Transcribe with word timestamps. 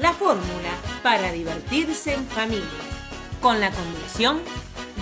La 0.00 0.14
fórmula 0.14 0.70
para 1.02 1.30
divertirse 1.30 2.14
en 2.14 2.26
familia. 2.26 2.64
Con 3.42 3.60
la 3.60 3.70
conducción 3.70 4.40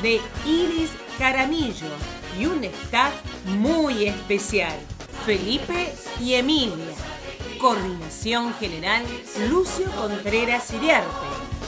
de 0.03 0.21
Iris 0.45 0.91
Caramillo 1.19 1.87
y 2.37 2.47
un 2.47 2.65
staff 2.65 3.13
muy 3.45 4.07
especial. 4.07 4.77
Felipe 5.25 5.95
y 6.21 6.35
Emilia. 6.35 6.95
Coordinación 7.61 8.53
General 8.55 9.05
Lucio 9.49 9.89
Contreras 9.93 10.73
Iriarte. 10.73 11.09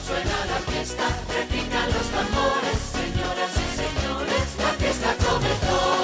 Suena 0.05 0.45
la 0.47 0.59
fiesta, 0.71 1.07
repican 1.33 1.87
los 1.87 2.07
tambores, 2.09 2.77
señoras 2.91 3.51
y 3.55 3.67
señores, 3.77 4.55
la 4.57 4.73
fiesta 4.73 5.15
comenzó. 5.25 6.00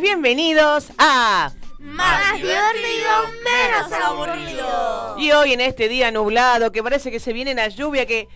Bienvenidos 0.00 0.88
a 0.98 1.52
Más 1.78 2.34
divertido, 2.36 3.10
menos 3.44 3.92
aburrido. 3.92 5.16
Y 5.18 5.32
hoy 5.32 5.52
en 5.52 5.60
este 5.60 5.88
día 5.88 6.10
nublado 6.10 6.72
que 6.72 6.82
parece 6.82 7.10
que 7.10 7.20
se 7.20 7.32
viene 7.32 7.54
la 7.54 7.68
lluvia 7.68 8.06
que 8.06 8.28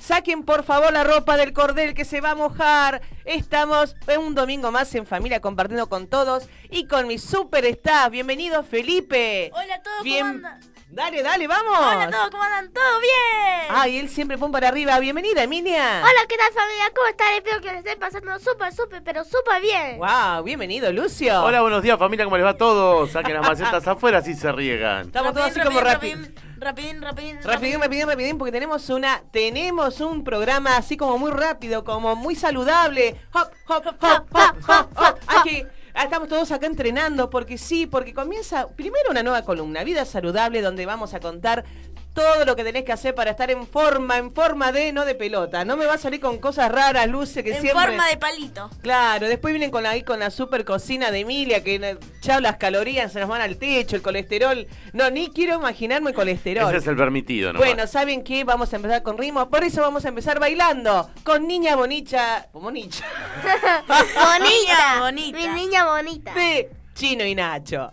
saquen 0.00 0.42
por 0.44 0.64
favor 0.64 0.92
la 0.92 1.04
ropa 1.04 1.36
del 1.36 1.52
cordel 1.52 1.94
que 1.94 2.04
se 2.04 2.20
va 2.20 2.30
a 2.30 2.34
mojar. 2.34 3.02
Estamos 3.24 3.94
en 4.06 4.20
un 4.20 4.34
domingo 4.34 4.70
más 4.72 4.94
en 4.94 5.06
familia 5.06 5.40
compartiendo 5.40 5.88
con 5.88 6.06
todos 6.08 6.48
y 6.70 6.86
con 6.86 7.06
mi 7.06 7.18
super 7.18 7.64
staff. 7.66 8.10
Bienvenido 8.10 8.62
Felipe. 8.62 9.50
Hola 9.54 9.74
a 9.74 9.82
todos, 9.82 10.02
Bien- 10.02 10.20
¿cómo 10.40 10.48
andan? 10.48 10.75
Dale, 10.96 11.22
dale, 11.22 11.46
vamos. 11.46 11.76
Hola 11.78 12.04
a 12.04 12.10
todos, 12.10 12.30
¿cómo 12.30 12.42
andan? 12.42 12.72
¿Todo 12.72 13.00
bien? 13.00 13.66
Ay, 13.68 13.98
él 13.98 14.08
siempre 14.08 14.38
pone 14.38 14.50
para 14.50 14.68
arriba. 14.68 14.98
Bienvenida, 14.98 15.42
Emilia. 15.42 16.00
Hola, 16.00 16.20
¿qué 16.26 16.38
tal 16.38 16.50
familia? 16.54 16.90
¿Cómo 16.96 17.06
están? 17.08 17.34
Espero 17.34 17.60
que 17.60 17.68
les 17.68 17.76
estén 17.80 17.98
pasando 17.98 18.38
súper, 18.38 18.72
súper, 18.72 19.02
pero 19.04 19.22
súper 19.22 19.60
bien. 19.60 19.98
Wow, 19.98 20.42
bienvenido, 20.42 20.90
Lucio. 20.92 21.44
Hola, 21.44 21.60
buenos 21.60 21.82
días 21.82 21.98
familia, 21.98 22.24
¿cómo 22.24 22.38
les 22.38 22.46
va 22.46 22.50
a 22.52 22.56
todos? 22.56 23.10
Saquen 23.10 23.34
las 23.34 23.46
macetas 23.46 23.86
afuera 23.88 24.18
así 24.20 24.32
se 24.32 24.50
riegan. 24.50 25.08
Estamos 25.08 25.34
todos 25.34 25.48
así 25.48 25.60
como 25.60 25.80
rápidos. 25.80 26.18
Rapidín, 26.18 27.02
rapidín, 27.02 27.02
rapidín. 27.02 27.38
Rapidín, 27.42 27.80
rapidín, 27.82 28.06
rapidín, 28.06 28.38
porque 28.38 28.52
tenemos 28.52 28.88
una, 28.88 29.22
tenemos 29.30 30.00
un 30.00 30.24
programa 30.24 30.78
así 30.78 30.96
como 30.96 31.18
muy 31.18 31.30
rápido, 31.30 31.84
como 31.84 32.16
muy 32.16 32.36
saludable. 32.36 33.20
Hop, 33.34 33.50
hop, 33.68 33.86
hop, 33.86 34.26
hop, 34.32 34.56
hop, 34.66 34.88
hop. 34.96 35.18
Hay 35.26 35.42
que, 35.42 35.66
ah, 35.96 36.04
estamos 36.04 36.28
todos 36.28 36.52
acá 36.52 36.66
entrenando 36.66 37.30
porque 37.30 37.58
sí, 37.58 37.86
porque 37.86 38.14
comienza 38.14 38.68
primero 38.68 39.10
una 39.10 39.22
nueva 39.22 39.42
columna, 39.42 39.82
Vida 39.82 40.04
Saludable, 40.04 40.60
donde 40.60 40.86
vamos 40.86 41.14
a 41.14 41.20
contar 41.20 41.64
todo 42.16 42.46
lo 42.46 42.56
que 42.56 42.64
tenés 42.64 42.84
que 42.84 42.92
hacer 42.92 43.14
para 43.14 43.32
estar 43.32 43.50
en 43.50 43.66
forma, 43.66 44.16
en 44.16 44.32
forma 44.32 44.72
de, 44.72 44.90
no 44.90 45.04
de 45.04 45.14
pelota. 45.14 45.66
No 45.66 45.76
me 45.76 45.84
va 45.84 45.94
a 45.94 45.98
salir 45.98 46.18
con 46.18 46.38
cosas 46.38 46.72
raras, 46.72 47.06
luces 47.08 47.44
que 47.44 47.54
En 47.54 47.60
siempre... 47.60 47.84
forma 47.84 48.08
de 48.08 48.16
palito. 48.16 48.70
Claro, 48.80 49.28
después 49.28 49.52
vienen 49.52 49.70
con 49.70 49.84
ahí 49.84 50.02
con 50.02 50.20
la 50.20 50.30
super 50.30 50.64
cocina 50.64 51.10
de 51.10 51.20
Emilia, 51.20 51.62
que 51.62 51.98
ya 52.22 52.40
las 52.40 52.56
calorías 52.56 53.12
se 53.12 53.20
nos 53.20 53.28
van 53.28 53.42
al 53.42 53.58
techo, 53.58 53.96
el 53.96 54.02
colesterol. 54.02 54.66
No, 54.94 55.10
ni 55.10 55.28
quiero 55.28 55.56
imaginarme 55.56 56.10
el 56.10 56.16
colesterol. 56.16 56.68
Ese 56.68 56.78
es 56.78 56.86
el 56.86 56.96
permitido, 56.96 57.52
¿no? 57.52 57.58
Bueno, 57.58 57.86
¿saben 57.86 58.24
qué? 58.24 58.44
Vamos 58.44 58.72
a 58.72 58.76
empezar 58.76 59.02
con 59.02 59.18
ritmo. 59.18 59.50
Por 59.50 59.62
eso 59.62 59.82
vamos 59.82 60.06
a 60.06 60.08
empezar 60.08 60.40
bailando 60.40 61.10
con 61.22 61.46
Niña 61.46 61.76
Bonicha. 61.76 62.48
Bonicha. 62.54 63.04
Bonita. 63.84 65.00
bonita. 65.00 65.38
Mi 65.38 65.48
niña 65.48 65.84
bonita. 65.84 66.32
De 66.32 66.70
Chino 66.94 67.26
y 67.26 67.34
Nacho. 67.34 67.92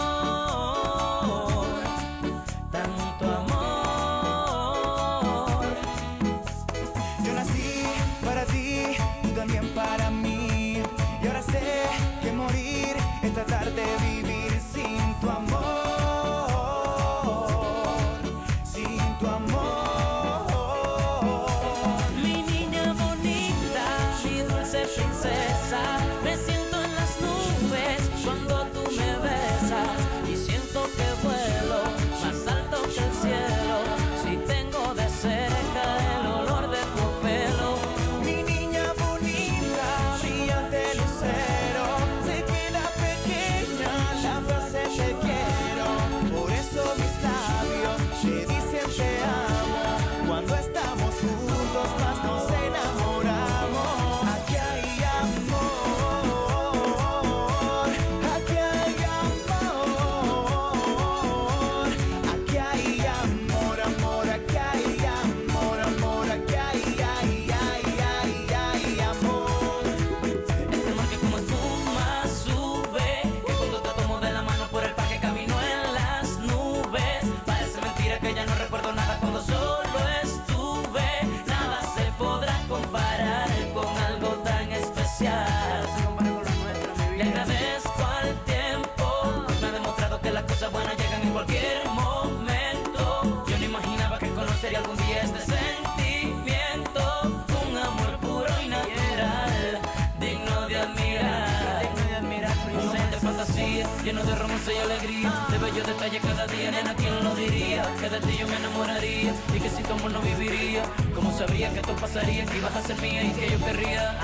Romance 104.61 104.73
y 104.73 104.77
alegría, 104.77 105.47
de 105.49 105.57
bellos 105.57 105.87
detalles 105.87 106.21
cada 106.21 106.47
día, 106.47 106.71
nena, 106.71 106.95
¿quién 106.95 107.23
lo 107.23 107.35
diría? 107.35 107.83
Que 107.99 108.09
de 108.09 108.19
ti 108.19 108.37
yo 108.39 108.47
me 108.47 108.55
enamoraría 108.55 109.33
y 109.55 109.59
que 109.59 109.69
sin 109.69 109.83
tu 109.83 109.93
amor 109.93 110.11
no 110.11 110.21
viviría. 110.21 110.83
¿Cómo 111.15 111.35
sabría 111.37 111.71
que 111.71 111.79
esto 111.79 111.95
pasaría, 111.95 112.45
que 112.45 112.57
ibas 112.57 112.75
a 112.75 112.81
ser 112.81 113.01
mía 113.01 113.23
y 113.23 113.31
que 113.31 113.49
yo 113.51 113.65
querría 113.65 114.19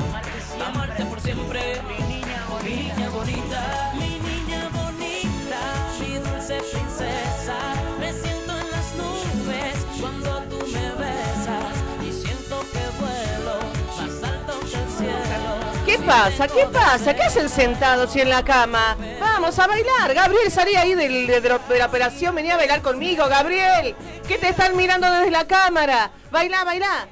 amarte 0.66 1.06
por 1.06 1.20
siempre? 1.22 1.82
Mi 1.88 2.16
niña 2.16 2.44
bonita, 2.50 2.64
mi 2.64 2.80
niña 2.80 3.10
bonita, 3.10 3.92
mi 3.96 4.10
niña 4.20 4.70
bonita, 4.74 5.60
mi 6.00 6.16
dulce 6.16 6.62
princesa. 6.72 7.58
Me 8.00 8.14
siento 8.14 8.52
en 8.52 8.72
las 8.72 8.96
nubes 8.96 9.76
cuando 10.00 10.42
tú 10.50 10.58
me 10.68 10.90
besas 11.02 11.76
y 12.02 12.12
siento 12.12 12.60
que 12.72 12.84
vuelo 13.00 13.60
más 13.98 14.30
alto 14.30 14.60
que 14.60 14.78
el 14.78 14.90
cielo. 14.98 15.86
¿Qué 15.86 15.98
pasa? 16.00 16.48
¿Qué 16.48 16.66
pasa? 16.72 17.14
¿Qué 17.16 17.24
hacen 17.24 17.50
sentados 17.50 18.16
y 18.16 18.22
en 18.22 18.30
la 18.30 18.44
cama? 18.44 18.98
Vamos 19.40 19.60
a 19.60 19.68
bailar. 19.68 20.16
Gabriel, 20.16 20.50
salí 20.52 20.76
ahí 20.76 20.96
del- 20.96 21.28
de, 21.28 21.42
de- 21.42 21.78
la 21.78 21.86
operación. 21.86 22.34
Venía 22.34 22.56
a 22.56 22.58
bailar 22.58 22.82
conmigo, 22.82 23.28
Gabriel. 23.28 23.96
¿Qué 24.28 24.40
te 24.40 24.50
están 24.50 24.76
mirando 24.76 25.10
desde 25.12 25.30
la 25.30 25.46
cámara? 25.46 26.10
Bailá, 26.32 26.64
bailá. 26.64 27.08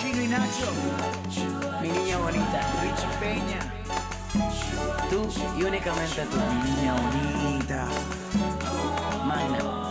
Chino 0.00 0.22
y 0.22 0.28
Nacho, 0.28 0.66
mi 1.80 1.88
niña 1.88 2.18
bonita, 2.18 2.60
Richie 2.82 3.08
Peña, 3.20 3.60
tú 5.10 5.28
y 5.58 5.62
únicamente 5.62 6.26
tú, 6.30 6.36
mi 6.36 6.70
niña 6.70 6.94
bonita, 6.94 7.88
Magna. 9.24 9.83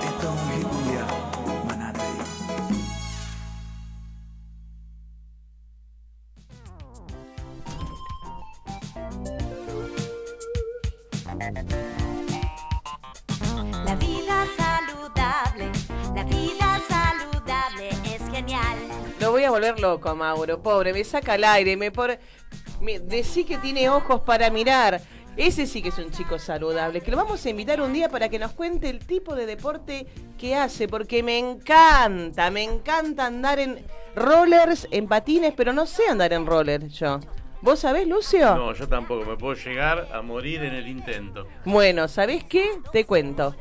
A 19.78 19.80
loco, 19.80 20.16
Mauro. 20.16 20.62
Pobre, 20.62 20.94
me 20.94 21.04
saca 21.04 21.34
al 21.34 21.44
aire. 21.44 21.76
Me 21.78 21.92
por... 21.92 22.18
me- 22.82 23.00
Decí 23.00 23.44
que 23.44 23.58
tiene 23.58 23.90
ojos 23.90 24.22
para 24.22 24.50
mirar. 24.50 25.02
Ese 25.36 25.66
sí 25.66 25.82
que 25.82 25.90
es 25.90 25.98
un 25.98 26.12
chico 26.12 26.38
saludable. 26.38 27.02
Que 27.02 27.10
lo 27.10 27.18
vamos 27.18 27.44
a 27.46 27.50
invitar 27.50 27.82
un 27.82 27.92
día 27.92 28.08
para 28.10 28.30
que 28.30 28.38
nos 28.38 28.52
cuente 28.54 28.90
el 28.90 29.00
tipo 29.00 29.36
de 29.36 29.46
deporte 29.48 30.06
que 30.38 30.56
hace. 30.56 30.88
Porque 30.88 31.24
me 31.24 31.40
encanta, 31.40 32.52
me 32.52 32.64
encanta 32.64 33.26
andar 33.26 33.60
en 33.60 33.84
rollers, 34.16 34.88
en 34.92 35.08
patines, 35.08 35.54
pero 35.56 35.74
no 35.74 35.86
sé 35.86 36.04
andar 36.10 36.34
en 36.34 36.46
rollers 36.46 36.94
yo. 36.94 37.20
¿Vos 37.62 37.80
sabés, 37.80 38.06
Lucio? 38.08 38.56
No, 38.56 38.74
yo 38.74 38.88
tampoco. 38.88 39.26
Me 39.26 39.38
puedo 39.38 39.56
llegar 39.56 40.10
a 40.14 40.22
morir 40.22 40.62
en 40.64 40.74
el 40.74 40.88
intento. 40.88 41.48
Bueno, 41.66 42.08
¿sabés 42.10 42.44
qué? 42.44 42.70
Te 42.92 43.06
cuento. 43.06 43.56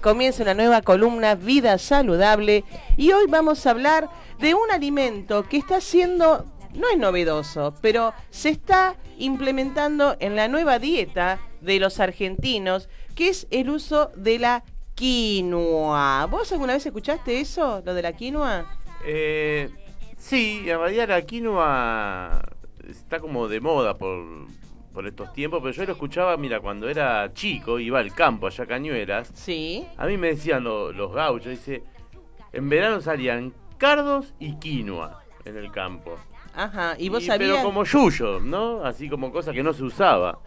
Comienza 0.00 0.42
una 0.42 0.54
nueva 0.54 0.82
columna 0.82 1.34
Vida 1.34 1.78
Saludable 1.78 2.64
y 2.96 3.12
hoy 3.12 3.24
vamos 3.28 3.66
a 3.66 3.70
hablar 3.70 4.10
de 4.38 4.54
un 4.54 4.70
alimento 4.70 5.48
que 5.48 5.56
está 5.56 5.80
siendo, 5.80 6.44
no 6.74 6.88
es 6.90 6.98
novedoso, 6.98 7.74
pero 7.80 8.12
se 8.30 8.50
está 8.50 8.96
implementando 9.18 10.16
en 10.20 10.36
la 10.36 10.48
nueva 10.48 10.78
dieta 10.78 11.38
de 11.60 11.78
los 11.78 12.00
argentinos, 12.00 12.88
que 13.14 13.28
es 13.28 13.46
el 13.50 13.70
uso 13.70 14.10
de 14.16 14.38
la 14.38 14.64
quinoa. 14.94 16.26
¿Vos 16.26 16.52
alguna 16.52 16.74
vez 16.74 16.84
escuchaste 16.84 17.40
eso, 17.40 17.82
lo 17.84 17.94
de 17.94 18.02
la 18.02 18.12
quinoa? 18.12 18.66
Eh, 19.06 19.70
sí, 20.18 20.60
en 20.66 20.78
realidad 20.78 21.08
la 21.08 21.22
quinoa 21.22 22.42
está 22.88 23.20
como 23.20 23.48
de 23.48 23.60
moda 23.60 23.96
por, 23.96 24.46
por 24.94 25.06
estos 25.08 25.32
tiempos, 25.32 25.60
pero 25.60 25.74
yo 25.74 25.84
lo 25.84 25.92
escuchaba, 25.92 26.36
mira, 26.36 26.60
cuando 26.60 26.88
era 26.88 27.28
chico, 27.34 27.80
iba 27.80 27.98
al 27.98 28.14
campo 28.14 28.46
allá 28.46 28.62
a 28.62 28.66
Cañuelas. 28.66 29.30
Sí. 29.34 29.84
A 29.96 30.06
mí 30.06 30.16
me 30.16 30.28
decían 30.28 30.62
lo- 30.62 30.92
los 30.92 31.12
gauchos, 31.12 31.50
dice, 31.50 31.82
en 32.52 32.68
verano 32.68 33.00
salían 33.00 33.52
cardos 33.76 34.32
y 34.38 34.54
quinoa 34.56 35.20
en 35.44 35.56
el 35.56 35.72
campo. 35.72 36.16
Ajá, 36.54 36.94
y 36.96 37.08
vos 37.08 37.24
Y- 37.24 37.26
sabías... 37.26 37.50
Pero 37.50 37.64
como 37.64 37.82
yuyo, 37.84 38.38
¿no? 38.38 38.84
Así 38.84 39.08
como 39.08 39.32
cosa 39.32 39.52
que 39.52 39.64
no 39.64 39.72
se 39.72 39.82
usaba. 39.82 40.38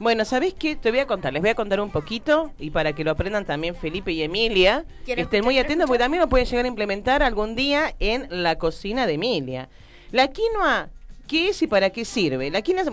Bueno, 0.00 0.24
¿sabés 0.26 0.52
qué? 0.52 0.74
Te 0.76 0.90
voy 0.90 0.98
a 1.00 1.06
contar, 1.06 1.32
les 1.32 1.40
voy 1.40 1.50
a 1.50 1.54
contar 1.54 1.80
un 1.80 1.90
poquito 1.90 2.50
y 2.58 2.70
para 2.70 2.92
que 2.92 3.02
lo 3.04 3.12
aprendan 3.12 3.46
también 3.46 3.74
Felipe 3.76 4.10
y 4.12 4.22
Emilia, 4.22 4.84
que 4.98 5.04
¿Quieren 5.04 5.24
estén 5.24 5.44
muy 5.44 5.54
escuchar? 5.56 5.66
atentos 5.70 5.86
porque 5.86 6.00
también 6.02 6.20
lo 6.20 6.28
pueden 6.28 6.46
llegar 6.46 6.64
a 6.64 6.68
implementar 6.68 7.22
algún 7.22 7.54
día 7.54 7.94
en 8.00 8.26
la 8.42 8.58
cocina 8.58 9.06
de 9.06 9.14
Emilia. 9.14 9.68
La 10.10 10.28
quinoa, 10.32 10.88
¿qué 11.28 11.48
es 11.50 11.62
y 11.62 11.66
para 11.68 11.88
qué 11.90 12.04
sirve? 12.04 12.50
La 12.50 12.60
quinoa 12.60 12.84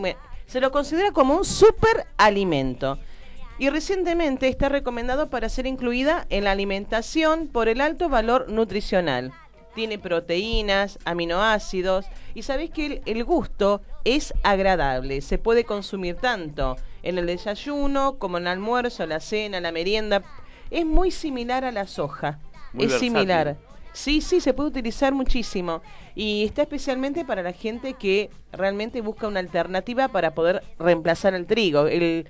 se- 0.54 0.62
lo 0.62 0.72
considera 0.72 1.12
como 1.12 1.36
un 1.36 1.44
superalimento 1.46 2.98
y 3.58 3.70
recientemente 3.70 4.48
está 4.48 4.70
recomendado 4.70 5.30
para 5.30 5.50
ser 5.50 5.66
incluida 5.68 6.26
en 6.30 6.44
la 6.44 6.52
alimentación 6.52 7.48
por 7.48 7.68
el 7.70 7.82
alto 7.82 8.10
valor 8.10 8.50
nutricional. 8.50 9.32
Tiene 9.76 9.98
proteínas, 9.98 11.00
aminoácidos 11.06 12.06
y 12.36 12.44
sabés 12.44 12.70
que 12.70 12.86
el, 12.86 13.02
el 13.06 13.24
gusto 13.24 13.82
es 14.06 14.34
agradable. 14.44 15.22
Se 15.22 15.38
puede 15.40 15.64
consumir 15.64 16.16
tanto 16.16 16.78
en 17.02 17.18
el 17.18 17.26
desayuno 17.26 18.18
como 18.20 18.38
en 18.38 18.44
el 18.44 18.50
almuerzo, 18.54 19.06
la 19.08 19.20
cena, 19.20 19.60
la 19.60 19.72
merienda. 19.72 20.22
Es 20.70 20.86
muy 20.86 21.10
similar 21.12 21.66
a 21.66 21.72
la 21.72 21.88
soja. 21.88 22.40
Muy 22.74 22.86
es 22.86 22.92
versátil. 22.92 23.00
similar. 23.00 23.58
Sí, 23.94 24.22
sí, 24.22 24.42
se 24.42 24.54
puede 24.54 24.70
utilizar 24.70 25.14
muchísimo. 25.14 25.82
Y 26.16 26.44
está 26.44 26.64
especialmente 26.64 27.26
para 27.26 27.44
la 27.44 27.54
gente 27.54 27.94
que 27.94 28.30
realmente 28.52 29.02
busca 29.02 29.28
una 29.28 29.40
alternativa 29.40 30.08
para 30.08 30.32
poder 30.32 30.64
reemplazar 30.80 31.36
el 31.36 31.46
trigo. 31.46 31.88
El, 31.88 32.28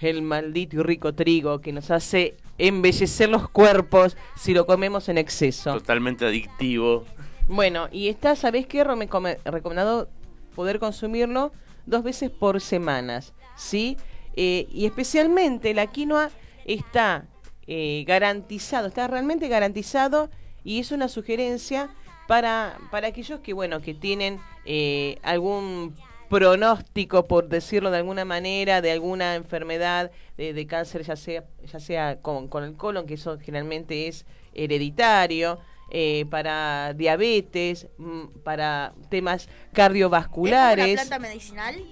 el 0.00 0.22
maldito 0.22 0.80
y 0.80 0.82
rico 0.82 1.14
trigo 1.14 1.60
que 1.60 1.72
nos 1.72 1.90
hace 1.90 2.36
embellecer 2.58 3.28
los 3.28 3.48
cuerpos 3.48 4.16
si 4.36 4.52
lo 4.52 4.66
comemos 4.66 5.08
en 5.08 5.18
exceso. 5.18 5.72
Totalmente 5.74 6.26
adictivo. 6.26 7.04
Bueno, 7.48 7.88
y 7.92 8.08
está, 8.08 8.36
¿sabés 8.36 8.66
qué? 8.66 8.84
Recomendado 8.84 10.08
poder 10.54 10.78
consumirlo 10.78 11.52
dos 11.86 12.02
veces 12.02 12.30
por 12.30 12.60
semanas, 12.60 13.34
¿sí? 13.56 13.96
Eh, 14.36 14.66
y 14.72 14.86
especialmente 14.86 15.74
la 15.74 15.86
quinoa 15.86 16.30
está 16.64 17.26
eh, 17.66 18.04
garantizado, 18.06 18.88
está 18.88 19.06
realmente 19.06 19.48
garantizado 19.48 20.30
y 20.64 20.80
es 20.80 20.90
una 20.90 21.08
sugerencia 21.08 21.90
para, 22.26 22.78
para 22.90 23.08
aquellos 23.08 23.40
que, 23.40 23.52
bueno, 23.52 23.80
que 23.80 23.94
tienen 23.94 24.40
eh, 24.64 25.18
algún 25.22 25.94
pronóstico, 26.28 27.26
por 27.26 27.48
decirlo 27.48 27.90
de 27.90 27.98
alguna 27.98 28.24
manera, 28.24 28.80
de 28.80 28.90
alguna 28.90 29.34
enfermedad 29.34 30.10
de, 30.36 30.52
de 30.52 30.66
cáncer, 30.66 31.02
ya 31.02 31.16
sea, 31.16 31.44
ya 31.70 31.78
sea 31.78 32.16
con, 32.20 32.48
con 32.48 32.64
el 32.64 32.76
colon, 32.76 33.06
que 33.06 33.14
eso 33.14 33.38
generalmente 33.38 34.08
es 34.08 34.24
hereditario, 34.54 35.60
eh, 35.90 36.24
para 36.30 36.94
diabetes, 36.94 37.86
mm, 37.98 38.40
para 38.42 38.94
temas 39.10 39.48
cardiovasculares. 39.72 40.86
¿Es 40.86 40.92
una 40.94 41.02
planta 41.02 41.18
medicinal? 41.28 41.84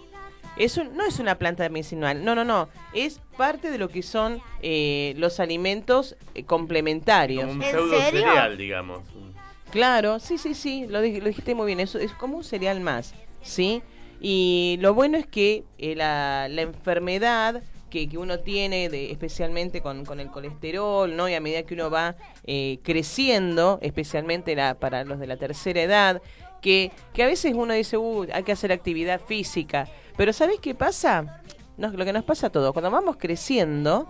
Es 0.57 0.77
un- 0.77 0.95
no 0.97 1.05
es 1.07 1.19
una 1.19 1.37
planta 1.39 1.69
medicinal, 1.69 2.25
no, 2.25 2.35
no, 2.35 2.45
no. 2.45 2.69
Es 2.93 3.21
parte 3.37 3.71
de 3.71 3.79
lo 3.79 3.89
que 3.89 4.03
son 4.03 4.41
eh, 4.63 5.15
los 5.17 5.41
alimentos 5.41 6.17
eh, 6.35 6.45
complementarios. 6.45 7.47
Como 7.47 7.59
un 7.59 7.63
¿En 7.63 7.71
pseudo 7.71 8.01
serio? 8.01 8.21
cereal, 8.21 8.59
digamos. 8.59 9.01
Claro, 9.71 10.19
sí, 10.19 10.37
sí, 10.37 10.55
sí, 10.55 10.87
lo, 10.87 11.01
lo 11.01 11.07
dijiste 11.07 11.55
muy 11.55 11.67
bien, 11.67 11.81
eso 11.81 11.99
es 11.99 12.13
como 12.13 12.37
un 12.37 12.45
cereal 12.45 12.81
más, 12.81 13.15
¿sí? 13.43 13.83
Y 14.21 14.77
lo 14.81 14.93
bueno 14.93 15.17
es 15.17 15.27
que 15.27 15.65
eh, 15.79 15.95
la, 15.97 16.47
la 16.51 16.61
enfermedad 16.63 17.63
que, 17.89 18.07
que 18.09 18.19
uno 18.19 18.39
tiene, 18.41 18.91
de, 18.91 19.11
especialmente 19.11 19.81
con, 19.81 20.05
con 20.05 20.21
el 20.21 20.29
colesterol, 20.31 21.17
¿no? 21.17 21.29
Y 21.29 21.35
a 21.35 21.41
medida 21.41 21.63
que 21.63 21.73
uno 21.75 21.91
va 21.91 22.15
eh, 22.45 22.79
creciendo, 22.83 23.79
especialmente 23.81 24.55
la, 24.55 24.75
para 24.75 25.05
los 25.05 25.19
de 25.19 25.27
la 25.27 25.39
tercera 25.39 25.81
edad, 25.83 26.21
que, 26.61 26.93
que 27.15 27.23
a 27.23 27.27
veces 27.27 27.55
uno 27.57 27.73
dice, 27.73 27.97
uh, 27.97 28.27
hay 28.33 28.43
que 28.45 28.53
hacer 28.53 28.73
actividad 28.73 29.21
física, 29.21 29.89
pero 30.17 30.33
¿sabés 30.33 30.61
qué 30.61 30.75
pasa? 30.75 31.41
Nos- 31.77 31.95
lo 31.95 32.05
que 32.05 32.13
nos 32.13 32.25
pasa 32.25 32.49
a 32.49 32.51
todos, 32.51 32.73
cuando 32.73 32.91
vamos 32.91 33.17
creciendo, 33.19 34.07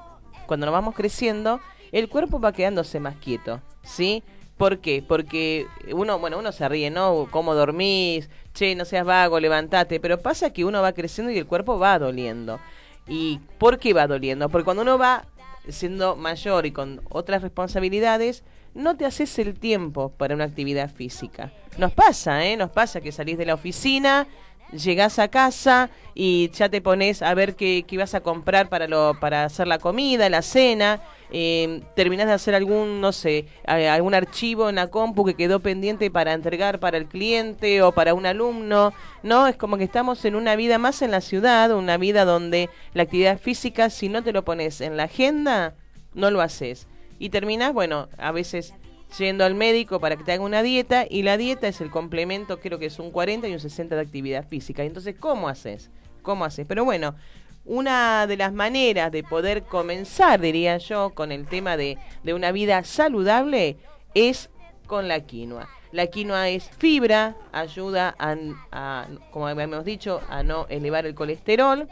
cuando 0.46 0.66
nos 0.66 0.72
vamos 0.72 0.94
creciendo, 0.94 1.60
el 1.92 2.08
cuerpo 2.08 2.40
va 2.40 2.52
quedándose 2.52 3.00
más 3.00 3.16
quieto, 3.16 3.60
¿sí? 3.82 4.22
¿Por 4.56 4.78
qué? 4.78 5.02
Porque 5.06 5.66
uno, 5.92 6.18
bueno, 6.18 6.38
uno 6.38 6.52
se 6.52 6.68
ríe, 6.68 6.90
¿no? 6.90 7.26
¿Cómo 7.30 7.54
dormís? 7.54 8.28
Che, 8.54 8.74
no 8.74 8.84
seas 8.84 9.04
vago, 9.04 9.40
levantate. 9.40 9.98
Pero 9.98 10.18
pasa 10.18 10.52
que 10.52 10.64
uno 10.64 10.80
va 10.82 10.92
creciendo 10.92 11.32
y 11.32 11.38
el 11.38 11.46
cuerpo 11.46 11.78
va 11.78 11.98
doliendo. 11.98 12.60
¿Y 13.08 13.40
por 13.58 13.78
qué 13.78 13.92
va 13.92 14.06
doliendo? 14.06 14.48
Porque 14.48 14.64
cuando 14.64 14.82
uno 14.82 14.98
va 14.98 15.24
siendo 15.68 16.14
mayor 16.16 16.66
y 16.66 16.70
con 16.72 17.00
otras 17.10 17.42
responsabilidades, 17.42 18.44
no 18.74 18.96
te 18.96 19.04
haces 19.04 19.36
el 19.38 19.58
tiempo 19.58 20.10
para 20.10 20.34
una 20.34 20.44
actividad 20.44 20.90
física. 20.90 21.50
Nos 21.78 21.92
pasa, 21.92 22.44
¿eh? 22.44 22.56
Nos 22.56 22.70
pasa 22.70 23.00
que 23.00 23.10
salís 23.10 23.38
de 23.38 23.46
la 23.46 23.54
oficina, 23.54 24.28
llegás 24.72 25.18
a 25.18 25.28
casa 25.28 25.90
y 26.14 26.50
ya 26.50 26.68
te 26.68 26.80
pones 26.80 27.22
a 27.22 27.34
ver 27.34 27.54
qué, 27.54 27.84
qué 27.86 27.96
vas 27.96 28.14
a 28.14 28.20
comprar 28.20 28.68
para, 28.68 28.88
lo, 28.88 29.18
para 29.20 29.44
hacer 29.44 29.66
la 29.66 29.78
comida, 29.78 30.28
la 30.28 30.42
cena. 30.42 31.00
Eh, 31.34 31.80
terminás 31.96 32.26
de 32.26 32.34
hacer 32.34 32.54
algún, 32.54 33.00
no 33.00 33.10
sé, 33.12 33.46
algún 33.64 34.12
archivo 34.12 34.68
en 34.68 34.74
la 34.74 34.88
compu 34.88 35.24
que 35.24 35.34
quedó 35.34 35.60
pendiente 35.60 36.10
para 36.10 36.34
entregar 36.34 36.78
para 36.78 36.98
el 36.98 37.06
cliente 37.06 37.80
o 37.80 37.92
para 37.92 38.12
un 38.12 38.26
alumno. 38.26 38.92
No, 39.22 39.46
es 39.46 39.56
como 39.56 39.78
que 39.78 39.84
estamos 39.84 40.24
en 40.26 40.34
una 40.34 40.56
vida 40.56 40.76
más 40.76 41.00
en 41.00 41.10
la 41.10 41.22
ciudad, 41.22 41.74
una 41.74 41.96
vida 41.96 42.26
donde 42.26 42.68
la 42.92 43.04
actividad 43.04 43.38
física, 43.38 43.88
si 43.88 44.10
no 44.10 44.22
te 44.22 44.32
lo 44.32 44.44
pones 44.44 44.82
en 44.82 44.98
la 44.98 45.04
agenda, 45.04 45.74
no 46.12 46.30
lo 46.30 46.42
haces. 46.42 46.86
Y 47.18 47.30
terminás, 47.30 47.72
bueno, 47.72 48.08
a 48.18 48.30
veces 48.32 48.74
yendo 49.18 49.44
al 49.44 49.54
médico 49.54 50.00
para 50.00 50.16
que 50.16 50.24
te 50.24 50.32
haga 50.32 50.42
una 50.42 50.62
dieta 50.62 51.06
y 51.08 51.22
la 51.22 51.36
dieta 51.36 51.68
es 51.68 51.80
el 51.80 51.90
complemento, 51.90 52.60
creo 52.60 52.78
que 52.78 52.86
es 52.86 52.98
un 52.98 53.10
40 53.10 53.48
y 53.48 53.52
un 53.52 53.60
60 53.60 53.94
de 53.94 54.00
actividad 54.00 54.46
física. 54.46 54.82
Entonces, 54.82 55.14
¿cómo 55.18 55.48
haces? 55.48 55.90
¿Cómo 56.22 56.44
haces? 56.44 56.66
Pero 56.66 56.84
bueno, 56.84 57.14
una 57.64 58.26
de 58.26 58.36
las 58.36 58.52
maneras 58.52 59.12
de 59.12 59.22
poder 59.22 59.62
comenzar, 59.62 60.40
diría 60.40 60.78
yo, 60.78 61.10
con 61.10 61.30
el 61.32 61.46
tema 61.46 61.76
de, 61.76 61.98
de 62.22 62.34
una 62.34 62.52
vida 62.52 62.82
saludable 62.84 63.76
es 64.14 64.50
con 64.86 65.08
la 65.08 65.20
quinoa. 65.20 65.68
La 65.92 66.06
quinoa 66.06 66.48
es 66.48 66.70
fibra, 66.70 67.36
ayuda 67.52 68.14
a, 68.18 68.34
a, 68.72 69.06
como 69.30 69.46
habíamos 69.46 69.84
dicho, 69.84 70.22
a 70.28 70.42
no 70.42 70.66
elevar 70.70 71.06
el 71.06 71.14
colesterol. 71.14 71.88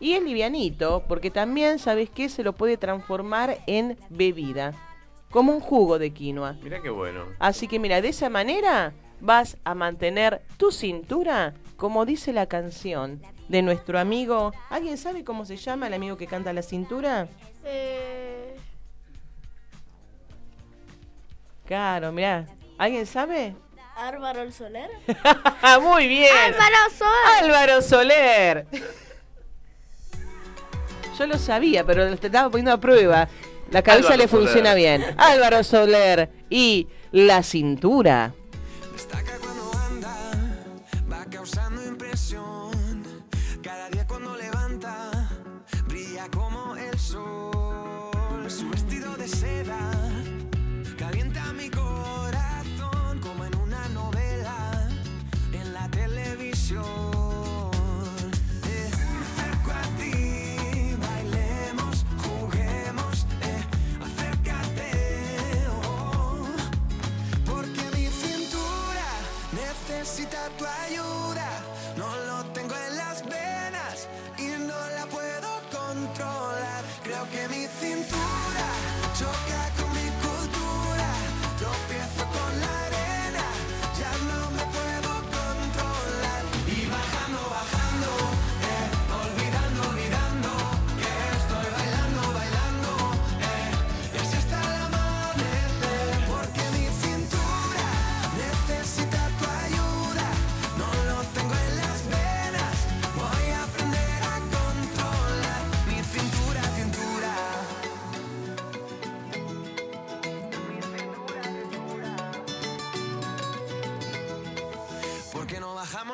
Y 0.00 0.14
es 0.14 0.22
livianito, 0.22 1.04
porque 1.08 1.30
también, 1.30 1.78
¿sabes 1.78 2.10
qué? 2.10 2.28
Se 2.28 2.42
lo 2.42 2.52
puede 2.52 2.76
transformar 2.76 3.58
en 3.66 3.96
bebida, 4.10 4.72
como 5.34 5.50
un 5.52 5.58
jugo 5.58 5.98
de 5.98 6.12
quinoa. 6.12 6.52
Mirá 6.62 6.80
qué 6.80 6.90
bueno. 6.90 7.24
Así 7.40 7.66
que 7.66 7.80
mira, 7.80 8.00
de 8.00 8.10
esa 8.10 8.30
manera 8.30 8.92
vas 9.20 9.56
a 9.64 9.74
mantener 9.74 10.42
tu 10.58 10.70
cintura, 10.70 11.54
como 11.76 12.06
dice 12.06 12.32
la 12.32 12.46
canción 12.46 13.20
de 13.48 13.60
nuestro 13.62 13.98
amigo. 13.98 14.52
¿Alguien 14.70 14.96
sabe 14.96 15.24
cómo 15.24 15.44
se 15.44 15.56
llama 15.56 15.88
el 15.88 15.94
amigo 15.94 16.16
que 16.16 16.28
canta 16.28 16.52
la 16.52 16.62
cintura? 16.62 17.26
Eh, 17.64 18.54
Claro, 21.66 22.12
mirá. 22.12 22.46
¿Alguien 22.78 23.04
sabe? 23.04 23.56
Álvaro 23.96 24.42
el 24.42 24.52
Soler. 24.52 24.88
Muy 25.82 26.06
bien. 26.06 26.30
Álvaro 26.32 26.76
Soler. 26.96 27.42
Álvaro 27.42 27.82
Soler. 27.82 28.66
Yo 31.18 31.26
lo 31.26 31.38
sabía, 31.38 31.84
pero 31.84 32.16
te 32.16 32.26
estaba 32.28 32.50
poniendo 32.50 32.70
a 32.72 32.78
prueba. 32.78 33.28
La 33.74 33.82
cabeza 33.82 34.12
Álvaro 34.12 34.22
le 34.22 34.28
funciona 34.28 34.70
Soler. 34.70 35.00
bien. 35.00 35.14
Álvaro 35.18 35.64
Soler 35.64 36.30
y 36.48 36.86
la 37.10 37.42
cintura. 37.42 38.32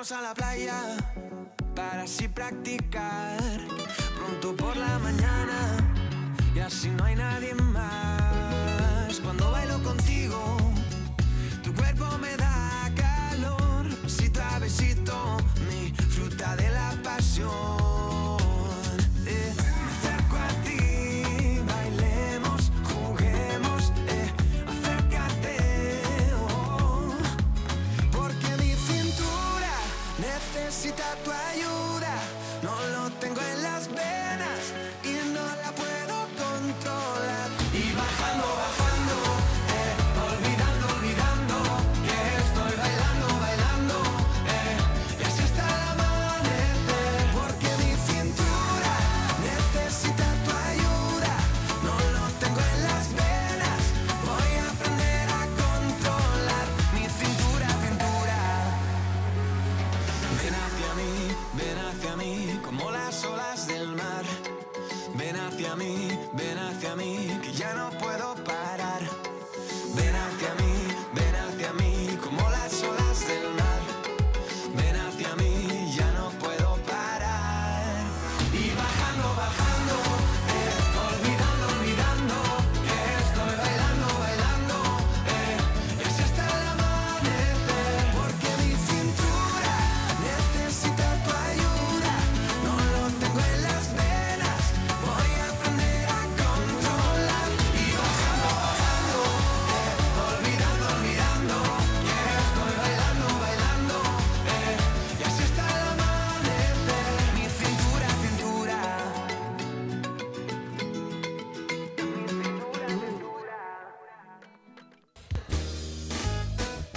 Bajamos 0.00 0.12
a 0.12 0.22
la 0.22 0.34
playa 0.34 0.96
para 1.74 2.04
así 2.04 2.26
practicar 2.26 3.38
pronto 4.16 4.56
por 4.56 4.74
la 4.74 4.98
mañana 4.98 5.76
y 6.54 6.60
así 6.60 6.88
no 6.88 7.04
hay 7.04 7.16
nadie 7.16 7.54
más. 7.54 9.20
Cuando 9.22 9.50
bailo 9.50 9.82
contigo, 9.82 10.69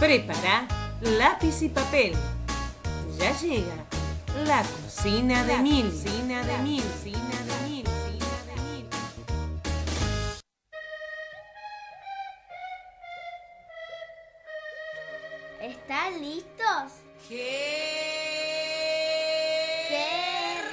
Prepara 0.03 0.67
lápiz 0.99 1.61
y 1.61 1.69
papel. 1.69 2.13
Ya 3.17 3.31
llega 3.39 3.85
la 4.45 4.61
cocina 4.61 5.45
de 5.45 5.57
mil. 5.59 5.89
Cocina 5.89 6.43
de 6.43 6.57
mil. 6.57 6.83
Cocina 6.83 7.39
de 7.47 7.55
mil. 7.69 7.85
Cocina 7.85 8.37
de 8.49 8.55
mil. 8.67 8.85
¿Están 15.61 16.19
listos? 16.19 16.91
¡Qué 17.29 17.39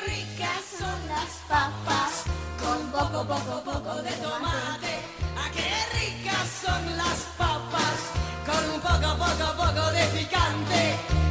ricas 0.07 0.65
son 0.77 1.09
las 1.09 1.31
papas! 1.49 2.25
Con 2.61 2.91
poco, 2.91 3.25
poco, 3.29 3.63
poco 3.63 4.03
de 4.03 4.11
tomate. 4.11 4.99
¡Ah, 5.37 5.49
qué 5.55 5.71
ricas 5.97 6.49
son 6.65 6.97
las 6.97 7.19
papas! 7.39 8.20
Con 8.51 8.65
un 8.75 8.81
poco, 8.81 9.11
poco, 9.17 9.47
poco 9.57 9.85
de 9.93 10.05
picante. 10.07 10.81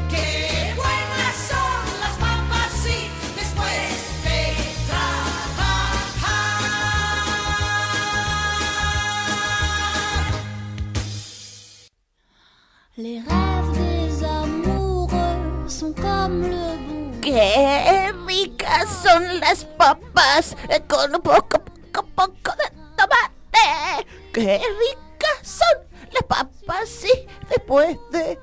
¡Qué 0.09 0.73
buenas 0.75 1.35
son 1.49 1.81
las 1.99 2.15
papas! 2.17 2.71
Sí, 2.83 2.99
después 3.35 3.89
de 4.23 4.39
trabajar. 4.87 5.91
Les 12.95 13.19
rêves 13.21 13.71
des 13.73 14.23
amoureux 14.23 15.67
sont 15.67 15.93
comme 15.93 16.41
le 16.43 16.77
bon. 16.87 17.19
¡Qué 17.21 18.13
ricas 18.25 18.87
son 19.03 19.23
las 19.39 19.65
papas 19.65 20.55
con 20.87 21.11
poco, 21.21 21.59
poco, 21.59 22.01
poco 22.15 22.51
de 22.57 22.67
tomate! 22.97 24.07
¡Qué 24.33 24.57
ricas 24.57 24.98
Después 27.69 27.99
de... 28.09 28.39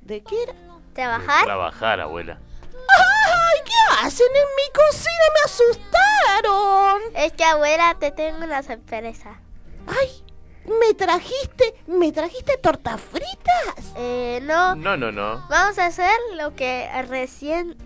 ¿De 0.00 0.24
qué 0.24 0.42
era? 0.42 0.54
¿Trabajar? 0.92 1.44
Trabajar, 1.44 2.00
abuela. 2.00 2.40
¡Ay! 2.72 3.60
¿Qué 3.64 3.72
hacen 4.04 4.26
en 4.26 4.48
mi 4.56 4.72
cocina? 4.74 5.24
¡Me 5.34 5.40
asustaron! 5.44 7.00
Es 7.14 7.32
que 7.34 7.44
abuela, 7.44 7.96
te 8.00 8.10
tengo 8.10 8.38
una 8.38 8.60
sorpresa. 8.64 9.40
¡Ay! 9.86 10.24
¿Me 10.64 10.94
trajiste, 10.94 11.76
me 11.86 12.10
trajiste 12.10 12.56
tortas 12.56 13.00
fritas? 13.00 13.92
Eh, 13.94 14.40
no. 14.42 14.74
No, 14.74 14.96
no, 14.96 15.12
no. 15.12 15.46
Vamos 15.48 15.78
a 15.78 15.86
hacer 15.86 16.10
lo 16.34 16.56
que 16.56 16.90
recién 17.06 17.76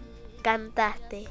cantaste. 0.41 1.29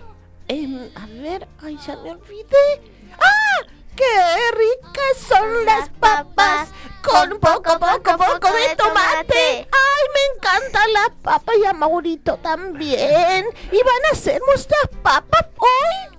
Em, 0.47 0.91
a 0.93 1.07
ver, 1.07 1.47
ay, 1.63 1.79
ya 1.87 1.95
me 1.95 2.11
olvidé. 2.11 2.81
¡Ah! 3.19 3.65
¡Qué 3.95 4.51
ricas 4.51 5.27
son 5.27 5.65
las 5.65 5.89
papas! 5.89 6.69
Con 7.03 7.39
poco, 7.39 7.79
poco, 7.79 8.17
poco 8.17 8.47
de 8.53 8.75
tomate. 8.77 9.67
¡Ay, 9.71 10.05
me 10.13 10.35
encantan 10.35 10.93
las 10.93 11.09
papas 11.21 11.55
y 11.61 11.65
a 11.65 11.73
Maurito 11.73 12.37
también! 12.37 13.45
¿Y 13.71 13.77
van 13.77 14.05
a 14.09 14.13
hacer 14.13 14.41
nuestras 14.47 14.87
papas 15.01 15.45
hoy? 15.57 16.17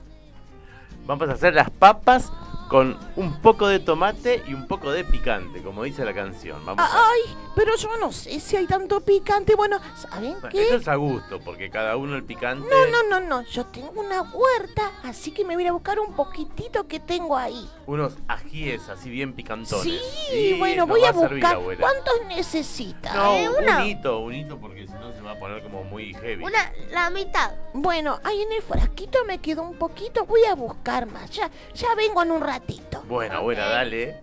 Vamos 1.06 1.28
a 1.28 1.32
hacer 1.32 1.54
las 1.54 1.70
papas 1.70 2.30
con 2.68 2.98
un 3.16 3.40
poco 3.40 3.68
de 3.68 3.78
tomate 3.78 4.42
y 4.48 4.54
un 4.54 4.66
poco 4.66 4.90
de 4.90 5.04
picante, 5.04 5.62
como 5.62 5.82
dice 5.84 6.04
la 6.04 6.12
canción. 6.14 6.64
Vamos 6.64 6.84
a... 6.84 6.90
¡Ay! 6.92 7.36
Pero 7.54 7.76
yo 7.76 7.96
no 7.98 8.10
sé 8.10 8.40
si 8.40 8.56
hay 8.56 8.66
tanto 8.66 9.00
picante. 9.00 9.54
Bueno, 9.54 9.78
¿saben 9.96 10.32
Bueno, 10.32 10.48
qué? 10.50 10.66
Eso 10.66 10.76
es 10.76 10.88
a 10.88 10.96
gusto, 10.96 11.38
porque 11.40 11.70
cada 11.70 11.96
uno 11.96 12.16
el 12.16 12.24
picante... 12.24 12.68
No, 12.68 12.86
no, 12.86 13.08
no, 13.08 13.26
no. 13.26 13.42
Yo 13.42 13.64
tengo 13.66 13.92
una 14.00 14.22
huerta, 14.22 14.90
así 15.04 15.30
que 15.30 15.44
me 15.44 15.54
voy 15.54 15.66
a 15.66 15.72
buscar 15.72 16.00
un 16.00 16.14
poquitito 16.14 16.88
que 16.88 16.98
tengo 16.98 17.36
ahí. 17.36 17.68
Unos 17.86 18.14
ajíes 18.26 18.88
así 18.88 19.08
bien 19.10 19.32
picantones. 19.34 20.00
Sí, 20.30 20.56
bueno, 20.58 20.78
nos 20.82 20.88
voy 20.88 21.02
va 21.02 21.10
a 21.10 21.12
servir, 21.12 21.40
buscar. 21.42 21.54
abuela. 21.56 21.80
¿Cuántos 21.80 22.14
necesita? 22.26 23.14
No, 23.14 23.34
Eh, 23.36 23.48
una. 23.48 23.78
un 23.82 23.86
hito, 23.86 24.18
un 24.18 24.34
hito, 24.34 24.58
porque 24.58 24.86
si 24.86 24.92
no 24.94 25.12
se 25.12 25.20
va 25.20 25.32
a 25.32 25.38
poner 25.38 25.62
como 25.62 25.84
muy 25.84 26.12
heavy. 26.14 26.42
Una, 26.42 26.72
la 26.90 27.10
mitad. 27.10 27.52
Bueno, 27.72 28.18
ahí 28.24 28.40
en 28.42 28.52
el 28.52 28.62
frasquito 28.62 29.18
me 29.26 29.38
quedó 29.38 29.62
un 29.62 29.76
poquito. 29.78 30.24
Voy 30.26 30.44
a 30.44 30.54
buscar 30.54 31.06
más. 31.06 31.30
Ya, 31.30 31.50
ya 31.74 31.94
vengo 31.94 32.22
en 32.22 32.32
un 32.32 32.40
ratito. 32.40 33.03
Bueno, 33.08 33.36
abuela, 33.36 33.68
dale. 33.68 34.20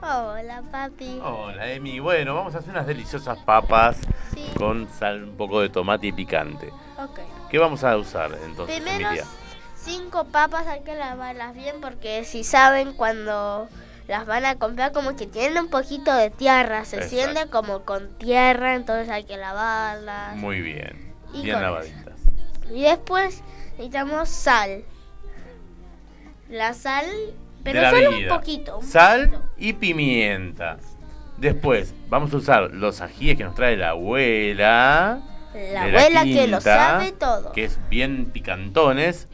Hola, 0.00 0.62
papi. 0.70 1.20
Hola, 1.22 1.70
Emi. 1.70 2.00
Bueno, 2.00 2.34
vamos 2.34 2.54
a 2.54 2.58
hacer 2.58 2.70
unas 2.70 2.86
deliciosas 2.86 3.38
papas 3.38 3.98
Sí. 4.34 4.44
con 4.56 4.88
sal, 4.98 5.22
un 5.24 5.36
poco 5.36 5.60
de 5.60 5.68
tomate 5.68 6.08
y 6.08 6.12
picante. 6.12 6.70
Ok. 6.98 7.20
¿Qué 7.50 7.58
vamos 7.58 7.84
a 7.84 7.96
usar 7.96 8.36
entonces, 8.44 8.80
Primero, 8.80 9.06
Emilia? 9.06 9.24
cinco 9.76 10.24
papas 10.24 10.66
hay 10.66 10.80
que 10.80 10.94
lavarlas 10.96 11.54
bien 11.54 11.80
porque 11.80 12.24
si 12.24 12.42
saben 12.44 12.94
cuando 12.94 13.68
las 14.08 14.26
van 14.26 14.44
a 14.44 14.56
comprar 14.56 14.90
como 14.92 15.14
que 15.14 15.26
tienen 15.26 15.56
un 15.62 15.70
poquito 15.70 16.12
de 16.12 16.30
tierra, 16.30 16.84
se 16.84 16.96
Exacto. 16.96 17.16
siente 17.16 17.50
como 17.50 17.82
con 17.84 18.12
tierra, 18.18 18.74
entonces 18.74 19.08
hay 19.08 19.22
que 19.24 19.36
lavarlas. 19.36 20.34
Muy 20.36 20.60
bien. 20.60 21.14
Y 21.32 21.42
Bien 21.42 21.62
lavaditas. 21.62 22.14
Y 22.70 22.82
después 22.82 23.42
necesitamos 23.72 24.28
sal. 24.28 24.82
La 26.48 26.74
sal, 26.74 27.06
pero 27.64 27.78
de 27.78 27.82
la 27.82 27.90
solo 27.90 28.10
un 28.16 28.28
poquito. 28.28 28.78
un 28.78 28.84
Sal 28.84 29.30
poquito. 29.30 29.50
y 29.58 29.72
pimienta. 29.74 30.78
Después, 31.38 31.94
vamos 32.08 32.32
a 32.34 32.36
usar 32.36 32.70
los 32.72 33.00
ajíes 33.00 33.36
que 33.36 33.44
nos 33.44 33.54
trae 33.54 33.76
la 33.76 33.90
abuela. 33.90 35.20
La 35.54 35.82
abuela 35.84 36.24
que 36.24 36.46
lo 36.46 36.60
sabe 36.60 37.12
todo. 37.12 37.52
Que 37.52 37.64
es 37.64 37.80
bien 37.90 38.26
picantones. 38.26 39.28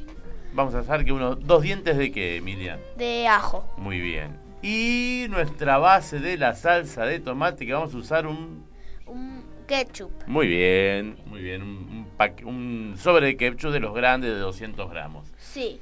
Vamos 0.53 0.75
a 0.75 0.81
usar 0.81 1.05
que 1.05 1.13
unos 1.13 1.45
dos 1.47 1.63
dientes 1.63 1.97
de 1.97 2.11
qué, 2.11 2.37
Emilia. 2.37 2.81
De 2.97 3.29
ajo. 3.29 3.73
Muy 3.77 4.01
bien. 4.01 4.39
Y 4.63 5.27
nuestra 5.29 5.79
base 5.79 6.19
de 6.19 6.37
la 6.39 6.55
salsa 6.55 7.05
de 7.05 7.21
tomate 7.21 7.67
que 7.67 7.73
vamos 7.73 7.95
a 7.95 7.99
usar 7.99 8.27
un... 8.27 8.67
Un 9.07 9.45
ketchup. 9.69 10.11
Muy 10.27 10.49
bien, 10.49 11.17
muy 11.27 11.41
bien. 11.43 11.63
Un, 11.63 11.69
un 11.69 12.09
paque- 12.17 12.45
un 12.45 12.95
sobre 12.99 13.27
de 13.27 13.37
ketchup 13.37 13.71
de 13.71 13.81
los 13.81 13.95
grandes 13.95 14.31
de 14.33 14.39
200 14.39 14.91
gramos. 14.91 15.29
Sí. 15.37 15.81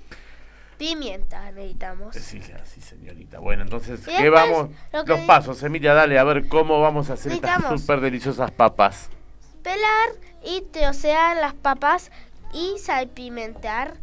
Pimienta 0.78 1.50
necesitamos. 1.52 2.14
Sí, 2.14 2.40
sí, 2.64 2.80
señorita. 2.80 3.38
Bueno, 3.38 3.62
entonces, 3.62 4.00
¿qué 4.04 4.12
después, 4.12 4.30
vamos? 4.32 4.70
lo 4.92 5.04
que- 5.04 5.10
Los 5.12 5.20
pasos, 5.20 5.62
Emilia, 5.62 5.94
dale, 5.94 6.18
a 6.18 6.24
ver 6.24 6.48
cómo 6.48 6.80
vamos 6.80 7.08
a 7.10 7.14
hacer 7.14 7.32
estas 7.32 7.50
Necesitamos- 7.50 7.80
súper 7.80 8.00
deliciosas 8.00 8.50
papas. 8.50 9.08
Pelar 9.62 10.10
y 10.44 10.62
trocear 10.72 11.36
las 11.38 11.54
papas 11.54 12.10
y 12.52 12.78
salpimentar. 12.78 13.94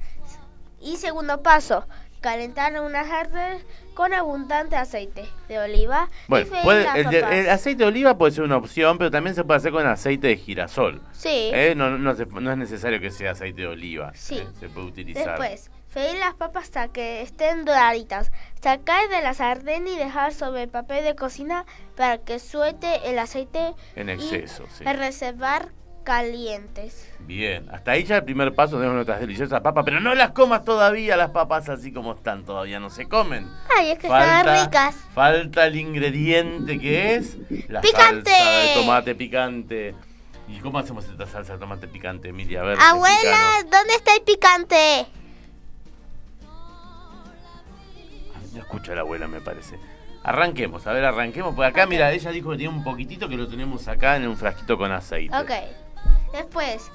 Y 0.81 0.97
segundo 0.97 1.41
paso, 1.41 1.87
calentar 2.21 2.79
una 2.81 3.05
sartén 3.07 3.59
con 3.93 4.13
abundante 4.13 4.75
aceite 4.75 5.25
de 5.47 5.59
oliva 5.59 6.09
Bueno, 6.27 6.47
freír 6.47 6.63
puede- 6.63 6.83
las 6.85 6.95
el, 6.97 7.09
de- 7.09 7.21
papas. 7.21 7.35
el 7.37 7.49
aceite 7.49 7.83
de 7.83 7.89
oliva 7.89 8.17
puede 8.17 8.31
ser 8.33 8.43
una 8.43 8.57
opción, 8.57 8.97
pero 8.97 9.11
también 9.11 9.35
se 9.35 9.43
puede 9.43 9.57
hacer 9.59 9.71
con 9.71 9.85
aceite 9.85 10.27
de 10.27 10.37
girasol. 10.37 11.01
Sí. 11.13 11.51
¿eh? 11.53 11.73
No, 11.77 11.97
no, 11.97 12.09
hace- 12.09 12.25
no 12.25 12.51
es 12.51 12.57
necesario 12.57 12.99
que 12.99 13.11
sea 13.11 13.31
aceite 13.31 13.61
de 13.61 13.67
oliva. 13.67 14.11
Sí. 14.15 14.39
¿eh? 14.39 14.47
Se 14.59 14.67
puede 14.69 14.87
utilizar. 14.87 15.39
Después, 15.39 15.69
freír 15.93 16.17
las 16.19 16.33
papas 16.33 16.63
hasta 16.63 16.87
que 16.87 17.21
estén 17.21 17.65
doraditas. 17.65 18.31
Sacar 18.61 19.07
de 19.09 19.21
la 19.21 19.33
sartén 19.33 19.87
y 19.87 19.95
dejar 19.95 20.33
sobre 20.33 20.63
el 20.63 20.69
papel 20.69 21.03
de 21.03 21.15
cocina 21.15 21.65
para 21.95 22.17
que 22.17 22.39
suelte 22.39 23.09
el 23.09 23.19
aceite 23.19 23.73
En 23.95 24.09
y 24.09 24.13
exceso, 24.13 24.65
sí. 24.77 24.83
reservar 24.85 25.69
calientes. 26.03 27.09
Bien, 27.19 27.69
hasta 27.69 27.91
ahí 27.91 28.03
ya 28.03 28.17
el 28.17 28.23
primer 28.25 28.53
paso 28.53 28.75
tenemos 28.75 28.95
nuestras 28.95 29.19
deliciosas 29.21 29.61
papas, 29.61 29.85
pero 29.85 29.99
no 30.01 30.13
las 30.15 30.31
comas 30.31 30.65
todavía 30.65 31.15
las 31.15 31.29
papas 31.29 31.69
así 31.69 31.93
como 31.93 32.13
están, 32.13 32.43
todavía 32.43 32.79
no 32.79 32.89
se 32.89 33.07
comen. 33.07 33.47
Ay, 33.77 33.91
es 33.91 33.99
que 33.99 34.07
están 34.07 34.65
ricas. 34.65 34.95
Falta 35.13 35.65
el 35.65 35.75
ingrediente 35.77 36.79
que 36.79 37.15
es 37.15 37.37
la 37.69 37.79
¡Picante! 37.81 38.31
salsa 38.31 38.49
de 38.59 38.73
tomate 38.73 39.15
picante. 39.15 39.95
¿Y 40.49 40.59
cómo 40.59 40.77
hacemos 40.79 41.05
esta 41.05 41.25
salsa 41.25 41.53
de 41.53 41.59
tomate 41.59 41.87
picante, 41.87 42.29
Emilia? 42.29 42.61
A 42.61 42.63
ver, 42.63 42.77
Abuela. 42.81 43.63
¿dónde 43.71 43.93
está 43.95 44.13
el 44.15 44.23
picante? 44.23 45.05
No 48.53 48.59
escucha 48.61 48.93
la 48.93 49.01
abuela, 49.01 49.27
me 49.27 49.41
parece. 49.41 49.79
Arranquemos, 50.23 50.87
a 50.87 50.93
ver, 50.93 51.03
arranquemos. 51.03 51.53
Porque 51.55 51.69
acá, 51.69 51.85
mira, 51.85 52.11
ella 52.11 52.31
dijo 52.31 52.51
que 52.51 52.57
tiene 52.57 52.73
un 52.73 52.83
poquitito 52.83 53.27
que 53.27 53.35
lo 53.35 53.47
tenemos 53.47 53.87
acá 53.87 54.15
en 54.15 54.27
un 54.27 54.37
frasquito 54.37 54.77
con 54.77 54.91
aceite. 54.91 55.35
Ok. 55.35 55.51
Después, 56.31 56.91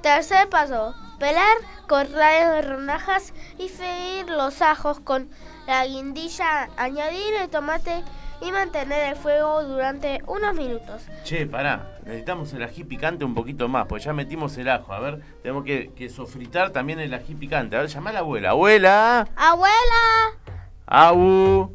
tercer 0.00 0.48
paso, 0.48 0.94
pelar, 1.18 1.56
cortar 1.86 2.64
en 2.64 2.68
rodajas 2.68 3.34
y 3.58 3.68
freír 3.68 4.28
los 4.30 4.62
ajos 4.62 5.00
con 5.00 5.28
la 5.66 5.84
guindilla, 5.86 6.70
añadir 6.76 7.34
el 7.40 7.48
tomate 7.48 8.02
y 8.40 8.52
mantener 8.52 9.10
el 9.10 9.16
fuego 9.16 9.64
durante 9.64 10.22
unos 10.26 10.54
minutos. 10.54 11.02
Che, 11.24 11.46
pará, 11.46 11.98
necesitamos 12.04 12.52
el 12.52 12.62
ají 12.62 12.84
picante 12.84 13.24
un 13.24 13.34
poquito 13.34 13.68
más, 13.68 13.86
porque 13.86 14.04
ya 14.04 14.12
metimos 14.12 14.56
el 14.56 14.68
ajo. 14.68 14.92
A 14.92 15.00
ver, 15.00 15.20
tenemos 15.42 15.64
que, 15.64 15.92
que 15.94 16.08
sofritar 16.08 16.70
también 16.70 17.00
el 17.00 17.12
ají 17.12 17.34
picante. 17.34 17.76
A 17.76 17.80
ver, 17.80 17.88
llama 17.88 18.10
a 18.10 18.12
la 18.14 18.18
abuela. 18.20 18.50
¡Abuela! 18.50 19.28
¡Abuela! 19.36 20.57
¡Abu! 20.90 21.68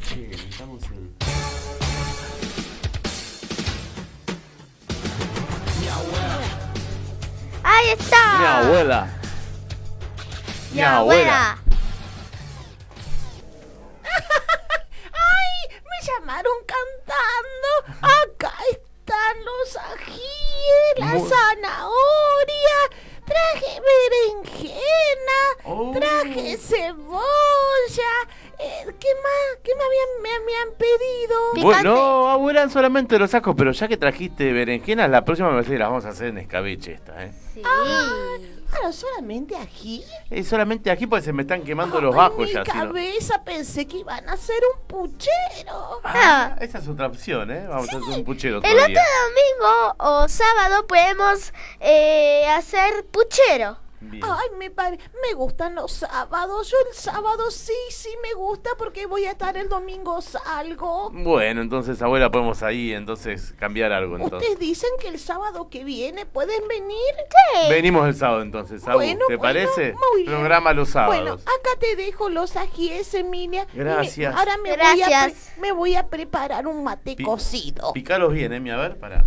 Che, 0.00 0.16
necesitamos 0.28 0.82
el... 0.90 1.12
¡Ahí 7.62 7.90
está! 7.90 8.38
Mi 8.38 8.44
abuela. 8.46 9.08
Mi 10.72 10.82
abuela. 10.82 11.58
¡Ay! 15.12 15.68
Me 15.70 16.06
llamaron 16.06 16.52
cantando. 16.66 17.70
Acá 18.02 18.52
están 18.70 19.44
los 19.44 19.76
ajíes, 19.76 20.98
la 20.98 21.06
Muy- 21.06 21.28
zanahoria. 21.28 22.78
Traje 23.24 23.80
berenjena. 23.80 25.40
Oh. 25.64 25.92
Traje 25.94 26.56
cebolla. 26.58 28.12
Eh, 28.58 28.84
¿Qué 29.00 29.08
más? 29.22 29.58
¿Qué 29.62 29.74
más 29.74 29.84
habían- 29.86 30.22
me, 30.22 30.44
me 30.44 30.56
han 30.56 30.68
pedido? 30.78 31.62
Bueno, 31.62 32.28
abuela, 32.30 32.60
eran 32.60 32.70
solamente 32.70 33.18
los 33.18 33.34
ajos, 33.34 33.54
pero 33.56 33.72
ya 33.72 33.88
que 33.88 33.96
trajiste 33.96 34.52
berenjenas, 34.52 35.10
la 35.10 35.24
próxima 35.24 35.48
que 35.62 35.78
las 35.78 35.88
vamos 35.88 36.04
a 36.04 36.10
hacer 36.10 36.28
en 36.28 36.38
escabeche 36.38 36.92
esta, 36.92 37.24
¿eh? 37.24 37.32
Sí. 37.54 37.62
Claro, 38.74 38.92
solamente 38.92 39.56
ají. 39.56 40.04
Es 40.30 40.48
solamente 40.48 40.90
aquí 40.90 41.06
porque 41.06 41.24
se 41.24 41.32
me 41.32 41.42
están 41.42 41.62
quemando 41.62 42.00
los 42.00 42.12
Ay, 42.14 42.18
bajos 42.18 42.38
mi 42.46 42.52
ya. 42.52 42.64
si 42.64 42.70
no- 42.72 42.74
cabeza 42.86 43.44
pensé 43.44 43.86
que 43.86 43.98
iban 43.98 44.28
a 44.28 44.32
hacer 44.32 44.56
un 44.74 44.86
puchero. 44.86 46.00
Ah, 46.04 46.56
esa 46.60 46.78
es 46.78 46.88
otra 46.88 47.06
opción, 47.06 47.50
¿eh? 47.50 47.66
Vamos 47.68 47.88
a 47.92 47.96
hacer 47.98 48.18
un 48.18 48.24
puchero 48.24 48.60
El 48.62 48.76
otro 48.76 48.86
día. 48.88 49.02
domingo 49.26 49.94
o 49.98 50.28
sábado 50.28 50.86
podemos 50.86 51.52
eh, 51.80 52.46
hacer 52.48 53.06
puchero. 53.10 53.78
Bien. 54.10 54.24
Ay, 54.24 54.56
me 54.58 54.70
pare... 54.70 54.98
me 55.22 55.34
gustan 55.34 55.74
los 55.74 55.92
sábados. 55.92 56.70
Yo 56.70 56.76
el 56.90 56.94
sábado 56.96 57.50
sí, 57.50 57.72
sí 57.90 58.10
me 58.22 58.34
gusta 58.34 58.70
porque 58.78 59.06
voy 59.06 59.24
a 59.26 59.32
estar 59.32 59.56
el 59.56 59.68
domingo 59.68 60.20
salgo. 60.22 61.10
Bueno, 61.12 61.60
entonces, 61.62 62.00
abuela, 62.02 62.30
podemos 62.30 62.62
ahí 62.62 62.92
entonces 62.92 63.54
cambiar 63.58 63.92
algo 63.92 64.16
entonces. 64.16 64.40
Ustedes 64.48 64.58
dicen 64.58 64.90
que 65.00 65.08
el 65.08 65.18
sábado 65.18 65.68
que 65.68 65.84
viene 65.84 66.26
pueden 66.26 66.66
venir. 66.68 67.14
Venimos 67.68 68.06
el 68.08 68.14
sábado 68.14 68.42
entonces, 68.42 68.86
Abu. 68.86 68.98
Bueno, 68.98 69.20
¿Te 69.28 69.36
bueno, 69.36 69.42
parece? 69.42 69.92
muy 70.12 70.22
bien. 70.22 70.34
Programa 70.34 70.72
los 70.72 70.92
Bueno, 70.92 71.10
sábados. 71.38 71.42
acá 71.42 71.78
te 71.80 71.96
dejo 71.96 72.28
los 72.28 72.56
ajíes, 72.56 73.12
Emilia. 73.14 73.66
Me- 73.72 73.84
Gracias. 73.84 74.34
ahora 74.36 74.56
me 74.58 74.76
voy, 74.76 75.02
a 75.02 75.24
pre- 75.26 75.34
me 75.60 75.72
voy 75.72 75.94
a 75.96 76.06
preparar 76.08 76.66
un 76.66 76.84
mate 76.84 77.16
Pi- 77.16 77.24
cocido. 77.24 77.92
Picalos 77.92 78.32
bien, 78.32 78.52
Emi, 78.52 78.70
a 78.70 78.76
ver, 78.76 78.98
para. 78.98 79.24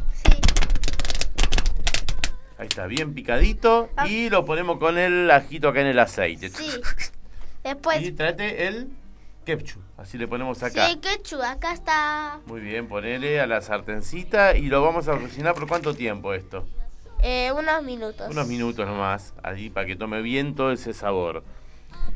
Sí. 2.57 2.61
Ahí 2.61 2.67
está, 2.67 2.87
bien 2.87 3.13
picadito. 3.13 3.89
Ah. 3.95 4.07
Y 4.07 4.29
lo 4.29 4.45
ponemos 4.45 4.77
con 4.79 4.97
el 4.97 5.29
ajito 5.29 5.69
acá 5.69 5.81
en 5.81 5.87
el 5.87 5.99
aceite. 5.99 6.49
Sí. 6.49 6.69
Después 7.63 8.01
Y 8.01 8.11
trate 8.11 8.67
el 8.67 8.89
Ketchup, 9.45 9.81
así 9.97 10.17
le 10.17 10.27
ponemos 10.27 10.61
acá. 10.61 10.87
Sí, 10.87 10.97
quechu, 10.97 11.41
acá 11.41 11.71
está. 11.71 12.39
Muy 12.47 12.59
bien, 12.59 12.87
ponele 12.87 13.39
a 13.39 13.47
la 13.47 13.61
sartencita 13.61 14.57
y 14.57 14.63
lo 14.67 14.81
vamos 14.81 15.07
a 15.07 15.17
cocinar 15.17 15.53
por 15.55 15.67
cuánto 15.67 15.93
tiempo 15.93 16.33
esto. 16.33 16.67
Eh, 17.21 17.51
unos 17.53 17.81
minutos. 17.83 18.29
Unos 18.29 18.47
minutos 18.47 18.85
nomás, 18.85 19.33
allí 19.43 19.69
para 19.69 19.87
que 19.87 19.95
tome 19.95 20.21
bien 20.21 20.53
todo 20.53 20.71
ese 20.71 20.93
sabor. 20.93 21.43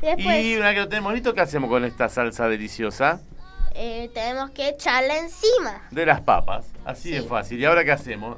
Después 0.00 0.44
Y 0.44 0.56
una 0.56 0.66
vez 0.66 0.74
que 0.74 0.80
lo 0.80 0.88
tenemos 0.88 1.12
listo, 1.14 1.32
¿qué 1.34 1.40
hacemos 1.40 1.70
con 1.70 1.84
esta 1.84 2.08
salsa 2.08 2.48
deliciosa? 2.48 3.20
eh, 3.74 4.10
tenemos 4.12 4.50
que 4.50 4.68
echarla 4.68 5.16
encima. 5.18 5.88
De 5.90 6.04
las 6.04 6.20
papas, 6.20 6.66
así 6.84 7.10
de 7.10 7.22
fácil. 7.22 7.58
¿Y 7.58 7.64
ahora 7.64 7.84
qué 7.84 7.92
hacemos? 7.92 8.36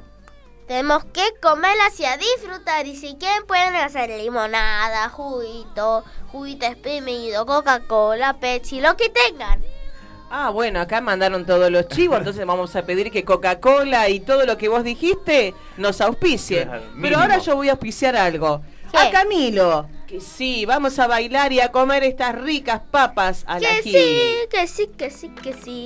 Tenemos 0.67 1.05
que 1.05 1.21
comerlas 1.41 1.99
y 1.99 2.05
a 2.05 2.17
disfrutar. 2.17 2.87
Y 2.87 2.95
si 2.95 3.15
quieren 3.15 3.45
pueden 3.45 3.75
hacer 3.75 4.09
limonada, 4.09 5.09
juguito, 5.09 6.03
juguito 6.31 6.65
exprimido, 6.65 7.45
Coca-Cola, 7.45 8.37
Pepsi, 8.39 8.81
lo 8.81 8.97
que 8.97 9.09
tengan. 9.09 9.63
Ah, 10.31 10.49
bueno, 10.49 10.81
acá 10.81 11.01
mandaron 11.01 11.45
todos 11.45 11.69
los 11.69 11.87
chivos, 11.87 12.17
entonces 12.17 12.45
vamos 12.47 12.75
a 12.75 12.83
pedir 12.83 13.11
que 13.11 13.23
Coca-Cola 13.23 14.09
y 14.09 14.19
todo 14.19 14.45
lo 14.45 14.57
que 14.57 14.67
vos 14.69 14.83
dijiste 14.83 15.53
nos 15.77 16.01
auspicien. 16.01 16.67
Claro, 16.67 16.83
Pero 16.99 17.19
ahora 17.19 17.37
yo 17.37 17.55
voy 17.55 17.69
a 17.69 17.73
auspiciar 17.73 18.15
algo. 18.15 18.61
¿Qué? 18.91 18.97
A 18.97 19.11
Camilo, 19.11 19.87
que 20.07 20.19
sí, 20.19 20.65
vamos 20.65 20.97
a 20.99 21.05
bailar 21.07 21.53
y 21.53 21.59
a 21.59 21.71
comer 21.71 22.03
estas 22.03 22.35
ricas 22.35 22.81
papas 22.89 23.43
al 23.47 23.61
Que 23.61 23.67
ají. 23.67 23.91
sí, 23.91 24.31
que 24.49 24.67
sí, 24.67 24.87
que 24.97 25.11
sí, 25.11 25.29
que 25.29 25.53
sí. 25.53 25.85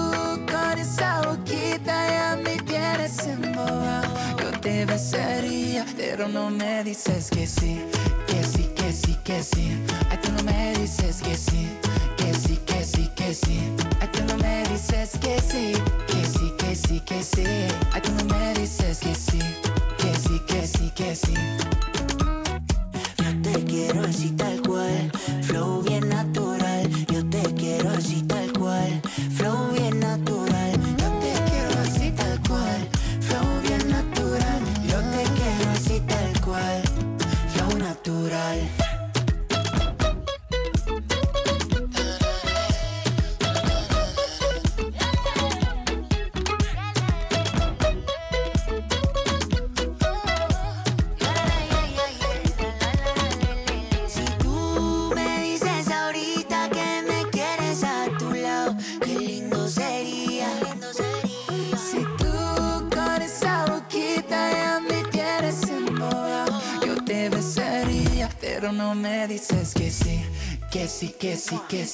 esa 0.81 1.21
boquita 1.21 1.95
ya 2.09 2.39
me 2.43 2.57
tienes 2.63 3.17
embobado, 3.27 4.09
yo 4.39 4.51
te 4.59 4.85
besaría, 4.85 5.85
pero 5.95 6.27
no 6.27 6.49
me 6.49 6.83
dices 6.83 7.29
que 7.29 7.45
sí, 7.45 7.81
que 8.27 8.43
sí, 8.43 8.69
que 8.75 8.91
sí, 8.91 9.17
que 9.23 9.43
sí. 9.43 9.77
Ay, 10.09 10.17
tú 10.21 10.31
no 10.31 10.43
me 10.43 10.73
dices 10.73 11.21
que 11.21 11.35
sí, 11.35 11.69
que 12.17 12.33
sí, 12.33 12.57
que 12.65 12.83
sí, 12.83 13.09
que 13.15 13.33
sí. 13.33 13.59
Ay, 13.99 14.09
tú 14.11 14.23
no 14.27 14.37
me 14.37 14.63
dices 14.69 15.11
que 15.21 15.39
sí, 15.39 15.73
que 16.07 16.25
sí, 16.25 16.53
que 16.57 16.75
sí, 16.75 16.99
que 17.01 17.23
sí. 17.23 17.43
Ay, 17.93 18.01
tú 18.01 18.11
no 18.17 18.25
me 18.33 18.53
dices 18.55 18.99
que 18.99 19.13
sí, 19.13 19.39
que 19.97 20.15
sí, 20.15 20.39
que 20.47 20.67
sí, 20.67 20.91
que 20.95 21.15
sí. 21.15 21.33
Yo 23.17 23.51
te 23.51 23.63
quiero 23.65 24.01
así 24.01 24.31
tal 24.31 24.61
cual, 24.61 25.11
sí, 71.51 71.59
que 71.67 71.85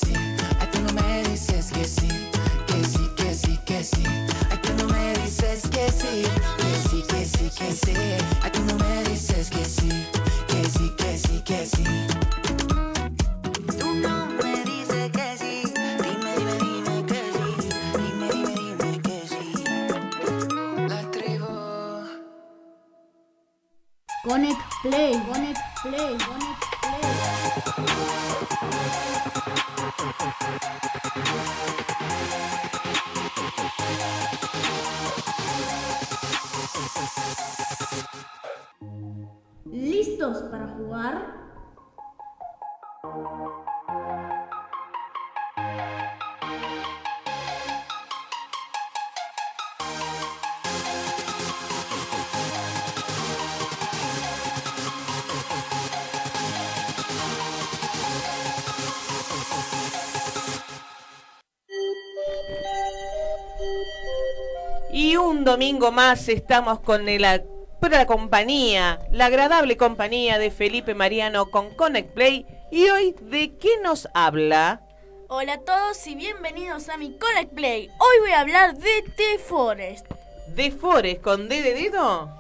Y 64.98 65.16
un 65.16 65.44
domingo 65.44 65.92
más 65.92 66.28
estamos 66.28 66.80
con 66.80 67.08
el- 67.08 67.22
la, 67.22 68.06
compañía, 68.08 69.00
la 69.12 69.26
agradable 69.28 69.78
compañía 69.78 70.40
de 70.40 70.50
Felipe 70.50 70.96
Mariano 70.96 71.52
con 71.52 71.70
Connect 71.76 72.16
Play. 72.16 72.48
Y 72.72 72.90
hoy, 72.90 73.14
¿de 73.22 73.56
qué 73.58 73.70
nos 73.84 74.08
habla? 74.16 74.82
Hola 75.30 75.54
a 75.54 75.60
todos 75.60 76.08
y 76.08 76.16
bienvenidos 76.16 76.90
a 76.90 76.98
mi 76.98 77.16
Connect 77.16 77.54
Play. 77.54 77.90
Hoy 78.00 78.20
voy 78.22 78.32
a 78.32 78.40
hablar 78.40 78.76
de 78.76 79.04
The 79.16 79.38
Forest. 79.38 80.08
¿De 80.56 80.72
Forest 80.72 81.22
con 81.22 81.48
D 81.48 81.62
de 81.62 81.74
dedo? 81.76 82.32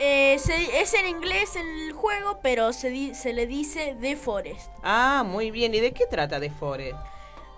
Eh, 0.00 0.36
se- 0.40 0.80
es 0.80 0.92
en 0.94 1.06
inglés 1.06 1.54
el 1.54 1.92
juego, 1.92 2.40
pero 2.42 2.72
se, 2.72 2.90
di- 2.90 3.14
se 3.14 3.32
le 3.32 3.46
dice 3.46 3.96
The 4.00 4.16
Forest. 4.16 4.68
Ah, 4.82 5.22
muy 5.24 5.52
bien. 5.52 5.72
¿Y 5.76 5.78
de 5.78 5.92
qué 5.92 6.06
trata 6.10 6.40
de 6.40 6.50
Forest? 6.50 6.98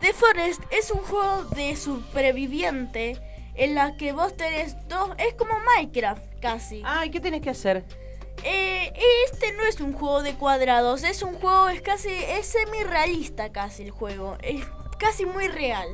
The 0.03 0.13
Forest 0.13 0.61
es 0.71 0.91
un 0.91 0.99
juego 0.99 1.45
de 1.45 1.75
superviviente 1.75 3.17
en 3.55 3.75
la 3.75 3.97
que 3.97 4.13
vos 4.13 4.37
tenés 4.37 4.77
dos... 4.89 5.11
Es 5.19 5.35
como 5.35 5.53
Minecraft 5.77 6.23
casi. 6.41 6.83
Ah, 6.85 7.05
¿y 7.07 7.11
qué 7.11 7.21
tenés 7.21 7.41
que 7.43 7.51
hacer? 7.51 7.85
Eh, 8.45 8.93
este 9.27 9.53
no 9.53 9.65
es 9.65 9.81
un 9.81 9.93
juego 9.93 10.23
de 10.23 10.35
cuadrados, 10.35 11.05
es 11.05 11.23
un 11.23 11.35
juego, 11.35 11.69
es 11.69 11.81
casi, 11.83 12.09
es 12.11 12.47
semi-realista 12.47 13.53
casi 13.53 13.85
el 13.85 13.91
juego. 13.91 14.37
Es 14.43 14.65
casi 14.99 15.27
muy 15.27 15.49
real. 15.49 15.89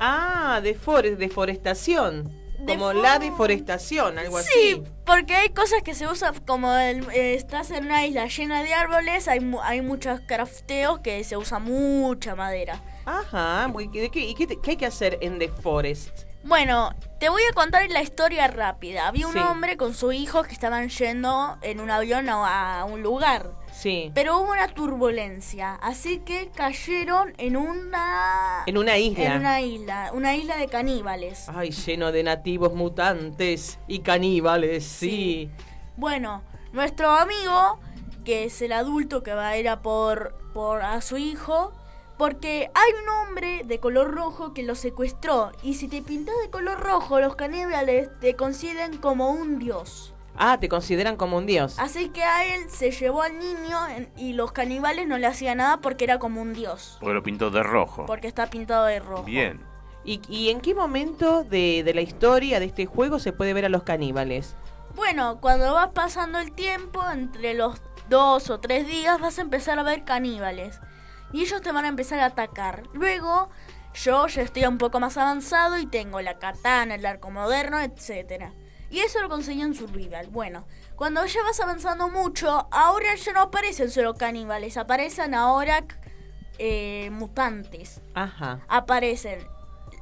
Ah, 0.00 0.60
defor- 0.62 1.16
deforestación. 1.16 2.40
Como 2.66 2.92
Defo- 2.92 3.02
la 3.02 3.18
deforestación, 3.18 4.18
algo 4.20 4.38
Sí, 4.40 4.44
así. 4.74 4.82
porque 5.04 5.34
hay 5.34 5.48
cosas 5.48 5.82
que 5.82 5.94
se 5.96 6.06
usan 6.06 6.38
como 6.46 6.72
el- 6.76 7.10
eh, 7.10 7.34
estás 7.34 7.72
en 7.72 7.86
una 7.86 8.06
isla 8.06 8.26
llena 8.28 8.62
de 8.62 8.72
árboles, 8.72 9.26
hay, 9.26 9.40
mu- 9.40 9.60
hay 9.62 9.80
muchos 9.80 10.20
crafteos 10.28 11.00
que 11.00 11.24
se 11.24 11.36
usa 11.36 11.58
mucha 11.58 12.36
madera. 12.36 12.80
Ajá, 13.04 13.68
¿de 13.92 14.10
qué, 14.10 14.20
¿y 14.20 14.34
qué, 14.36 14.46
qué 14.62 14.70
hay 14.70 14.76
que 14.76 14.86
hacer 14.86 15.18
en 15.22 15.40
The 15.40 15.48
Forest? 15.48 16.26
Bueno, 16.44 16.92
te 17.20 17.28
voy 17.28 17.42
a 17.48 17.52
contar 17.54 17.88
la 17.90 18.02
historia 18.02 18.48
rápida. 18.48 19.06
Había 19.06 19.28
un 19.28 19.34
Sí. 19.34 19.38
hombre 19.38 19.76
con 19.76 19.94
su 19.94 20.10
hijo 20.12 20.42
que 20.42 20.52
estaban 20.52 20.88
yendo 20.88 21.56
en 21.62 21.80
un 21.80 21.90
avión 21.90 22.28
a, 22.28 22.84
un 22.84 23.02
lugar. 23.02 23.50
Sí. 23.72 24.10
Pero 24.14 24.38
hubo 24.38 24.50
una 24.50 24.68
turbulencia, 24.68 25.74
así 25.76 26.18
que 26.18 26.50
cayeron 26.50 27.32
en 27.38 27.56
una... 27.56 28.64
En 28.66 28.76
una 28.76 28.98
isla. 28.98 29.24
En 29.24 29.38
una 29.40 29.60
isla, 29.60 30.10
una 30.12 30.34
isla 30.34 30.56
de 30.56 30.66
caníbales. 30.66 31.48
Ay, 31.48 31.70
lleno 31.70 32.10
de 32.12 32.22
nativos 32.24 32.74
mutantes 32.74 33.78
y 33.86 34.00
caníbales, 34.00 34.84
sí. 34.84 35.48
Bueno, 35.96 36.42
nuestro 36.72 37.12
amigo, 37.12 37.78
que 38.24 38.44
es 38.44 38.60
el 38.62 38.72
adulto 38.72 39.22
que 39.22 39.32
va 39.32 39.48
a 39.48 39.56
ir 39.58 39.68
a 39.68 39.80
por, 39.80 40.36
por 40.52 40.82
a 40.82 41.00
su 41.00 41.16
hijo, 41.16 41.72
porque 42.22 42.70
hay 42.72 42.92
un 43.02 43.08
hombre 43.08 43.62
de 43.64 43.80
color 43.80 44.12
rojo 44.14 44.54
que 44.54 44.62
lo 44.62 44.76
secuestró. 44.76 45.50
Y 45.64 45.74
si 45.74 45.88
te 45.88 46.02
pintas 46.02 46.36
de 46.40 46.50
color 46.50 46.78
rojo, 46.78 47.18
los 47.18 47.34
caníbales 47.34 48.10
te 48.20 48.36
consideran 48.36 48.96
como 48.98 49.30
un 49.30 49.58
dios. 49.58 50.14
Ah, 50.36 50.56
te 50.60 50.68
consideran 50.68 51.16
como 51.16 51.36
un 51.36 51.46
dios. 51.46 51.74
Así 51.80 52.10
que 52.10 52.22
a 52.22 52.54
él 52.54 52.70
se 52.70 52.92
llevó 52.92 53.22
al 53.22 53.40
niño 53.40 53.88
en- 53.88 54.08
y 54.16 54.34
los 54.34 54.52
caníbales 54.52 55.08
no 55.08 55.18
le 55.18 55.26
hacían 55.26 55.58
nada 55.58 55.78
porque 55.80 56.04
era 56.04 56.20
como 56.20 56.40
un 56.40 56.52
dios. 56.52 56.96
Porque 57.00 57.14
lo 57.14 57.24
pintó 57.24 57.50
de 57.50 57.64
rojo. 57.64 58.06
Porque 58.06 58.28
está 58.28 58.46
pintado 58.46 58.84
de 58.84 59.00
rojo. 59.00 59.24
Bien. 59.24 59.60
¿Y, 60.04 60.20
y 60.28 60.50
en 60.50 60.60
qué 60.60 60.76
momento 60.76 61.42
de, 61.42 61.82
de 61.84 61.92
la 61.92 62.02
historia 62.02 62.60
de 62.60 62.66
este 62.66 62.86
juego 62.86 63.18
se 63.18 63.32
puede 63.32 63.52
ver 63.52 63.64
a 63.64 63.68
los 63.68 63.82
caníbales? 63.82 64.54
Bueno, 64.94 65.38
cuando 65.40 65.74
vas 65.74 65.88
pasando 65.88 66.38
el 66.38 66.52
tiempo, 66.52 67.02
entre 67.12 67.54
los 67.54 67.82
dos 68.08 68.48
o 68.48 68.60
tres 68.60 68.86
días, 68.86 69.20
vas 69.20 69.40
a 69.40 69.42
empezar 69.42 69.80
a 69.80 69.82
ver 69.82 70.04
caníbales. 70.04 70.78
Y 71.32 71.42
ellos 71.42 71.62
te 71.62 71.72
van 71.72 71.84
a 71.84 71.88
empezar 71.88 72.20
a 72.20 72.26
atacar. 72.26 72.84
Luego, 72.92 73.48
yo 73.94 74.26
ya 74.26 74.42
estoy 74.42 74.64
un 74.64 74.78
poco 74.78 75.00
más 75.00 75.16
avanzado 75.16 75.78
y 75.78 75.86
tengo 75.86 76.20
la 76.20 76.38
katana, 76.38 76.94
el 76.94 77.06
arco 77.06 77.30
moderno, 77.30 77.78
etcétera. 77.80 78.52
Y 78.90 79.00
eso 79.00 79.20
lo 79.22 79.28
conseguí 79.28 79.62
en 79.62 79.74
Survival. 79.74 80.28
Bueno, 80.28 80.66
cuando 80.96 81.24
ya 81.24 81.42
vas 81.42 81.58
avanzando 81.60 82.08
mucho, 82.08 82.68
ahora 82.70 83.14
ya 83.14 83.32
no 83.32 83.40
aparecen 83.40 83.90
solo 83.90 84.14
caníbales, 84.14 84.76
aparecen 84.76 85.34
ahora 85.34 85.84
eh, 86.58 87.08
mutantes 87.10 88.00
Ajá. 88.14 88.60
aparecen. 88.68 89.40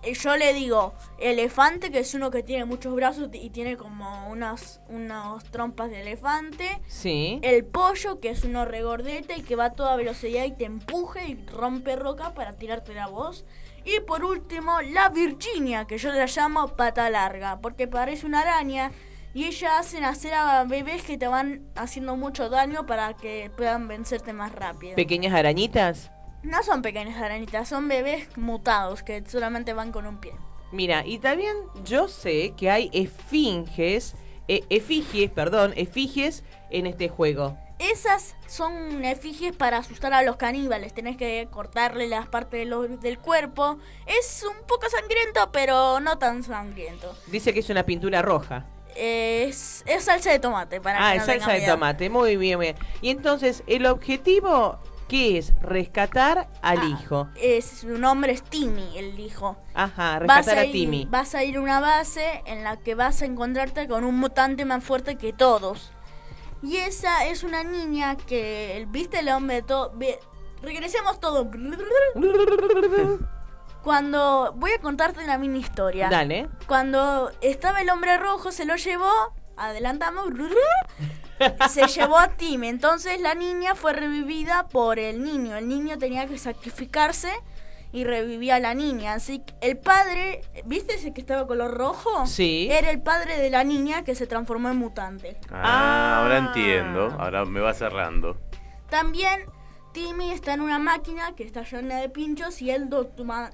Eh, 0.03 0.15
Yo 0.15 0.37
le 0.37 0.53
digo 0.53 0.95
elefante, 1.19 1.91
que 1.91 2.01
es 2.01 2.15
uno 2.15 2.31
que 2.31 2.43
tiene 2.43 2.65
muchos 2.65 2.95
brazos 2.95 3.29
y 3.33 3.51
tiene 3.51 3.77
como 3.77 4.29
unas, 4.31 4.81
unas 4.89 5.45
trompas 5.45 5.91
de 5.91 6.01
elefante. 6.01 6.81
Sí. 6.87 7.39
El 7.43 7.65
pollo, 7.65 8.21
que 8.21 8.31
es 8.31 8.45
uno 8.45 8.65
regordete 8.65 9.37
y 9.37 9.43
que 9.43 9.57
va 9.57 9.67
a 9.67 9.73
toda 9.73 9.97
velocidad 9.97 10.45
y 10.45 10.53
te 10.53 10.65
empuja 10.65 11.25
y 11.25 11.35
rompe 11.47 11.97
roca 11.97 12.35
para 12.35 12.53
tirarte 12.53 12.95
la 12.95 13.07
voz. 13.07 13.45
Y 13.85 14.01
por 14.01 14.25
último, 14.25 14.81
la 14.83 15.09
Virginia, 15.09 15.87
que 15.87 15.99
yo 15.99 16.13
la 16.13 16.27
llamo 16.27 16.69
pata 16.77 17.09
larga, 17.11 17.61
porque 17.61 17.89
parece 17.89 18.27
una 18.27 18.41
araña. 18.41 18.93
Y 19.33 19.45
ella 19.45 19.79
hace 19.79 20.01
nacer 20.01 20.35
a 20.35 20.65
bebés 20.65 21.03
que 21.05 21.17
te 21.17 21.29
van 21.29 21.63
haciendo 21.77 22.17
mucho 22.17 22.49
daño 22.49 22.85
para 22.87 23.15
que 23.15 23.51
puedan 23.57 23.87
vencerte 23.87 24.33
más 24.33 24.53
rápido. 24.53 24.97
Pequeñas 24.97 25.33
arañitas. 25.35 26.11
No 26.43 26.63
son 26.63 26.83
pequeñas 26.83 27.21
arañitas, 27.21 27.69
son 27.69 27.89
bebés 27.89 28.37
mutados 28.37 29.03
que 29.03 29.23
solamente 29.27 29.73
van 29.75 29.93
con 29.93 30.07
un 30.07 30.19
pie. 30.19 30.33
Mira, 30.73 31.05
y 31.05 31.19
también 31.19 31.55
yo 31.85 32.09
sé 32.09 32.55
que 32.57 32.71
hay 32.71 32.91
esfinges, 32.93 34.15
eh, 34.49 34.63
efigies, 34.71 35.31
perdón, 35.31 35.73
efigies 35.77 36.45
en 36.71 36.87
este 36.87 37.09
juego. 37.09 37.59
Esas 37.79 38.37
son 38.47 39.05
efigies 39.05 39.57
para 39.57 39.79
asustar 39.79 40.13
a 40.13 40.23
los 40.23 40.37
caníbales. 40.37 40.93
Tenés 40.93 41.17
que 41.17 41.49
cortarle 41.51 42.09
las 42.09 42.27
partes 42.29 42.61
de 42.61 42.67
lo- 42.67 42.83
del 42.87 43.19
cuerpo. 43.19 43.79
Es 44.07 44.45
un 44.49 44.67
poco 44.67 44.87
sangriento, 44.91 45.51
pero 45.51 45.99
no 46.01 46.19
tan 46.19 46.43
sangriento. 46.43 47.15
Dice 47.29 47.55
que 47.55 47.61
es 47.61 47.71
una 47.71 47.85
pintura 47.85 48.21
roja. 48.23 48.67
Es, 48.97 49.83
es 49.87 50.05
salsa 50.05 50.31
de 50.31 50.39
tomate 50.41 50.81
para 50.81 51.09
Ah, 51.09 51.13
que 51.13 51.19
es 51.19 51.25
salsa 51.25 51.53
de 51.53 51.65
tomate, 51.67 52.11
muy 52.11 52.37
bien, 52.37 52.59
muy 52.59 52.67
bien. 52.67 52.77
Y 53.01 53.11
entonces, 53.11 53.63
¿el 53.67 53.87
objetivo 53.87 54.79
qué 55.11 55.39
es? 55.39 55.53
Rescatar 55.61 56.49
al 56.63 56.89
hijo. 56.89 57.29
Es, 57.35 57.65
su 57.65 57.99
nombre 57.99 58.33
es 58.33 58.45
Timmy, 58.45 58.97
el 58.97 59.19
hijo. 59.19 59.59
Ajá, 59.75 60.21
rescatar 60.21 60.59
a, 60.59 60.63
Timmy. 60.63 61.07
Vas 61.11 61.35
a 61.35 61.43
ir 61.43 61.57
a 61.57 61.61
una 61.61 61.81
base 61.81 62.43
en 62.47 62.63
la 62.63 62.77
que 62.77 62.95
vas 62.95 63.21
a 63.21 63.25
encontrarte 63.25 63.89
con 63.89 64.05
un 64.05 64.17
mutante 64.19 64.65
más 64.65 64.85
fuerte 64.85 65.17
que 65.17 65.33
todos. 65.33 65.91
Y 66.63 66.77
esa 66.77 67.27
es 67.27 67.43
una 67.43 67.65
niña 67.65 68.17
que, 68.17 68.87
¿viste 68.91 69.19
el 69.19 69.31
hombre 69.31 69.57
de 69.57 69.63
todo? 69.63 69.93
Regresemos 70.63 71.19
todo. 71.19 71.51
Cuando 73.83 74.55
voy 74.57 74.71
a 74.73 74.81
contarte 74.81 75.25
una 75.25 75.39
mini 75.39 75.59
historia. 75.59 76.09
Dale. 76.09 76.49
Cuando 76.69 77.33
estaba 77.41 77.81
el 77.81 77.91
hombre 77.91 78.17
rojo, 78.17 78.53
se 78.53 78.65
lo 78.65 78.77
llevó. 78.77 79.11
Adelantamos. 79.57 80.27
Se 81.69 81.87
llevó 81.87 82.19
a 82.19 82.29
Tim. 82.29 82.65
Entonces 82.65 83.21
la 83.21 83.35
niña 83.35 83.75
fue 83.75 83.93
revivida 83.93 84.69
por 84.69 84.99
el 84.99 85.23
niño. 85.23 85.57
El 85.57 85.69
niño 85.69 85.99
tenía 85.99 86.27
que 86.27 86.39
sacrificarse 86.39 87.31
y 87.93 88.05
revivía 88.05 88.57
a 88.57 88.61
la 88.61 88.75
niña. 88.75 89.15
Así 89.15 89.41
que 89.41 89.55
el 89.61 89.79
padre, 89.79 90.43
¿viste 90.65 90.95
ese 90.95 91.13
que 91.13 91.21
estaba 91.21 91.47
color 91.47 91.77
rojo? 91.77 92.27
Sí. 92.27 92.69
Era 92.71 92.91
el 92.91 93.01
padre 93.01 93.39
de 93.39 93.51
la 93.51 93.65
niña 93.65 94.05
que 94.05 94.15
se 94.15 94.27
transformó 94.27 94.71
en 94.71 94.77
mutante. 94.77 95.37
Ah, 95.51 96.21
ahora 96.21 96.39
entiendo. 96.39 97.15
Ahora 97.19 97.45
me 97.45 97.61
va 97.61 97.75
cerrando. 97.75 98.37
También 98.89 99.47
Timmy 99.93 100.31
está 100.31 100.55
en 100.55 100.61
una 100.61 100.79
máquina 100.79 101.35
que 101.35 101.43
está 101.43 101.63
llena 101.63 101.97
de 101.97 102.09
pinchos 102.09 102.63
y 102.63 102.71
él 102.71 102.89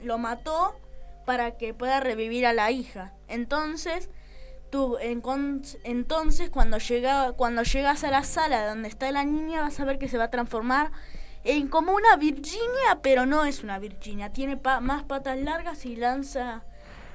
lo 0.03 0.18
mató 0.18 0.77
para 1.25 1.57
que 1.57 1.75
pueda 1.75 2.01
revivir 2.01 2.46
a 2.46 2.53
la 2.53 2.70
hija. 2.70 3.12
Entonces, 3.29 4.11
tú, 4.70 4.96
entonces 5.00 6.50
cuando, 6.50 6.79
llega, 6.79 7.33
cuando 7.33 7.62
llegas 7.62 8.05
a 8.05 8.11
la 8.11 8.24
sala 8.24 8.66
donde 8.66 8.88
está 8.88 9.11
la 9.12 9.24
niña 9.24 9.62
vas 9.62 9.79
a 9.81 9.85
ver 9.85 9.98
que 9.98 10.09
se 10.09 10.18
va 10.18 10.24
a 10.24 10.31
transformar 10.31 10.90
en 11.44 11.68
como 11.68 11.92
una 11.92 12.16
Virginia, 12.16 12.98
pero 13.02 13.24
no 13.26 13.44
es 13.44 13.62
una 13.62 13.79
Virginia. 13.79 14.33
Tiene 14.33 14.57
pa- 14.57 14.81
más 14.81 15.05
patas 15.05 15.38
largas 15.38 15.87
y 15.87 15.96
lanza 15.96 16.64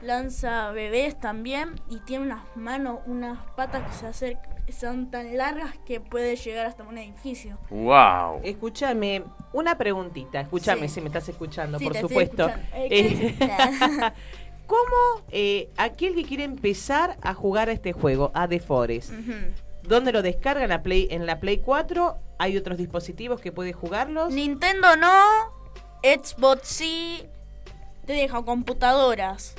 lanza 0.02 0.72
bebés 0.72 1.20
también 1.20 1.80
y 1.88 2.00
tiene 2.00 2.26
unas 2.26 2.42
manos, 2.56 3.02
unas 3.06 3.38
patas 3.56 3.84
que 3.88 3.94
se 3.94 4.08
acercan, 4.08 4.52
son 4.72 5.12
tan 5.12 5.38
largas 5.38 5.78
que 5.86 6.00
puede 6.00 6.36
llegar 6.38 6.66
hasta 6.66 6.82
un 6.84 6.98
edificio. 6.98 7.60
¡Wow! 7.70 8.40
Escúchame, 8.44 9.24
una 9.54 9.78
preguntita. 9.78 10.42
Escúchame 10.42 10.88
Sí. 10.88 10.96
si 10.96 11.02
me 11.02 11.08
estás 11.08 11.30
escuchando, 11.30 11.78
Sí, 11.78 11.84
por 11.84 11.94
te 11.94 12.00
estoy 12.00 12.10
supuesto. 12.10 12.48
escuchando. 12.48 12.66
Eh. 12.74 14.14
¿Cómo 14.72 15.26
eh, 15.32 15.70
aquel 15.76 16.16
que 16.16 16.24
quiere 16.24 16.46
empezar 16.46 17.18
a 17.22 17.34
jugar 17.34 17.68
a 17.68 17.74
este 17.74 17.92
juego, 17.92 18.32
a 18.34 18.48
The 18.48 18.62
Forest. 18.62 19.12
¿dónde 19.84 20.14
lo 20.14 20.22
descarga? 20.22 20.64
¿En 20.64 20.70
la 20.70 20.82
Play, 20.82 21.10
en 21.12 21.26
la 21.26 21.42
Play 21.42 21.58
4? 21.58 22.18
¿Hay 22.38 22.56
otros 22.56 22.78
dispositivos 22.78 23.42
que 23.42 23.52
puede 23.52 23.74
jugarlos? 23.74 24.32
Nintendo 24.32 24.96
no, 24.96 25.26
Xbox 26.02 26.70
sí, 26.70 27.24
te 28.06 28.14
deja 28.14 28.44
computadoras. 28.44 29.56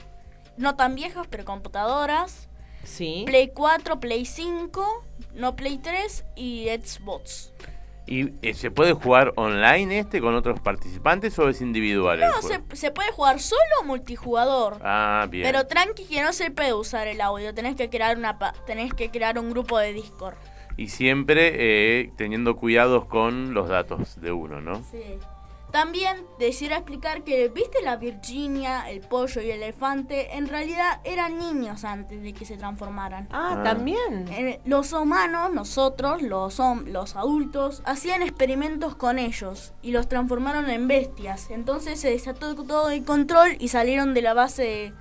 No 0.57 0.77
tan 0.77 0.95
viejas, 0.95 1.27
pero 1.29 1.45
computadoras. 1.45 2.49
Sí. 2.85 3.25
Play 3.27 3.49
4, 3.49 4.01
Play 4.01 4.25
5, 4.25 5.05
no 5.35 5.57
Play 5.57 5.77
3 5.77 6.25
y 6.37 6.69
Xbox. 6.69 7.53
¿Y 8.07 8.33
eh, 8.43 8.55
se 8.55 8.71
puede 8.71 8.93
jugar 8.95 9.33
online 9.37 10.01
este 10.01 10.21
con 10.21 10.35
otros 10.35 10.61
participantes 10.61 11.39
o 11.39 11.49
es 11.49 11.61
individual? 11.61 12.19
No, 12.21 12.43
se, 12.43 12.61
se 12.75 12.91
puede 12.91 13.11
jugar 13.13 13.39
solo 13.41 13.61
o 13.81 13.85
multijugador. 13.85 14.79
Ah, 14.83 15.27
bien. 15.31 15.45
Pero 15.45 15.67
tranqui 15.67 16.05
que 16.07 16.21
no 16.23 16.33
se 16.33 16.51
puede 16.51 16.75
usar 16.75 17.07
el 17.07 17.21
audio, 17.21 17.55
tenés 17.55 17.77
que 17.77 17.89
crear 17.89 18.17
una 18.19 18.39
pa- 18.39 18.55
tenés 18.67 18.93
que 18.93 19.11
crear 19.11 19.39
un 19.39 19.51
grupo 19.51 19.79
de 19.79 19.93
Discord. 19.93 20.35
Y 20.77 20.89
siempre 20.89 21.53
eh, 22.01 22.13
teniendo 22.17 22.57
cuidados 22.57 23.05
con 23.05 23.55
los 23.55 23.69
datos 23.69 24.21
de 24.21 24.33
uno, 24.33 24.61
¿no? 24.61 24.83
Sí. 24.91 25.03
También 25.73 26.27
quisiera 26.39 26.77
explicar 26.77 27.25
que, 27.25 27.49
¿viste 27.49 27.79
la 27.83 27.97
Virginia, 27.97 28.91
el 28.91 29.01
pollo 29.01 29.41
y 29.41 29.51
el 29.51 29.63
elefante? 29.63 30.37
En 30.37 30.47
realidad 30.47 31.01
eran 31.03 31.39
niños 31.39 31.85
antes 31.85 32.23
de 32.23 32.35
que 32.35 32.45
se 32.45 32.57
transformaran. 32.59 33.27
Ah, 33.33 33.57
Ah. 33.59 33.63
también. 33.63 34.29
Eh, 34.31 34.61
los 34.67 34.93
humanos, 34.93 35.51
nosotros, 35.53 36.21
los, 36.23 36.61
hom- 36.61 36.85
los 36.87 37.17
adultos, 37.17 37.83
hacían 37.87 38.23
experimentos 38.23 38.95
con 38.95 39.19
ellos 39.19 39.73
y 39.83 39.93
los 39.93 40.09
transformaron 40.09 40.69
en 40.69 40.87
bestias. 40.89 41.49
Entonces 41.51 41.99
se 41.99 42.11
desató 42.11 42.55
todo 42.55 42.91
el 42.91 43.05
control 43.05 43.57
y 43.59 43.69
salieron 43.69 44.13
de 44.15 44.23
la 44.23 44.35
base 44.35 44.93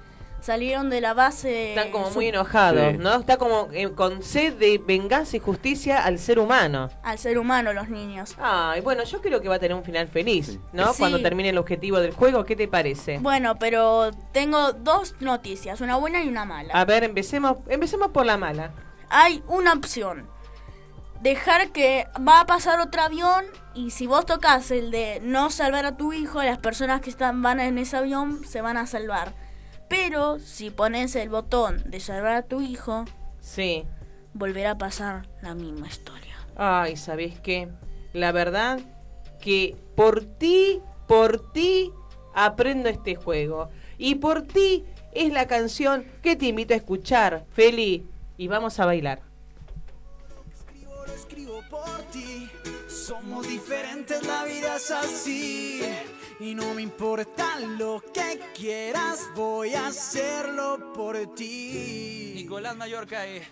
salieron 0.41 0.89
de 0.89 0.99
la 1.01 1.13
base. 1.13 1.69
Están 1.69 1.91
como 1.91 2.09
muy 2.11 2.27
enojados, 2.27 2.91
Sí. 2.91 2.97
¿no? 2.97 3.15
Está 3.15 3.37
como 3.37 3.69
eh, 3.71 3.91
con 3.91 4.21
sed 4.23 4.53
de 4.55 4.77
venganza 4.77 5.37
y 5.37 5.39
justicia 5.39 6.03
al 6.03 6.19
ser 6.19 6.39
humano. 6.39 6.89
al 7.03 7.17
ser 7.17 7.37
humano 7.37 7.71
los 7.73 7.87
niños. 7.89 8.35
Ay, 8.39 8.81
bueno, 8.81 9.03
yo 9.03 9.21
creo 9.21 9.39
que 9.41 9.47
va 9.47 9.55
a 9.55 9.59
tener 9.59 9.75
un 9.77 9.83
final 9.83 10.07
feliz, 10.07 10.59
¿no? 10.73 10.91
Sí. 10.93 10.99
Cuando 10.99 11.21
termine 11.21 11.49
el 11.49 11.57
objetivo 11.57 11.99
del 11.99 12.11
juego, 12.13 12.43
¿qué 12.43 12.55
te 12.55 12.67
parece? 12.67 13.19
Bueno, 13.19 13.57
pero 13.57 14.11
tengo 14.33 14.73
dos 14.73 15.15
noticias, 15.21 15.79
una 15.81 15.95
buena 15.97 16.21
y 16.23 16.27
una 16.27 16.43
mala. 16.45 16.73
A 16.73 16.83
ver, 16.85 17.03
empecemos, 17.03 17.57
empecemos 17.69 18.09
por 18.11 18.25
la 18.25 18.37
mala. 18.37 18.71
Hay 19.09 19.43
una 19.47 19.73
opción. 19.73 20.27
Dejar 21.21 21.69
que 21.69 22.07
va 22.27 22.39
a 22.41 22.45
pasar 22.47 22.79
otro 22.79 23.01
avión 23.03 23.45
y 23.75 23.91
si 23.91 24.07
vos 24.07 24.25
tocas 24.25 24.71
el 24.71 24.89
de 24.89 25.19
no 25.21 25.51
salvar 25.51 25.85
a 25.85 25.95
tu 25.95 26.13
hijo, 26.13 26.41
las 26.41 26.57
personas 26.57 27.01
que 27.01 27.11
están 27.11 27.43
van 27.43 27.59
en 27.59 27.77
ese 27.77 27.95
avión 27.97 28.43
se 28.43 28.61
van 28.61 28.75
a 28.77 28.87
salvar. 28.87 29.33
Pero 29.91 30.39
si 30.39 30.69
pones 30.71 31.15
el 31.17 31.27
botón 31.27 31.83
de 31.85 31.99
salvar 31.99 32.33
a 32.33 32.41
tu 32.43 32.61
hijo, 32.61 33.03
Sí. 33.41 33.83
volverá 34.33 34.71
a 34.71 34.77
pasar 34.77 35.27
la 35.41 35.53
misma 35.53 35.87
historia. 35.87 36.37
Ay, 36.55 36.95
¿sabés 36.95 37.37
qué? 37.41 37.67
La 38.13 38.31
verdad 38.31 38.79
que 39.41 39.75
por 39.95 40.23
ti, 40.23 40.79
por 41.07 41.51
ti 41.51 41.91
aprendo 42.33 42.87
este 42.87 43.15
juego. 43.15 43.69
Y 43.97 44.15
por 44.15 44.43
ti 44.43 44.85
es 45.11 45.33
la 45.33 45.45
canción 45.47 46.05
que 46.23 46.37
te 46.37 46.45
invito 46.45 46.73
a 46.73 46.77
escuchar, 46.77 47.45
Feli. 47.51 48.07
Y 48.37 48.47
vamos 48.47 48.79
a 48.79 48.85
bailar. 48.85 49.21
Lo 50.81 51.05
escribo 51.13 51.61
por 51.69 52.01
ti. 52.13 52.49
Somos 52.87 53.45
diferentes, 53.45 54.25
la 54.25 54.45
vida 54.45 54.77
es 54.77 54.89
así. 54.91 55.81
Y 56.41 56.55
no 56.55 56.73
me 56.73 56.81
importa 56.81 57.59
lo 57.77 58.01
que 58.11 58.41
quieras, 58.55 59.29
voy 59.35 59.75
a 59.75 59.85
hacerlo 59.85 60.91
por 60.91 61.35
ti. 61.35 62.31
Nicolás 62.33 62.75
Mallorca 62.75 63.27
eh. 63.27 63.47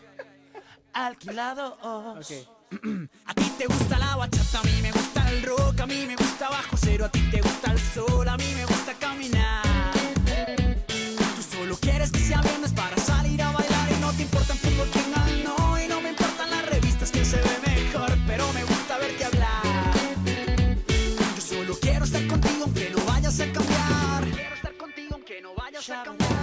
Alquilado. 0.93 1.77
A 3.25 3.33
ti 3.35 3.53
te 3.59 3.67
gusta 3.67 3.99
la 3.99 4.15
bachata, 4.15 4.59
a 4.59 4.63
mí 4.63 4.81
me 4.81 4.91
gusta 4.91 5.29
el 5.29 5.43
rock, 5.43 5.79
a 5.81 5.85
mí 5.85 6.05
me 6.07 6.15
gusta 6.15 6.49
bajo 6.49 6.75
cero, 6.77 7.05
a 7.05 7.09
ti 7.09 7.21
te 7.29 7.41
gusta 7.41 7.71
el 7.71 7.79
sol, 7.79 8.27
a 8.27 8.37
mí 8.37 8.53
me 8.55 8.65
gusta 8.65 8.93
caminar. 8.95 9.91
Tú 11.35 11.41
solo 11.41 11.77
quieres 11.77 12.11
que 12.11 12.19
sea 12.19 12.41
viernes 12.41 12.71
para 12.73 12.97
salir 12.97 13.41
a 13.41 13.51
bailar 13.51 13.91
y 13.91 14.01
no 14.01 14.11
te 14.13 14.23
importa 14.23 14.53
el 14.53 14.59
fútbol 14.59 14.87
quién 14.91 15.11
ganó 15.11 15.79
y 15.79 15.87
no 15.87 16.01
me 16.01 16.09
importan 16.09 16.49
las 16.49 16.65
revistas 16.67 17.11
quién 17.11 17.25
se 17.25 17.37
ve 17.37 17.59
mejor, 17.65 18.17
quiero 21.79 22.05
estar 22.05 22.27
contigo 22.27 22.63
aunque 22.63 22.89
no 22.89 23.05
vayas 23.05 23.39
a 23.39 23.51
cambiar. 23.51 24.23
Quiero 24.31 24.55
estar 24.55 24.73
contigo 24.77 25.09
aunque 25.13 25.41
no 25.41 25.55
vayas 25.55 25.89
a 25.89 26.03
cambiar. 26.03 26.38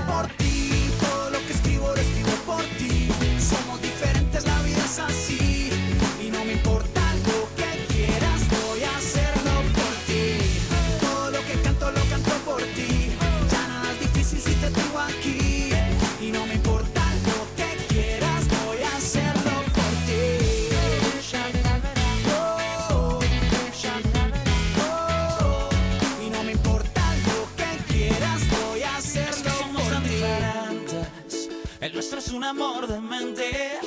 Es 32.27 32.33
un 32.33 32.45
amor 32.45 32.87
de 32.89 33.01
mente. 33.01 33.79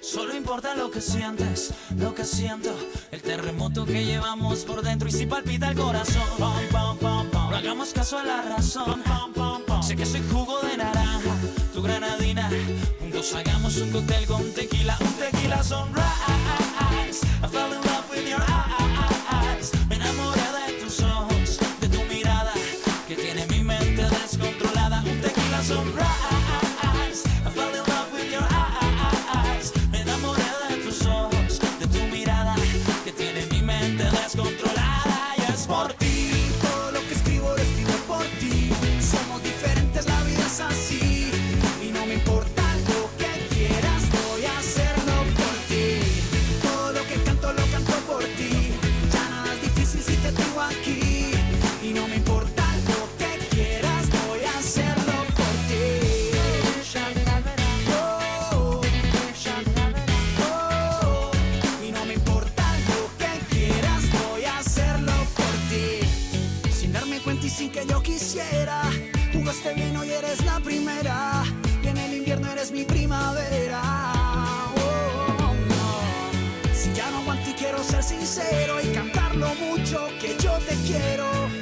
Solo 0.00 0.34
importa 0.34 0.74
lo 0.74 0.90
que 0.90 1.00
sientes, 1.00 1.72
lo 1.96 2.14
que 2.14 2.24
siento. 2.24 2.70
El 3.10 3.22
terremoto 3.22 3.84
que 3.84 4.04
llevamos 4.04 4.64
por 4.64 4.82
dentro 4.82 5.08
y 5.08 5.12
si 5.12 5.26
palpita 5.26 5.68
el 5.68 5.76
corazón. 5.76 6.22
No 6.38 7.56
hagamos 7.56 7.92
caso 7.92 8.18
a 8.18 8.24
la 8.24 8.42
razón. 8.42 9.02
Sé 9.82 9.96
que 9.96 10.06
soy 10.06 10.22
jugo 10.30 10.60
de 10.62 10.76
naranja, 10.76 11.36
tu 11.72 11.82
granadina. 11.82 12.50
Juntos 13.00 13.34
hagamos 13.34 13.76
un 13.76 13.90
cóctel 13.90 14.26
con 14.26 14.52
tequila, 14.52 14.96
un 15.00 15.12
tequila 15.14 15.62
sunrise. 15.62 16.23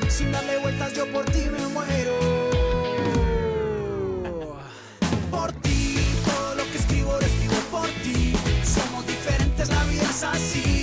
Sin 0.09 0.31
darle 0.31 0.59
vueltas, 0.59 0.93
yo 0.93 1.11
por 1.11 1.25
ti 1.25 1.47
me 1.51 1.67
muero. 1.69 2.19
Por 5.31 5.53
ti, 5.63 5.97
todo 6.25 6.55
lo 6.55 6.65
que 6.71 6.79
escribo 6.79 7.13
lo 7.13 7.27
escribo 7.27 7.55
por 7.71 7.89
ti. 8.03 8.35
Somos 8.63 9.07
diferentes, 9.07 9.69
la 9.71 9.85
vida 9.85 10.03
es 10.03 10.23
así. 10.23 10.82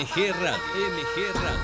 MG 0.00 0.32
Radio, 0.32 0.56
MG 0.72 1.34
Radio. 1.34 1.60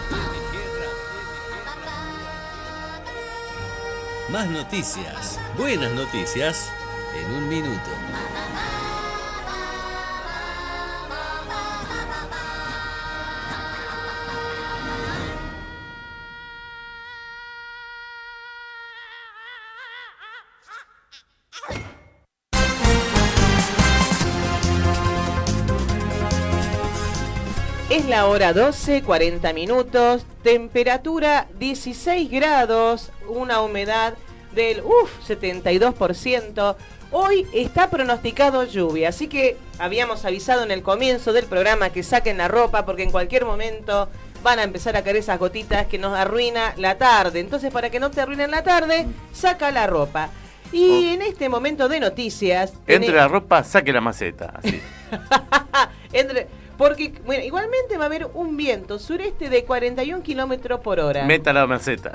Más 4.29 4.47
noticias, 4.49 5.41
buenas 5.57 5.91
noticias, 5.93 6.71
en 7.15 7.35
un 7.35 7.49
minuto. 7.49 8.26
Es 27.97 28.05
la 28.05 28.27
hora 28.27 28.53
12, 28.53 29.05
40 29.05 29.55
minutos, 29.55 30.27
temperatura 30.43 31.47
16 31.59 32.31
grados, 32.31 33.11
una 33.27 33.63
humedad 33.63 34.13
del 34.55 34.83
uf, 34.83 35.11
72%. 35.27 36.77
Hoy 37.11 37.47
está 37.55 37.89
pronosticado 37.89 38.65
lluvia, 38.65 39.09
así 39.09 39.29
que 39.29 39.57
habíamos 39.79 40.27
avisado 40.27 40.63
en 40.63 40.73
el 40.73 40.83
comienzo 40.83 41.33
del 41.33 41.47
programa 41.47 41.89
que 41.89 42.03
saquen 42.03 42.37
la 42.37 42.49
ropa 42.49 42.85
porque 42.85 43.03
en 43.03 43.11
cualquier 43.11 43.47
momento 43.47 44.11
van 44.43 44.59
a 44.59 44.65
empezar 44.65 44.95
a 44.99 45.03
caer 45.03 45.17
esas 45.17 45.39
gotitas 45.39 45.87
que 45.87 45.97
nos 45.97 46.13
arruina 46.19 46.75
la 46.77 46.99
tarde. 46.99 47.41
Entonces, 47.41 47.73
para 47.73 47.89
que 47.89 47.99
no 47.99 48.11
te 48.11 48.21
arruinen 48.21 48.51
la 48.51 48.63
tarde, 48.63 49.07
saca 49.33 49.71
la 49.71 49.87
ropa. 49.87 50.29
Y 50.71 51.15
en 51.15 51.23
este 51.23 51.49
momento 51.49 51.89
de 51.89 52.01
noticias... 52.01 52.75
Entre 52.87 53.15
la 53.15 53.27
ropa, 53.27 53.65
saque 53.65 53.91
la 53.91 54.03
maceta. 54.03 54.53
Así. 54.63 54.83
Entre- 56.13 56.47
porque, 56.77 57.13
bueno, 57.25 57.45
igualmente 57.45 57.97
va 57.97 58.05
a 58.05 58.07
haber 58.07 58.27
un 58.35 58.57
viento 58.57 58.99
sureste 58.99 59.49
de 59.49 59.65
41 59.65 60.23
kilómetros 60.23 60.81
por 60.81 61.01
hora. 61.01 61.25
Meta 61.25 61.53
la 61.53 61.67
maceta. 61.67 62.13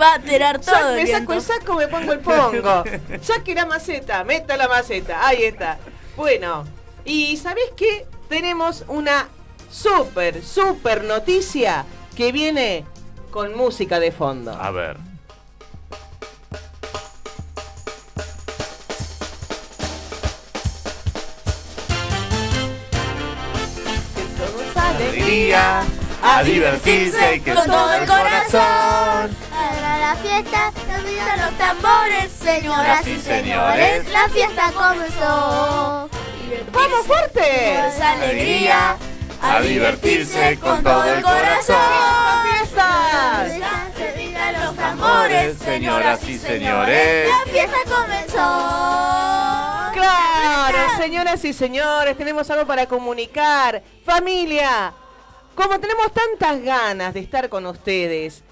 Va 0.00 0.14
a 0.14 0.18
tirar 0.20 0.60
todo. 0.60 0.74
Sa- 0.74 0.90
el 0.90 0.96
me 0.96 1.06
saco 1.06 1.16
viento. 1.18 1.32
el 1.34 1.40
saco, 1.42 1.74
me 1.76 1.88
pongo 1.88 2.12
el 2.12 2.18
pongo. 2.20 2.84
Saque 3.22 3.54
la 3.54 3.66
maceta, 3.66 4.24
meta 4.24 4.56
la 4.56 4.68
maceta. 4.68 5.26
Ahí 5.26 5.44
está. 5.44 5.78
Bueno, 6.16 6.64
y 7.04 7.36
¿sabés 7.36 7.70
qué? 7.76 8.06
Tenemos 8.28 8.84
una 8.88 9.28
súper, 9.70 10.42
súper 10.42 11.04
noticia 11.04 11.84
que 12.16 12.32
viene 12.32 12.84
con 13.30 13.54
música 13.56 14.00
de 14.00 14.12
fondo. 14.12 14.52
A 14.52 14.70
ver. 14.70 14.96
A 25.32 26.42
divertirse 26.42 27.40
Con 27.42 27.64
todo 27.64 27.94
el 27.94 28.06
corazón. 28.06 29.34
Para 29.50 29.98
la 29.98 30.16
fiesta, 30.16 30.70
terminan 30.86 31.40
los 31.40 31.56
tambores, 31.56 32.32
señoras 32.32 33.06
y 33.06 33.18
señores, 33.18 34.08
la 34.10 34.28
fiesta 34.28 34.70
comenzó. 34.72 36.10
¡Vamos 36.70 37.06
fuerte! 37.06 37.80
Con 37.96 38.02
alegría, 38.02 38.96
a 39.40 39.60
divertirse 39.62 40.58
con 40.58 40.82
todo 40.82 41.04
el 41.04 41.22
corazón. 41.22 41.76
¡Fiestas! 42.50 43.52
Terminan 43.96 44.64
los 44.64 44.76
Tambores, 44.76 45.58
señoras 45.58 46.28
y 46.28 46.38
señores. 46.38 47.30
La 47.30 47.50
fiesta 47.50 47.78
comenzó. 47.88 48.82
Claro, 49.94 50.78
señoras 50.98 51.42
y 51.46 51.54
señores, 51.54 52.18
tenemos 52.18 52.50
algo 52.50 52.66
para 52.66 52.86
comunicar. 52.86 53.82
Familia, 54.04 54.92
como 55.54 55.78
tenemos 55.80 56.12
tantas 56.12 56.62
ganas 56.62 57.14
de 57.14 57.20
estar 57.20 57.48
con 57.48 57.66
ustedes, 57.66 58.42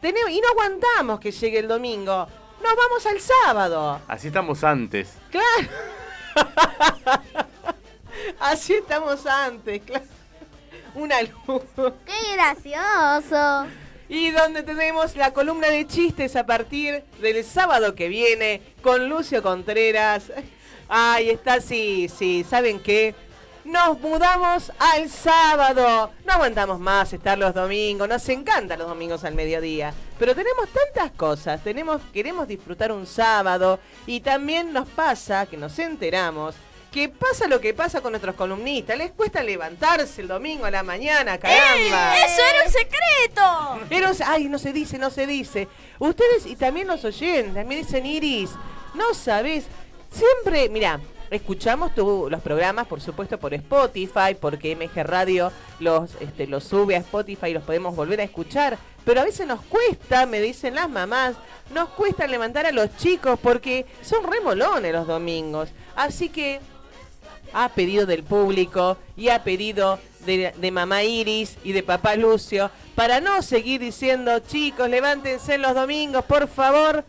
tenemos, 0.00 0.30
y 0.30 0.40
no 0.40 0.48
aguantamos 0.50 1.20
que 1.20 1.30
llegue 1.30 1.58
el 1.58 1.68
domingo, 1.68 2.26
nos 2.62 2.76
vamos 2.76 3.06
al 3.06 3.20
sábado. 3.20 4.00
Así 4.08 4.28
estamos 4.28 4.64
antes. 4.64 5.14
Claro. 5.30 5.68
Así 8.40 8.74
estamos 8.74 9.26
antes, 9.26 9.82
claro. 9.82 10.04
Una 10.94 11.22
luz. 11.22 11.62
¡Qué 12.06 12.32
gracioso! 12.34 13.66
Y 14.08 14.30
donde 14.30 14.62
tenemos 14.62 15.16
la 15.16 15.32
columna 15.32 15.68
de 15.68 15.86
chistes 15.86 16.36
a 16.36 16.44
partir 16.44 17.02
del 17.20 17.44
sábado 17.44 17.94
que 17.94 18.08
viene 18.08 18.62
con 18.82 19.08
Lucio 19.08 19.42
Contreras. 19.42 20.30
Ahí 20.88 21.30
está, 21.30 21.60
sí, 21.60 22.10
sí, 22.14 22.44
¿saben 22.48 22.78
qué? 22.80 23.14
Nos 23.64 24.00
mudamos 24.00 24.72
al 24.78 25.08
sábado. 25.08 26.12
No 26.26 26.32
aguantamos 26.32 26.80
más 26.80 27.12
estar 27.12 27.38
los 27.38 27.54
domingos. 27.54 28.08
Nos 28.08 28.28
encantan 28.28 28.78
los 28.78 28.88
domingos 28.88 29.24
al 29.24 29.34
mediodía. 29.34 29.94
Pero 30.18 30.34
tenemos 30.34 30.68
tantas 30.68 31.12
cosas. 31.12 31.62
Tenemos, 31.62 32.00
queremos 32.12 32.48
disfrutar 32.48 32.90
un 32.90 33.06
sábado. 33.06 33.78
Y 34.06 34.20
también 34.20 34.72
nos 34.72 34.88
pasa 34.88 35.46
que 35.46 35.56
nos 35.56 35.78
enteramos 35.78 36.54
que 36.92 37.08
pasa 37.08 37.48
lo 37.48 37.58
que 37.58 37.72
pasa 37.72 38.02
con 38.02 38.12
nuestros 38.12 38.34
columnistas. 38.34 38.98
Les 38.98 39.12
cuesta 39.12 39.42
levantarse 39.42 40.20
el 40.20 40.28
domingo 40.28 40.66
a 40.66 40.70
la 40.70 40.82
mañana, 40.82 41.38
caramba. 41.38 42.16
¡Eh! 42.16 42.24
¡Eso 42.26 42.42
era 42.54 42.66
un 42.66 42.70
secreto! 42.70 43.86
Pero, 43.88 44.10
ay, 44.26 44.48
no 44.48 44.58
se 44.58 44.74
dice, 44.74 44.98
no 44.98 45.10
se 45.10 45.26
dice. 45.26 45.68
Ustedes 45.98 46.44
y 46.44 46.54
también 46.54 46.86
los 46.86 47.02
oyentes, 47.04 47.66
me 47.66 47.76
dicen 47.76 48.04
Iris, 48.04 48.50
no 48.94 49.14
sabes, 49.14 49.64
siempre, 50.10 50.68
mira, 50.68 51.00
escuchamos 51.34 51.92
los 51.96 52.40
programas, 52.40 52.86
por 52.86 53.00
supuesto, 53.00 53.38
por 53.38 53.54
Spotify, 53.54 54.36
porque 54.38 54.76
MG 54.76 55.02
Radio 55.04 55.50
los, 55.80 56.10
este, 56.20 56.46
los 56.46 56.64
sube 56.64 56.96
a 56.96 56.98
Spotify 56.98 57.48
y 57.48 57.54
los 57.54 57.62
podemos 57.62 57.96
volver 57.96 58.20
a 58.20 58.24
escuchar. 58.24 58.78
Pero 59.04 59.20
a 59.20 59.24
veces 59.24 59.46
nos 59.46 59.60
cuesta, 59.62 60.26
me 60.26 60.40
dicen 60.40 60.74
las 60.74 60.88
mamás, 60.88 61.34
nos 61.74 61.88
cuesta 61.90 62.26
levantar 62.26 62.66
a 62.66 62.72
los 62.72 62.96
chicos 62.96 63.38
porque 63.42 63.86
son 64.02 64.30
remolones 64.30 64.92
los 64.92 65.06
domingos. 65.06 65.70
Así 65.96 66.28
que 66.28 66.60
a 67.52 67.68
pedido 67.70 68.06
del 68.06 68.22
público 68.22 68.96
y 69.16 69.28
a 69.28 69.42
pedido 69.42 69.98
de, 70.24 70.54
de 70.56 70.70
mamá 70.70 71.02
Iris 71.02 71.56
y 71.64 71.72
de 71.72 71.82
papá 71.82 72.14
Lucio, 72.16 72.70
para 72.94 73.20
no 73.20 73.42
seguir 73.42 73.80
diciendo, 73.80 74.38
chicos, 74.40 74.88
levántense 74.88 75.58
los 75.58 75.74
domingos, 75.74 76.24
por 76.24 76.46
favor, 76.48 77.04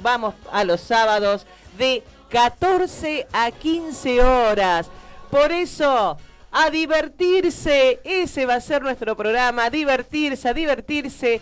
vamos 0.00 0.34
a 0.50 0.64
los 0.64 0.80
sábados 0.80 1.46
de 1.76 2.02
14 2.28 3.26
a 3.32 3.50
15 3.50 4.22
horas. 4.22 4.90
Por 5.30 5.52
eso, 5.52 6.18
a 6.50 6.70
divertirse, 6.70 8.00
ese 8.04 8.46
va 8.46 8.54
a 8.54 8.60
ser 8.60 8.82
nuestro 8.82 9.16
programa, 9.16 9.66
a 9.66 9.70
divertirse, 9.70 10.48
a 10.48 10.54
divertirse 10.54 11.40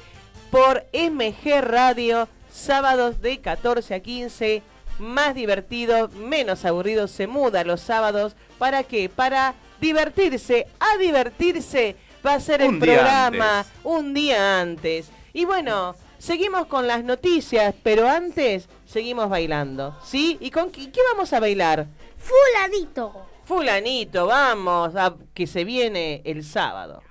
por 0.51 0.85
MG 0.93 1.61
Radio, 1.61 2.29
sábados 2.53 3.21
de 3.21 3.39
14 3.41 3.95
a 3.95 4.01
15 4.01 4.63
más 4.99 5.35
divertido, 5.35 6.09
menos 6.09 6.65
aburrido, 6.65 7.07
se 7.07 7.27
muda 7.27 7.65
los 7.65 7.81
sábados. 7.81 8.35
¿Para 8.59 8.83
qué? 8.83 9.09
Para 9.09 9.55
divertirse, 9.81 10.67
a 10.81 10.97
divertirse. 10.97 11.97
Va 12.27 12.35
a 12.35 12.41
ser 12.41 12.63
el 12.63 12.71
Un 12.71 12.81
programa 12.81 13.61
antes. 13.61 13.73
un 13.85 14.15
día 14.15 14.61
antes. 14.61 15.11
Y 15.33 15.45
bueno, 15.45 15.95
seguimos 16.19 16.67
con 16.67 16.87
las 16.87 17.05
noticias, 17.05 17.75
pero 17.83 18.09
antes 18.09 18.69
seguimos 18.87 19.29
bailando. 19.29 19.95
¿Sí? 20.03 20.39
¿Y 20.41 20.51
con 20.51 20.71
qué, 20.71 20.91
qué 20.91 21.01
vamos 21.13 21.33
a 21.33 21.41
bailar? 21.41 21.89
Fulanito. 22.17 23.27
Fulanito, 23.45 24.27
vamos, 24.27 24.97
a, 24.97 25.15
que 25.33 25.47
se 25.47 25.65
viene 25.65 26.23
el 26.25 26.43
sábado. 26.43 27.03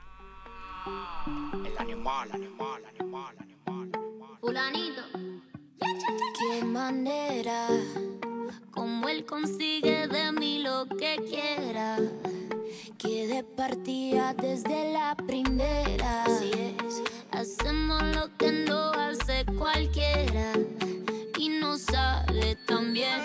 Fulanito. 4.42 5.02
Qué 6.38 6.66
manera, 6.66 7.68
como 8.76 9.08
él 9.08 9.26
consigue 9.26 10.08
de 10.08 10.32
mí 10.34 10.60
lo 10.60 10.86
que 10.86 11.16
quiera. 11.28 11.98
Que 12.98 13.28
de 13.28 13.44
partida 13.44 14.34
desde 14.34 14.92
la 14.92 15.16
primera. 15.16 16.26
Hacemos 17.32 18.04
lo 18.16 18.36
que 18.38 18.52
no 18.52 18.92
hace 18.92 19.46
cualquiera. 19.58 20.54
Y 21.40 21.50
no 21.50 21.78
sale 21.78 22.58
tan 22.68 22.94
bien. 22.94 23.22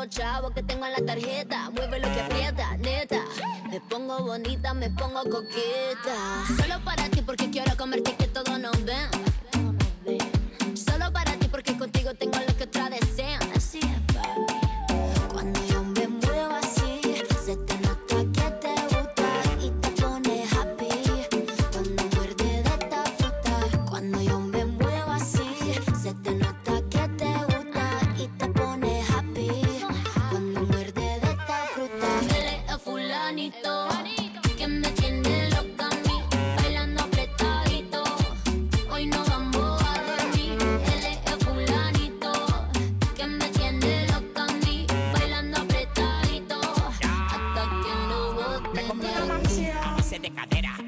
Los 0.00 0.08
chavos 0.08 0.52
que 0.52 0.62
tengo 0.62 0.86
en 0.86 0.92
la 0.92 1.04
tarjeta. 1.04 1.70
Mueve 1.70 2.00
lo 2.00 2.10
que 2.10 2.20
aprieta, 2.20 2.76
neta. 2.78 3.22
Me 3.70 3.80
pongo 3.80 4.18
bonita, 4.20 4.72
me 4.72 4.88
pongo 4.88 5.22
coqueta. 5.24 6.44
Solo 6.56 6.82
para 6.84 7.10
ti 7.10 7.20
porque 7.20 7.50
quiero 7.50 7.76
comerte 7.76 8.16
que 8.16 8.26
todos 8.26 8.58
nos 8.58 8.82
ven. 8.84 9.29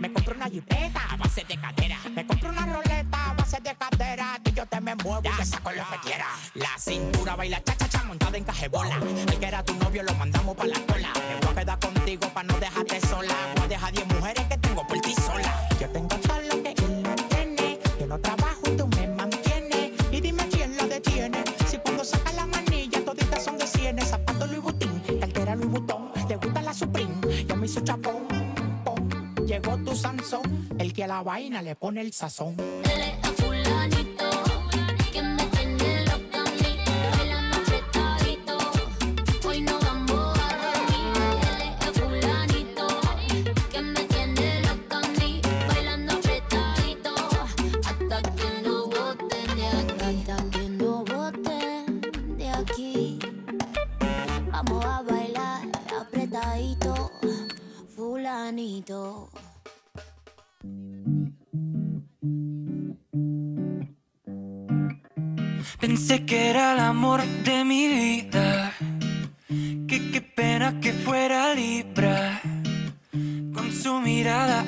Me 0.00 0.12
compro 0.12 0.34
una 0.34 0.48
jipeta 0.48 1.00
a 1.11 1.16
base 1.16 1.44
de 1.44 1.57
cadera. 1.59 1.98
Me 2.14 2.26
compro 2.26 2.48
una 2.48 2.66
roleta 2.66 3.30
a 3.30 3.34
base 3.34 3.61
de 3.61 3.74
cadera. 3.74 4.38
Que 4.42 4.53
yo 4.53 4.66
te 4.66 4.80
me 4.80 4.94
muevo 4.96 5.22
ya. 5.22 5.36
y 5.40 5.44
saco 5.44 5.70
lo 5.70 5.84
que 5.90 5.98
quiera. 6.09 6.26
La 6.55 6.78
cintura 6.78 7.36
baila 7.36 7.62
cha 7.62 7.76
cha 7.76 7.88
cha 7.88 8.03
montada 8.05 8.38
en 8.38 8.44
cajebola. 8.44 8.96
El 8.96 9.38
que 9.38 9.46
era 9.46 9.62
tu 9.62 9.74
novio 9.74 10.03
lo 10.03 10.14
mandamos 10.14 10.57
para 10.57 10.70
la 10.70 10.80
la 31.13 31.23
vaina 31.23 31.61
le 31.61 31.75
pone 31.75 32.01
el 32.01 32.11
sazón. 32.15 32.57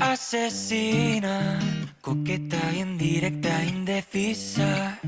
Asesina. 0.01 1.59
Coqueta, 2.01 2.59
indirecta, 2.75 3.65
indecisa. 3.65 4.99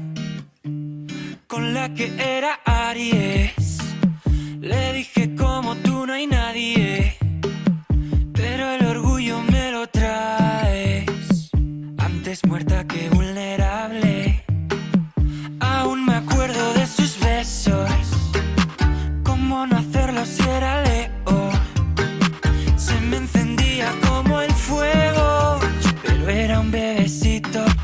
Con 1.47 1.75
la 1.75 1.93
que 1.95 2.13
era 2.19 2.61
Aries. 2.65 3.79
Le 4.61 4.93
dije 4.93 5.16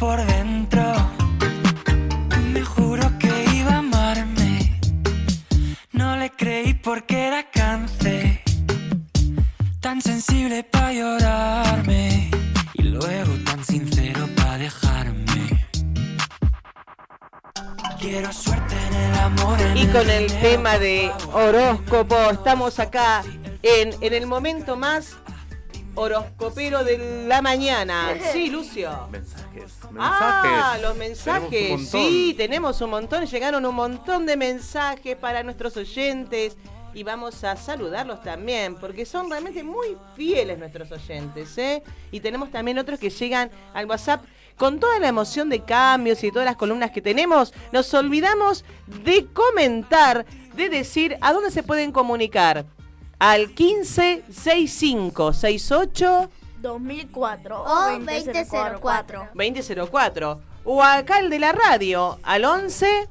por 0.03 0.27
dentro. 0.27 0.83
Me 2.53 2.63
juro 2.65 3.05
que 3.21 3.33
iba 3.55 3.75
a 3.75 3.79
amarme. 3.79 4.81
No 5.93 6.17
le 6.17 6.29
creí 6.31 6.75
porque 6.75 7.29
era 7.29 7.49
cáncer. 7.49 8.41
Tan 9.79 10.03
sensible 10.03 10.65
para 10.65 10.93
llorarme. 10.93 12.33
Y 12.75 12.83
luego 12.83 13.33
tan 13.45 13.65
sincero 13.65 14.29
para 14.35 14.59
dejarme. 14.59 15.69
Quiero 18.01 18.33
suerte 18.33 18.75
en 18.89 18.95
el 18.95 19.15
amor. 19.21 19.61
en 19.61 19.77
Y 19.77 19.87
con 19.87 20.11
el 20.11 20.27
tema 20.41 20.79
de 20.81 21.13
horóscopo, 21.33 22.17
estamos 22.33 22.81
acá 22.81 23.23
en, 23.63 23.95
en 24.01 24.13
el 24.13 24.27
momento 24.27 24.75
más 24.75 25.17
horoscopero 25.95 26.83
de 26.83 27.27
la 27.29 27.41
mañana. 27.41 28.09
Sí, 28.33 28.51
Lucio. 28.51 29.09
Mensajes. 29.55 29.93
Ah, 29.99 30.79
los 30.81 30.97
mensajes. 30.97 31.89
Sí, 31.89 32.35
tenemos 32.37 32.81
un 32.81 32.91
montón. 32.91 33.27
Llegaron 33.27 33.65
un 33.65 33.75
montón 33.75 34.27
de 34.27 34.37
mensajes 34.37 35.17
para 35.17 35.43
nuestros 35.43 35.77
oyentes. 35.77 36.57
Y 36.95 37.05
vamos 37.05 37.43
a 37.43 37.57
saludarlos 37.57 38.23
también, 38.23 38.75
porque 38.75 39.07
son 39.07 39.31
realmente 39.31 39.63
muy 39.63 39.97
fieles 40.15 40.59
nuestros 40.59 40.93
oyentes. 40.93 41.57
¿eh? 41.57 41.83
Y 42.11 42.21
tenemos 42.21 42.51
también 42.51 42.79
otros 42.79 42.99
que 42.99 43.09
llegan 43.09 43.51
al 43.73 43.87
WhatsApp 43.87 44.25
con 44.59 44.79
toda 44.79 44.99
la 44.99 45.09
emoción 45.09 45.49
de 45.49 45.61
cambios 45.61 46.23
y 46.23 46.31
todas 46.31 46.45
las 46.45 46.57
columnas 46.57 46.91
que 46.91 47.01
tenemos. 47.01 47.55
Nos 47.73 47.93
olvidamos 47.95 48.65
de 49.05 49.27
comentar, 49.33 50.27
de 50.55 50.69
decir 50.69 51.17
a 51.23 51.33
dónde 51.33 51.51
se 51.51 51.63
pueden 51.63 51.93
comunicar. 51.93 52.67
Al 53.19 53.55
15 53.55 54.25
65 54.31 55.33
68 55.33 56.31
2004 56.63 57.63
O 57.63 57.91
2004. 57.91 59.29
2004 59.35 60.41
o 60.65 60.83
acá 60.83 61.19
el 61.19 61.29
de 61.29 61.39
la 61.41 61.53
radio 61.53 62.19
al 62.23 62.45
11 62.45 63.09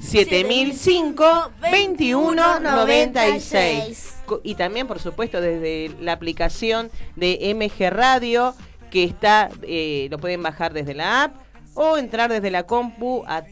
7005 0.00 1.24
2196 1.70 4.16
Co- 4.26 4.40
y 4.42 4.56
también 4.56 4.86
por 4.86 4.98
supuesto 4.98 5.40
desde 5.40 5.94
la 6.00 6.12
aplicación 6.12 6.90
de 7.14 7.54
MG 7.54 7.88
Radio 7.90 8.54
que 8.90 9.04
está 9.04 9.48
eh, 9.62 10.08
lo 10.10 10.18
pueden 10.18 10.42
bajar 10.42 10.72
desde 10.74 10.94
la 10.94 11.24
app 11.24 11.36
o 11.74 11.96
entrar 11.98 12.30
desde 12.30 12.50
la 12.50 12.64
compu 12.64 13.22
a 13.26 13.42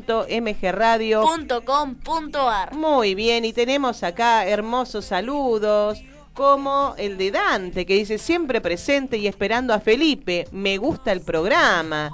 www.mgradio 0.00 1.22
.com.ar 1.64 2.74
muy 2.74 3.14
bien, 3.14 3.44
y 3.44 3.52
tenemos 3.52 4.02
acá 4.02 4.46
hermosos 4.46 5.04
saludos, 5.04 6.02
como 6.40 6.94
el 6.96 7.18
de 7.18 7.32
Dante, 7.32 7.84
que 7.84 7.96
dice 7.96 8.16
siempre 8.16 8.62
presente 8.62 9.18
y 9.18 9.26
esperando 9.26 9.74
a 9.74 9.78
Felipe. 9.78 10.48
Me 10.52 10.78
gusta 10.78 11.12
el 11.12 11.20
programa. 11.20 12.10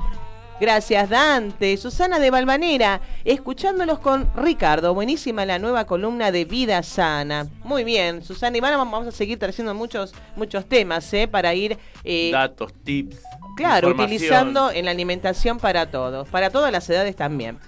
Gracias, 0.61 1.09
Dante. 1.09 1.77
Susana 1.77 2.18
de 2.18 2.33
Balvanera, 2.33 3.01
escuchándolos 3.24 4.01
con 4.01 4.29
Ricardo. 4.35 4.95
Buenísima 4.95 5.47
la 5.47 5.61
nueva 5.61 5.87
columna 5.87 6.33
de 6.33 6.45
Vida 6.45 6.83
Sana. 6.83 7.47
Muy 7.62 7.85
bien, 7.85 8.24
Susana. 8.24 8.57
Y 8.57 8.61
vamos 8.61 9.07
a 9.07 9.12
seguir 9.12 9.39
trayendo 9.39 9.74
muchos, 9.74 10.12
muchos 10.35 10.66
temas, 10.66 11.14
¿eh? 11.14 11.29
Para 11.29 11.55
ir. 11.55 11.79
eh, 12.03 12.31
Datos, 12.33 12.72
tips. 12.83 13.18
Claro, 13.57 13.91
utilizando 13.91 14.72
en 14.72 14.87
la 14.87 14.91
alimentación 14.91 15.61
para 15.61 15.89
todos, 15.89 16.27
para 16.31 16.51
todas 16.51 16.72
las 16.72 16.91
edades 16.91 17.14
también. 17.14 17.61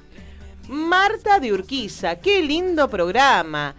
Marta 0.67 1.39
de 1.39 1.53
Urquiza, 1.53 2.17
qué 2.17 2.43
lindo 2.43 2.91
programa. 2.91 3.77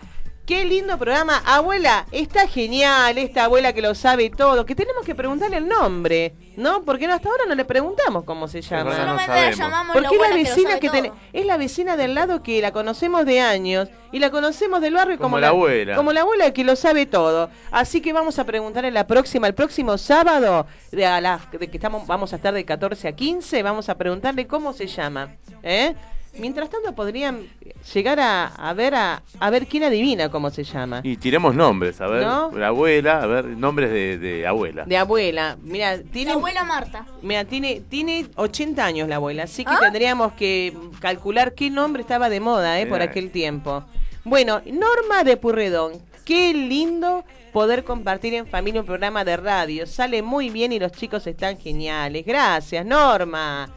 Qué 0.50 0.66
lindo 0.66 0.98
programa. 0.98 1.44
Abuela, 1.46 2.08
está 2.12 2.48
genial 2.48 3.20
esta 3.20 3.44
abuela 3.44 3.72
que 3.72 3.84
lo 3.84 3.94
sabe 3.94 4.32
todo. 4.32 4.66
Que 4.66 4.74
tenemos 4.74 5.06
que 5.06 5.14
preguntarle 5.14 5.58
el 5.58 5.68
nombre, 5.68 6.34
¿no? 6.58 6.82
Porque 6.82 7.06
no, 7.06 7.14
hasta 7.14 7.30
ahora 7.30 7.44
no 7.48 7.54
le 7.54 7.66
preguntamos 7.66 8.24
cómo 8.24 8.48
se 8.48 8.64
llama. 8.64 8.90
no 8.90 8.96
Solamente 8.96 9.32
la 9.32 9.52
llamamos 9.52 9.94
Porque 9.96 10.18
la 10.18 10.24
es 10.24 10.30
la 10.32 10.36
que 10.36 10.44
vecina 10.44 10.80
que, 10.80 10.90
tiene- 10.90 11.12
es 11.34 11.46
la 11.46 11.58
vecina 11.58 11.98
del 11.98 12.16
lado 12.16 12.42
que 12.42 12.64
la 12.64 12.72
conocemos 12.72 13.28
de 13.28 13.42
años 13.42 13.90
y 14.12 14.18
la 14.18 14.32
conocemos 14.32 14.82
del 14.82 14.96
barrio 14.96 15.18
como, 15.18 15.28
Como 15.28 15.40
la 15.40 15.50
abuela. 15.50 15.96
Como 15.96 16.14
la 16.14 16.22
abuela 16.22 16.52
que 16.52 16.64
lo 16.64 16.76
sabe 16.76 17.06
todo. 17.06 17.52
Así 17.70 18.02
que 18.02 18.12
vamos 18.12 18.40
a 18.40 18.44
preguntarle 18.46 18.90
la 18.90 19.06
próxima, 19.06 19.46
el 19.46 19.54
próximo 19.54 20.00
sábado, 20.00 20.66
de, 20.92 21.06
a 21.06 21.22
la, 21.22 21.40
de 21.52 21.68
que 21.68 21.78
estamos, 21.78 22.08
vamos 22.08 22.34
a 22.34 22.38
estar 22.38 22.56
de 22.56 22.66
14 22.66 23.08
a 23.08 23.12
15, 23.12 23.62
vamos 23.62 23.88
a 23.88 24.00
preguntarle 24.00 24.48
cómo 24.48 24.74
se 24.74 24.88
llama. 24.88 25.36
¿eh? 25.62 25.94
Mientras 26.40 26.70
tanto 26.70 26.94
podrían 26.96 27.48
llegar 27.94 28.20
a, 28.20 28.48
a 28.48 28.74
ver 28.74 28.96
a, 28.96 29.22
a 29.40 29.50
ver 29.50 29.68
quién 29.68 29.84
adivina 29.84 30.30
cómo 30.30 30.50
se 30.50 30.64
llama. 30.64 31.02
Y 31.04 31.18
tiremos 31.18 31.56
nombres, 31.56 32.00
a 32.02 32.08
ver. 32.08 32.24
¿No? 32.26 32.52
La 32.52 32.68
abuela, 32.68 33.22
a 33.22 33.28
ver, 33.28 33.46
nombres 33.46 33.92
de, 33.92 34.18
de 34.18 34.48
abuela. 34.48 34.86
De 34.86 34.98
abuela. 34.98 35.58
Mira, 35.62 36.02
tiene 36.02 36.32
La 36.32 36.36
abuela 36.38 36.64
Marta. 36.64 37.06
Mira, 37.22 37.46
tiene, 37.46 37.82
tiene 37.90 38.28
80 38.36 38.84
años 38.86 39.08
la 39.08 39.16
abuela, 39.18 39.44
así 39.44 39.64
que 39.66 39.72
¿Ah? 39.74 39.80
tendríamos 39.82 40.34
que 40.34 40.76
calcular 41.00 41.54
qué 41.54 41.70
nombre 41.70 42.02
estaba 42.02 42.30
de 42.30 42.40
moda 42.40 42.80
¿eh? 42.80 42.86
por 42.86 43.02
aquel 43.02 43.32
tiempo. 43.32 43.84
Bueno, 44.24 44.62
Norma 44.66 45.24
de 45.24 45.38
Purredón, 45.38 45.94
qué 46.26 46.54
lindo 46.54 47.24
poder 47.54 47.84
compartir 47.84 48.34
en 48.36 48.46
familia 48.46 48.82
un 48.82 48.88
programa 48.88 49.26
de 49.26 49.38
radio. 49.38 49.88
Sale 49.88 50.22
muy 50.22 50.50
bien 50.50 50.72
y 50.72 50.80
los 50.80 50.92
chicos 50.92 51.26
están 51.28 51.58
geniales. 51.58 52.26
Gracias, 52.26 52.86
Norma. 52.86 53.70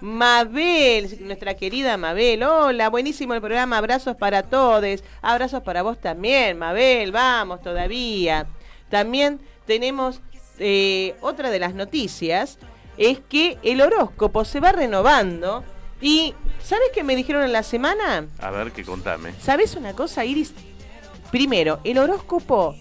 Mabel, 0.00 1.18
nuestra 1.20 1.54
querida 1.54 1.96
Mabel, 1.96 2.42
hola, 2.42 2.90
buenísimo 2.90 3.32
el 3.32 3.40
programa, 3.40 3.78
abrazos 3.78 4.14
para 4.16 4.42
todos, 4.42 5.02
abrazos 5.22 5.62
para 5.62 5.82
vos 5.82 5.98
también, 5.98 6.58
Mabel, 6.58 7.12
vamos 7.12 7.62
todavía. 7.62 8.46
También 8.90 9.40
tenemos 9.64 10.20
eh, 10.58 11.14
otra 11.20 11.50
de 11.50 11.58
las 11.58 11.74
noticias, 11.74 12.58
es 12.98 13.20
que 13.20 13.58
el 13.62 13.80
horóscopo 13.80 14.44
se 14.44 14.60
va 14.60 14.72
renovando 14.72 15.64
y 16.00 16.34
¿sabes 16.62 16.88
qué 16.92 17.02
me 17.02 17.16
dijeron 17.16 17.42
en 17.42 17.52
la 17.52 17.62
semana? 17.62 18.26
A 18.38 18.50
ver, 18.50 18.72
que 18.72 18.84
contame. 18.84 19.32
¿Sabes 19.40 19.76
una 19.76 19.94
cosa, 19.94 20.26
Iris? 20.26 20.52
Primero, 21.30 21.80
el 21.84 21.98
horóscopo 21.98 22.74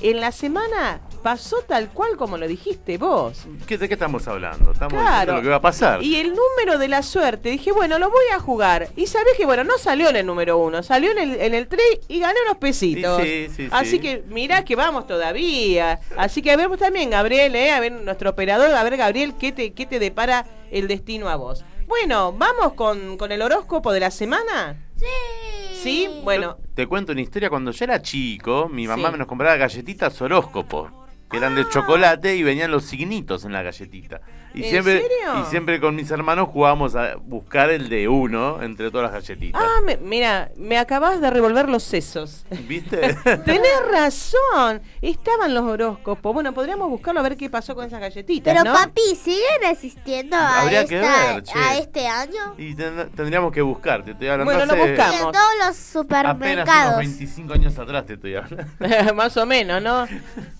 en 0.00 0.20
la 0.20 0.32
semana 0.32 1.00
pasó 1.24 1.56
tal 1.66 1.88
cual 1.88 2.16
como 2.18 2.36
lo 2.36 2.46
dijiste 2.46 2.98
vos. 2.98 3.46
¿Qué, 3.66 3.78
¿De 3.78 3.88
qué 3.88 3.94
estamos 3.94 4.28
hablando? 4.28 4.72
Estamos 4.72 4.92
diciendo 4.92 5.10
Claro. 5.10 5.36
lo 5.36 5.42
que 5.42 5.48
va 5.48 5.56
a 5.56 5.60
pasar. 5.62 6.02
Y 6.02 6.16
el 6.16 6.28
número 6.34 6.78
de 6.78 6.86
la 6.86 7.02
suerte, 7.02 7.48
dije, 7.48 7.72
bueno, 7.72 7.98
lo 7.98 8.10
voy 8.10 8.26
a 8.34 8.38
jugar. 8.38 8.88
Y 8.94 9.06
sabés 9.06 9.32
que, 9.38 9.46
bueno, 9.46 9.64
no 9.64 9.78
salió 9.78 10.10
en 10.10 10.16
el 10.16 10.26
número 10.26 10.58
uno, 10.58 10.82
salió 10.82 11.10
en 11.12 11.18
el, 11.18 11.40
en 11.40 11.54
el 11.54 11.66
3 11.66 11.82
y 12.08 12.20
gané 12.20 12.38
unos 12.46 12.58
pesitos. 12.58 13.22
Sí, 13.22 13.46
sí, 13.48 13.54
sí, 13.64 13.68
Así 13.72 13.90
sí. 13.92 13.98
que 14.00 14.22
mirá 14.28 14.64
que 14.66 14.76
vamos 14.76 15.06
todavía. 15.06 15.98
Así 16.16 16.42
que 16.42 16.54
vemos 16.56 16.78
también, 16.78 17.08
Gabriel, 17.08 17.56
¿eh? 17.56 17.72
a 17.72 17.80
ver, 17.80 17.90
nuestro 17.92 18.28
operador, 18.30 18.70
a 18.74 18.82
ver, 18.84 18.96
Gabriel, 18.98 19.34
¿qué 19.40 19.50
te, 19.50 19.72
qué 19.72 19.86
te 19.86 19.98
depara 19.98 20.44
el 20.70 20.86
destino 20.88 21.30
a 21.30 21.36
vos? 21.36 21.64
Bueno, 21.86 22.32
¿vamos 22.32 22.74
con, 22.74 23.16
con 23.16 23.32
el 23.32 23.40
horóscopo 23.40 23.92
de 23.92 24.00
la 24.00 24.10
semana? 24.10 24.76
Sí. 24.96 25.06
¿Sí? 25.82 26.08
Bueno, 26.22 26.58
Te 26.74 26.86
cuento 26.86 27.12
una 27.12 27.20
historia. 27.22 27.48
Cuando 27.50 27.70
yo 27.70 27.84
era 27.84 28.00
chico, 28.02 28.68
mi 28.70 28.86
mamá 28.86 29.08
Sí. 29.08 29.12
me 29.12 29.18
nos 29.18 29.26
compraba 29.26 29.56
galletitas 29.56 30.20
horóscopos. 30.22 30.90
Que 31.34 31.38
eran 31.38 31.56
de 31.56 31.68
chocolate 31.68 32.36
y 32.36 32.44
venían 32.44 32.70
los 32.70 32.84
signitos 32.84 33.44
en 33.44 33.52
la 33.52 33.60
galletita. 33.60 34.20
Y 34.54 34.62
¿En 34.62 34.70
siempre, 34.70 35.00
serio? 35.02 35.42
Y 35.42 35.50
siempre 35.50 35.80
con 35.80 35.96
mis 35.96 36.10
hermanos 36.12 36.48
jugábamos 36.52 36.94
a 36.94 37.16
buscar 37.16 37.70
el 37.70 37.88
de 37.88 38.06
uno 38.08 38.62
entre 38.62 38.90
todas 38.90 39.10
las 39.12 39.20
galletitas. 39.26 39.60
ah, 39.60 39.80
me- 39.84 39.96
mira, 39.96 40.50
me 40.56 40.78
acabas 40.78 41.20
de 41.20 41.28
revolver 41.28 41.68
los 41.68 41.82
sesos. 41.82 42.44
¿Viste? 42.68 42.96
Tenés 43.44 43.82
razón, 43.90 44.80
estaban 45.02 45.52
los 45.54 45.64
horóscopos. 45.64 46.32
Bueno, 46.32 46.54
podríamos 46.54 46.88
buscarlo 46.88 47.18
a 47.20 47.22
ver 47.24 47.36
qué 47.36 47.50
pasó 47.50 47.74
con 47.74 47.84
esas 47.84 48.00
galletitas, 48.00 48.54
Pero 48.54 48.64
¿no? 48.64 48.72
papi, 48.78 49.16
¿siguen 49.20 49.64
existiendo 49.70 50.36
a, 50.36 50.60
Habría 50.62 50.84
que 50.86 51.00
ver, 51.00 51.42
che. 51.42 51.58
a 51.58 51.76
este 51.78 52.06
año? 52.06 52.54
y 52.56 52.74
ten- 52.76 53.10
tendríamos 53.16 53.52
que 53.52 53.60
buscar. 53.62 54.04
Te 54.04 54.12
estoy 54.12 54.28
hablando 54.28 54.52
Bueno, 54.52 54.66
lo 54.66 54.72
hace 54.82 54.90
buscamos. 54.92 55.14
En 55.14 55.20
todos 55.20 55.34
los 55.34 55.36
apenas 55.36 55.56
unos 55.64 55.76
supermercados. 55.76 56.98
25 56.98 57.52
años 57.54 57.78
atrás 57.78 58.06
te 58.06 58.12
estoy 58.14 58.34
hablando. 58.36 58.64
Más 59.16 59.36
o 59.36 59.46
menos, 59.46 59.82
¿no? 59.82 60.06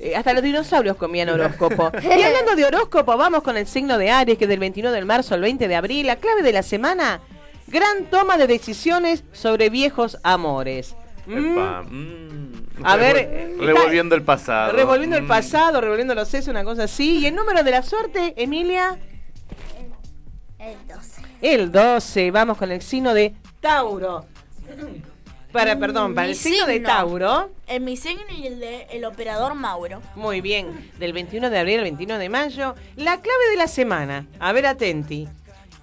Eh, 0.01 0.17
hasta 0.17 0.33
los 0.33 0.43
dinosaurios 0.43 0.97
comían 0.97 1.29
horóscopo. 1.29 1.93
Y 2.03 2.23
hablando 2.23 2.57
de 2.57 2.65
horóscopo, 2.65 3.17
vamos 3.17 3.43
con 3.43 3.57
el 3.57 3.67
signo 3.67 3.84
de 3.87 4.11
Aries, 4.11 4.39
que 4.39 4.47
del 4.47 4.59
21 4.59 4.91
de 4.93 5.05
marzo 5.05 5.35
al 5.35 5.41
20 5.43 5.69
de 5.69 5.77
abril. 5.77 6.07
La 6.07 6.17
clave 6.17 6.43
de 6.43 6.53
la 6.53 6.63
semana, 6.63 7.21
gran 7.67 8.07
toma 8.07 8.37
de 8.39 8.47
decisiones 8.47 9.25
sobre 9.33 9.69
viejos 9.71 10.19
amores. 10.23 10.97
¿Mm? 11.27 11.53
Epa, 11.53 11.83
mm. 11.83 12.53
A 12.83 12.97
ver, 12.97 13.17
Revol- 13.57 13.67
revolviendo 13.67 14.15
el 14.15 14.23
pasado. 14.23 14.73
Revolviendo 14.73 15.17
el 15.17 15.23
Mm. 15.23 15.29
pasado, 15.29 15.81
revolviendo 15.81 16.15
los 16.15 16.29
sesos, 16.29 16.49
una 16.49 16.65
cosa 16.65 16.85
así. 16.85 17.19
Y 17.21 17.27
el 17.27 17.35
número 17.35 17.63
de 17.63 17.71
la 17.71 17.83
suerte, 17.83 18.35
Emilia, 18.37 18.99
El 20.59 20.77
12. 20.89 21.23
el 21.43 21.71
12. 21.73 22.31
Vamos 22.31 22.59
con 22.59 22.71
el 22.73 22.83
signo 22.83 23.15
de 23.15 23.35
Tauro. 23.61 24.27
Para, 25.55 25.79
perdón, 25.79 26.17
para 26.17 26.27
Mi 26.27 26.33
el 26.33 26.37
signo 26.37 26.67
de. 26.67 26.81
Tauro. 26.81 27.49
En 27.69 27.85
mi 27.85 27.97
signo 27.97 28.25
y 28.37 28.49
el 28.49 28.59
de 28.59 28.89
el 28.91 29.05
operador 29.05 29.55
Mauro. 29.55 30.03
Muy 30.17 30.41
bien, 30.41 30.91
del 30.99 31.13
21 31.13 31.49
de 31.49 31.59
abril 31.61 31.79
al 31.79 31.85
21 31.85 32.19
de 32.19 32.29
mayo. 32.29 32.75
La 32.97 33.21
clave 33.21 33.51
de 33.53 33.57
la 33.57 33.69
semana, 33.69 34.27
a 34.41 34.51
ver 34.51 34.67
atenti, 34.67 35.29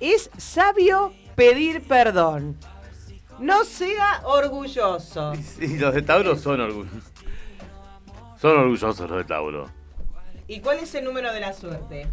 es 0.02 0.30
sabio 0.38 1.14
pedir 1.36 1.88
perdón. 1.88 2.58
No 3.40 3.64
sea 3.64 4.22
orgulloso. 4.26 5.32
Y 5.62 5.78
los 5.78 5.94
de 5.94 6.02
Tauro 6.02 6.36
son 6.36 6.60
orgullosos. 6.60 7.04
Son 8.42 8.58
orgullosos 8.58 9.10
los 9.10 9.20
de 9.20 9.24
Tauro. 9.24 9.70
¿Y 10.50 10.60
cuál 10.60 10.80
es 10.80 10.94
el 10.96 11.06
número 11.06 11.32
de 11.32 11.40
la 11.40 11.54
suerte? 11.54 12.08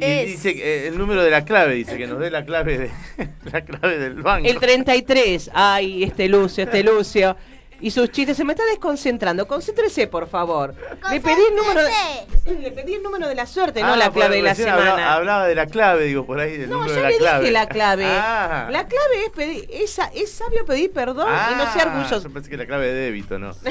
Y 0.00 0.04
Es- 0.04 0.26
dice 0.26 0.54
que, 0.54 0.84
eh, 0.84 0.88
el 0.88 0.98
número 0.98 1.22
de 1.22 1.30
la 1.30 1.44
clave, 1.44 1.74
dice 1.74 1.96
que 1.96 2.06
nos 2.06 2.18
dé 2.18 2.30
la 2.30 2.44
clave 2.44 2.78
de 2.78 2.90
la 3.52 3.60
clave 3.62 3.98
del 3.98 4.14
banco. 4.22 4.48
El 4.48 4.58
33. 4.58 5.50
Ay, 5.54 6.02
este 6.04 6.28
Lucio, 6.28 6.64
este 6.64 6.82
Lucio. 6.82 7.36
Y 7.82 7.90
sus 7.92 8.10
chistes 8.10 8.36
se 8.36 8.44
me 8.44 8.52
está 8.52 8.62
desconcentrando. 8.66 9.46
Concéntrese, 9.48 10.06
por 10.06 10.28
favor. 10.28 10.74
Le 11.10 11.18
pedí 11.18 11.40
el 11.48 11.56
número 11.56 11.80
de, 11.82 12.52
le 12.60 12.70
pedí 12.72 12.92
el 12.96 13.02
número 13.02 13.26
de 13.26 13.34
la 13.34 13.46
suerte, 13.46 13.80
no 13.80 13.94
Ah, 13.94 13.96
la 13.96 14.04
por- 14.10 14.16
clave 14.16 14.36
de 14.36 14.42
la 14.42 14.54
semana. 14.54 14.90
Hablaba, 14.90 15.14
hablaba 15.14 15.46
de 15.46 15.54
la 15.54 15.64
clave, 15.66 16.04
digo, 16.04 16.26
por 16.26 16.38
ahí, 16.40 16.58
del 16.58 16.68
No, 16.68 16.80
número 16.80 16.94
ya 16.94 17.00
de 17.00 17.06
le 17.08 17.12
la 17.14 17.18
clave. 17.18 17.40
dije 17.40 17.52
la 17.52 17.66
clave. 17.68 18.04
Ah. 18.06 18.68
La 18.70 18.86
clave 18.86 19.24
es 19.24 19.30
pedir, 19.32 19.66
es, 19.72 19.98
es 20.14 20.30
sabio 20.30 20.66
pedir 20.66 20.92
perdón 20.92 21.26
y 21.52 21.54
no 21.56 21.72
ser 21.72 21.88
Ah, 21.88 21.92
orgulloso. 21.96 22.28
Yo 22.28 22.34
pensé 22.34 22.50
que 22.50 22.58
la 22.58 22.66
clave 22.66 22.86
de 22.88 22.92
débito, 23.00 23.38
¿no? 23.38 23.52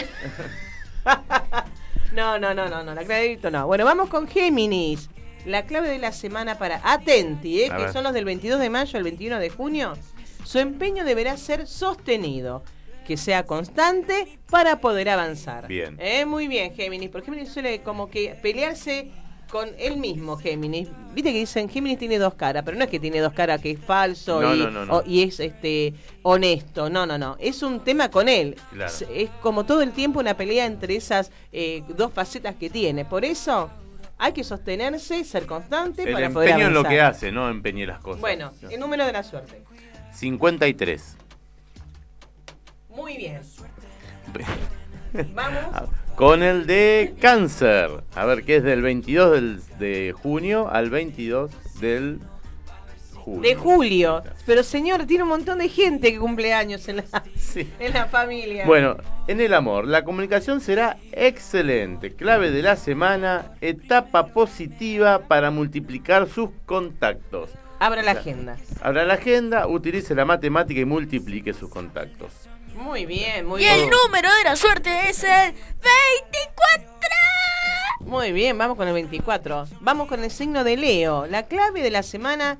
No, 2.11 2.39
no, 2.39 2.55
no, 2.55 2.67
no, 2.67 2.83
no, 2.83 2.93
la 2.95 3.03
clave 3.03 3.21
de 3.21 3.27
débito 3.29 3.51
no. 3.51 3.67
Bueno, 3.67 3.85
vamos 3.85 4.09
con 4.09 4.27
Géminis. 4.27 5.07
La 5.45 5.65
clave 5.65 5.89
de 5.89 5.99
la 5.99 6.11
semana 6.11 6.57
para 6.57 6.81
Atenti, 6.83 7.61
¿eh? 7.61 7.71
Que 7.75 7.91
son 7.93 8.03
los 8.03 8.13
del 8.13 8.25
22 8.25 8.59
de 8.59 8.69
mayo 8.69 8.97
al 8.97 9.03
21 9.03 9.39
de 9.39 9.49
junio. 9.49 9.93
Su 10.43 10.59
empeño 10.59 11.03
deberá 11.05 11.37
ser 11.37 11.65
sostenido, 11.67 12.63
que 13.05 13.17
sea 13.17 13.45
constante 13.45 14.39
para 14.49 14.79
poder 14.81 15.09
avanzar. 15.09 15.67
Bien. 15.67 15.95
Eh, 15.99 16.25
Muy 16.25 16.47
bien, 16.47 16.73
Géminis. 16.75 17.09
Porque 17.09 17.25
Géminis 17.31 17.51
suele 17.51 17.81
como 17.81 18.09
que 18.09 18.35
pelearse 18.41 19.11
con 19.51 19.69
él 19.79 19.97
mismo, 19.97 20.37
Géminis. 20.37 20.89
Viste 21.13 21.31
que 21.31 21.39
dicen 21.39 21.69
Géminis 21.69 21.97
tiene 21.97 22.19
dos 22.19 22.35
caras, 22.35 22.61
pero 22.63 22.77
no 22.77 22.83
es 22.83 22.89
que 22.89 22.99
tiene 22.99 23.19
dos 23.19 23.33
caras, 23.33 23.59
que 23.61 23.71
es 23.71 23.79
falso 23.79 24.39
No, 24.41 24.53
y, 24.55 24.59
no, 24.59 24.69
no, 24.69 24.85
no. 24.85 24.97
o- 24.97 25.03
y 25.07 25.23
es 25.23 25.39
este 25.39 25.95
honesto. 26.21 26.89
No, 26.89 27.05
no, 27.07 27.17
no. 27.17 27.35
Es 27.39 27.63
un 27.63 27.79
tema 27.79 28.11
con 28.11 28.29
él. 28.29 28.55
Claro. 28.71 28.91
Es- 28.91 29.05
Es 29.09 29.29
como 29.41 29.65
todo 29.65 29.81
el 29.81 29.91
tiempo 29.91 30.19
una 30.19 30.35
pelea 30.35 30.65
entre 30.67 30.95
esas 30.95 31.31
eh, 31.51 31.81
dos 31.97 32.13
facetas 32.13 32.55
que 32.55 32.69
tiene. 32.69 33.05
Por 33.05 33.25
eso 33.25 33.71
hay 34.19 34.33
que 34.33 34.43
sostenerse, 34.43 35.23
ser 35.23 35.45
constante 35.47 36.03
El 36.03 36.13
para 36.13 36.29
poder 36.29 36.49
empeño 36.49 36.67
en 36.67 36.73
lo 36.73 36.83
que 36.83 37.01
hace, 37.01 37.31
no 37.31 37.49
empeñe 37.49 37.87
las 37.87 37.99
cosas. 37.99 38.21
Bueno, 38.21 38.51
el 38.69 38.79
número 38.79 39.05
de 39.05 39.13
la 39.13 39.23
suerte. 39.23 39.63
53. 40.13 41.15
Muy 42.89 43.17
bien. 43.17 43.41
Vamos. 45.33 45.89
Con 46.15 46.43
el 46.43 46.67
de 46.67 47.15
cáncer. 47.21 48.03
A 48.13 48.25
ver, 48.25 48.43
que 48.43 48.57
es 48.57 48.63
del 48.63 48.81
22 48.81 49.31
del- 49.31 49.61
de 49.79 50.11
junio 50.11 50.69
al 50.69 50.89
22 50.89 51.51
del 51.79 52.19
julio. 53.35 53.41
De 53.49 53.55
julio. 53.55 54.23
Pero 54.45 54.63
señor, 54.63 55.05
tiene 55.05 55.23
un 55.23 55.29
montón 55.29 55.59
de 55.59 55.69
gente 55.69 56.11
que 56.11 56.19
cumple 56.19 56.53
años 56.53 56.87
en 56.87 56.97
la, 56.97 57.03
en 57.79 57.93
la 57.93 58.05
familia. 58.05 58.65
Bueno, 58.65 58.97
en 59.27 59.39
el 59.41 59.53
amor, 59.53 59.87
la 59.87 60.03
comunicación 60.03 60.61
será 60.61 60.97
excelente. 61.11 62.13
Clave 62.15 62.51
de 62.51 62.61
la 62.61 62.75
semana, 62.75 63.51
etapa 63.61 64.27
positiva 64.27 65.19
para 65.27 65.51
multiplicar 65.51 66.27
sus 66.27 66.49
contactos. 66.65 67.51
Abra 67.79 68.01
la 68.03 68.11
agenda. 68.11 68.57
Abra 68.81 69.05
la 69.05 69.13
agenda, 69.13 69.67
utilice 69.67 70.13
la 70.13 70.25
matemática 70.25 70.79
y 70.81 70.85
multiplique 70.85 71.53
sus 71.53 71.69
contactos. 71.69 72.33
Muy 72.75 73.05
bien, 73.05 73.45
muy 73.45 73.61
Y 73.61 73.65
bien. 73.65 73.75
el 73.79 73.89
número 73.89 74.29
de 74.37 74.43
la 74.43 74.55
suerte 74.55 74.89
es 75.09 75.23
el 75.23 75.53
24. 75.53 76.89
Muy 78.01 78.31
bien, 78.31 78.57
vamos 78.57 78.75
con 78.77 78.87
el 78.87 78.93
24. 78.93 79.65
Vamos 79.81 80.07
con 80.07 80.23
el 80.23 80.31
signo 80.31 80.63
de 80.63 80.77
Leo. 80.77 81.27
La 81.27 81.43
clave 81.43 81.81
de 81.81 81.91
la 81.91 82.03
semana 82.03 82.57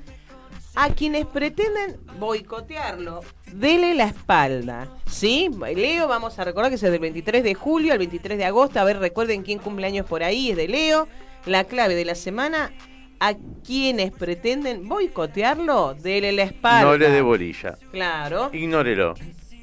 a 0.76 0.90
quienes 0.92 1.26
pretenden 1.26 1.98
boicotearlo, 2.20 3.22
dele 3.52 3.96
la 3.96 4.06
espalda. 4.06 4.88
¿Sí? 5.08 5.50
Leo, 5.76 6.08
vamos 6.08 6.38
a 6.40 6.44
recordar 6.44 6.70
que 6.72 6.76
es 6.76 6.82
del 6.82 7.00
23 7.00 7.44
de 7.44 7.54
julio 7.56 7.92
al 7.94 8.00
23 8.00 8.38
de 8.38 8.46
agosto. 8.46 8.80
A 8.80 8.84
ver, 8.84 9.00
recuerden 9.00 9.44
quién 9.44 9.60
cumpleaños 9.60 10.06
por 10.06 10.24
ahí, 10.24 10.52
es 10.52 10.58
de 10.58 10.68
Leo. 10.68 11.08
La 11.46 11.64
clave 11.64 11.96
de 11.96 12.06
la 12.06 12.16
semana 12.16 12.72
a 13.20 13.34
quienes 13.66 14.12
pretenden 14.12 14.88
boicotearlo, 14.88 15.94
dele 15.96 16.32
la 16.32 16.44
espalda. 16.44 16.84
No 16.92 16.98
le 16.98 17.10
dé 17.10 17.22
bolilla. 17.22 17.78
Claro. 17.92 18.50
Ignórelo. 18.54 19.14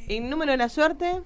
¿El 0.08 0.28
número 0.28 0.52
de 0.52 0.58
la 0.58 0.68
suerte? 0.68 1.22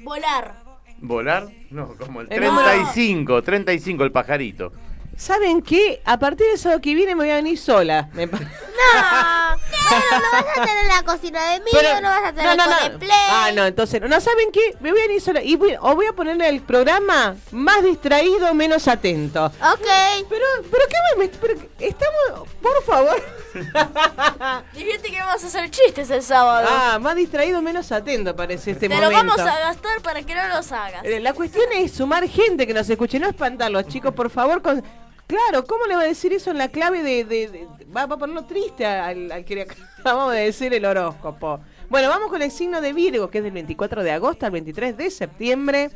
Volar. 0.00 0.62
¿Volar? 1.02 1.48
No, 1.70 1.94
como 1.96 2.20
el 2.20 2.28
El 2.32 2.44
número- 2.44 2.68
35, 2.68 3.42
35, 3.42 4.04
el 4.04 4.12
pajarito. 4.12 4.72
¿Saben 5.20 5.60
qué? 5.60 6.00
A 6.06 6.18
partir 6.18 6.46
del 6.46 6.58
sábado 6.58 6.80
que 6.80 6.94
viene 6.94 7.14
me 7.14 7.24
voy 7.24 7.30
a 7.30 7.34
venir 7.36 7.58
sola. 7.58 8.08
Me 8.14 8.26
No, 8.30 8.36
no, 8.38 10.18
no 10.18 10.30
vas 10.32 10.44
a 10.56 10.64
tener 10.64 10.86
la 10.86 11.02
cocina 11.02 11.50
de 11.52 11.60
mí, 11.60 11.66
Pero- 11.72 12.00
no 12.00 12.08
vas 12.08 12.24
a 12.24 12.32
tener 12.32 12.56
no, 12.56 12.64
no, 12.66 12.78
con 12.78 12.92
no. 12.92 12.98
Play. 12.98 13.10
Ah, 13.28 13.50
no, 13.54 13.66
entonces, 13.66 14.00
no, 14.00 14.20
¿saben 14.20 14.50
qué? 14.52 14.74
Me 14.80 14.90
voy 14.92 15.00
a 15.00 15.06
venir 15.08 15.20
sola 15.20 15.42
y 15.42 15.56
voy, 15.56 15.74
o 15.78 15.94
voy 15.94 16.06
a 16.06 16.12
ponerle 16.14 16.48
el 16.48 16.62
programa 16.62 17.36
más 17.50 17.82
distraído, 17.82 18.54
menos 18.54 18.88
atento. 18.88 19.46
Ok. 19.46 19.86
Pero, 20.28 20.44
pero 20.70 20.84
qué 20.88 21.18
me, 21.18 21.28
pero, 21.28 21.54
estamos, 21.80 22.48
por 22.62 22.82
favor. 22.84 23.22
Dijiste 24.72 25.10
que 25.10 25.18
vamos 25.20 25.44
a 25.44 25.46
hacer 25.48 25.70
chistes 25.70 26.08
el 26.10 26.22
sábado. 26.22 26.66
Ah, 26.70 26.98
más 26.98 27.14
distraído, 27.16 27.60
menos 27.60 27.92
atento 27.92 28.34
parece 28.34 28.70
este 28.70 28.88
Te 28.88 28.94
momento. 28.94 29.10
lo 29.10 29.16
vamos 29.16 29.40
a 29.40 29.58
gastar 29.58 30.00
para 30.00 30.22
que 30.22 30.34
no 30.34 30.48
los 30.48 30.72
hagas. 30.72 31.04
Eh, 31.04 31.20
La 31.20 31.34
cuestión 31.34 31.66
es 31.72 31.92
sumar 31.92 32.26
gente 32.28 32.66
que 32.66 32.72
nos 32.72 32.88
escuche, 32.88 33.18
no 33.18 33.28
espantarlos, 33.28 33.86
chicos, 33.88 34.14
por 34.14 34.30
favor. 34.30 34.62
con- 34.62 34.82
Claro, 35.30 35.64
¿cómo 35.64 35.86
le 35.86 35.94
va 35.94 36.02
a 36.02 36.06
decir 36.06 36.32
eso 36.32 36.50
en 36.50 36.58
la 36.58 36.68
clave 36.70 37.04
de... 37.04 37.24
de- 37.24 37.68
Va, 37.96 38.06
va 38.06 38.16
a 38.16 38.18
ponerlo 38.18 38.44
triste 38.46 38.84
al, 38.84 39.30
al 39.30 39.44
que 39.44 39.54
le 39.54 39.62
acabamos 40.00 40.32
de 40.34 40.40
decir 40.40 40.74
el 40.74 40.84
horóscopo. 40.84 41.60
Bueno, 41.88 42.08
vamos 42.08 42.30
con 42.30 42.42
el 42.42 42.50
signo 42.50 42.80
de 42.80 42.92
Virgo, 42.92 43.30
que 43.30 43.38
es 43.38 43.44
del 43.44 43.52
24 43.52 44.02
de 44.02 44.10
agosto 44.10 44.46
al 44.46 44.50
23 44.52 44.96
de 44.96 45.08
septiembre. 45.08 45.90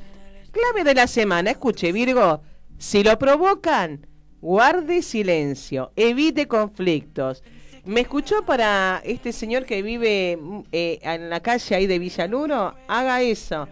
Clave 0.53 0.85
de 0.85 0.95
la 0.95 1.09
semana, 1.09 1.51
escuche 1.51 1.91
Virgo, 1.91 2.43
si 2.79 3.03
lo 3.03 3.19
provocan, 3.19 4.07
guarde 4.41 5.03
silencio, 5.03 5.91
evite 5.97 6.47
conflictos. 6.47 7.43
Me 7.85 8.03
escuchó 8.03 8.45
para 8.47 9.03
este 9.05 9.33
señor 9.33 9.65
que 9.67 9.83
vive 9.83 10.39
mm, 10.41 10.61
eh, 10.71 11.01
en 11.03 11.29
la 11.29 11.41
calle 11.41 11.75
ahí 11.75 11.89
de 11.89 11.99
Villaluro, 11.99 12.75
haga 12.87 13.21
eso. 13.21 13.67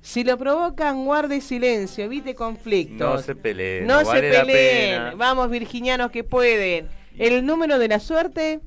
Si 0.00 0.24
lo 0.24 0.38
provocan, 0.38 1.04
guarde 1.04 1.40
silencio, 1.40 2.04
evite 2.04 2.34
conflictos. 2.34 2.98
No 2.98 3.18
se 3.22 3.34
peleen. 3.34 3.86
No, 3.86 3.94
No, 3.94 4.00
se 4.00 4.06
vale 4.06 4.32
la 4.32 4.40
peleen. 4.44 4.90
pena. 5.02 5.12
Vamos, 5.16 5.50
virginianos 5.50 6.10
que 6.10 6.24
pueden. 6.24 6.88
El 7.18 7.44
número 7.44 7.78
de 7.78 7.88
la 7.88 7.98
suerte, 8.00 8.60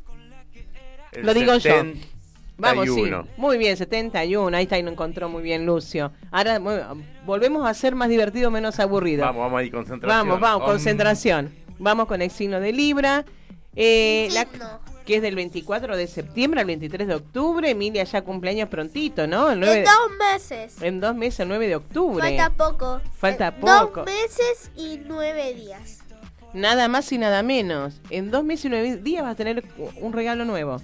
El 1.11 1.25
lo 1.25 1.33
digo 1.33 1.53
yo. 1.53 1.59
71. 1.59 2.11
Vamos, 2.57 2.85
sí. 2.93 3.11
Muy 3.37 3.57
bien, 3.57 3.75
71. 3.75 4.55
Ahí 4.55 4.63
está, 4.65 4.77
y 4.77 4.83
lo 4.83 4.91
encontró 4.91 5.29
muy 5.29 5.41
bien 5.41 5.65
Lucio. 5.65 6.11
Ahora 6.29 6.59
volvemos 7.25 7.65
a 7.67 7.73
ser 7.73 7.95
más 7.95 8.07
divertido, 8.09 8.51
menos 8.51 8.79
aburrido. 8.79 9.25
Vamos, 9.25 9.41
vamos 9.41 9.59
ahí, 9.61 9.71
concentración. 9.71 10.27
Vamos, 10.27 10.39
vamos, 10.39 10.61
Om. 10.61 10.69
concentración. 10.69 11.51
Vamos 11.79 12.05
con 12.07 12.21
el 12.21 12.29
signo 12.29 12.59
de 12.59 12.71
Libra. 12.71 13.25
Eh, 13.75 14.27
la- 14.33 14.47
que 15.11 15.17
es 15.17 15.21
del 15.21 15.35
24 15.35 15.97
de 15.97 16.07
septiembre 16.07 16.61
al 16.61 16.67
23 16.67 17.05
de 17.05 17.15
octubre. 17.15 17.69
Emilia 17.69 18.05
ya 18.05 18.21
cumpleaños 18.21 18.69
prontito, 18.69 19.27
¿no? 19.27 19.51
El 19.51 19.59
9 19.59 19.79
En 19.79 19.83
dos 19.83 20.17
meses. 20.17 20.81
en 20.81 20.99
dos 21.01 21.15
meses, 21.15 21.41
el 21.41 21.49
9 21.49 21.67
de 21.67 21.75
octubre. 21.75 22.23
Falta 22.37 22.49
poco. 22.51 23.01
Falta 23.17 23.47
Eh, 23.49 23.51
poco. 23.59 24.03
Dos 24.03 24.05
meses 24.05 24.71
y 24.77 25.01
nueve 25.05 25.53
días. 25.53 25.99
Nada 26.53 26.87
más 26.87 27.11
y 27.11 27.17
nada 27.17 27.43
menos. 27.43 27.95
En 28.09 28.31
dos 28.31 28.45
meses 28.45 28.65
y 28.65 28.69
nueve 28.69 28.95
días 28.97 29.23
vas 29.23 29.33
a 29.33 29.35
tener 29.35 29.65
un 29.97 30.13
regalo 30.13 30.45
nuevo. 30.45 30.77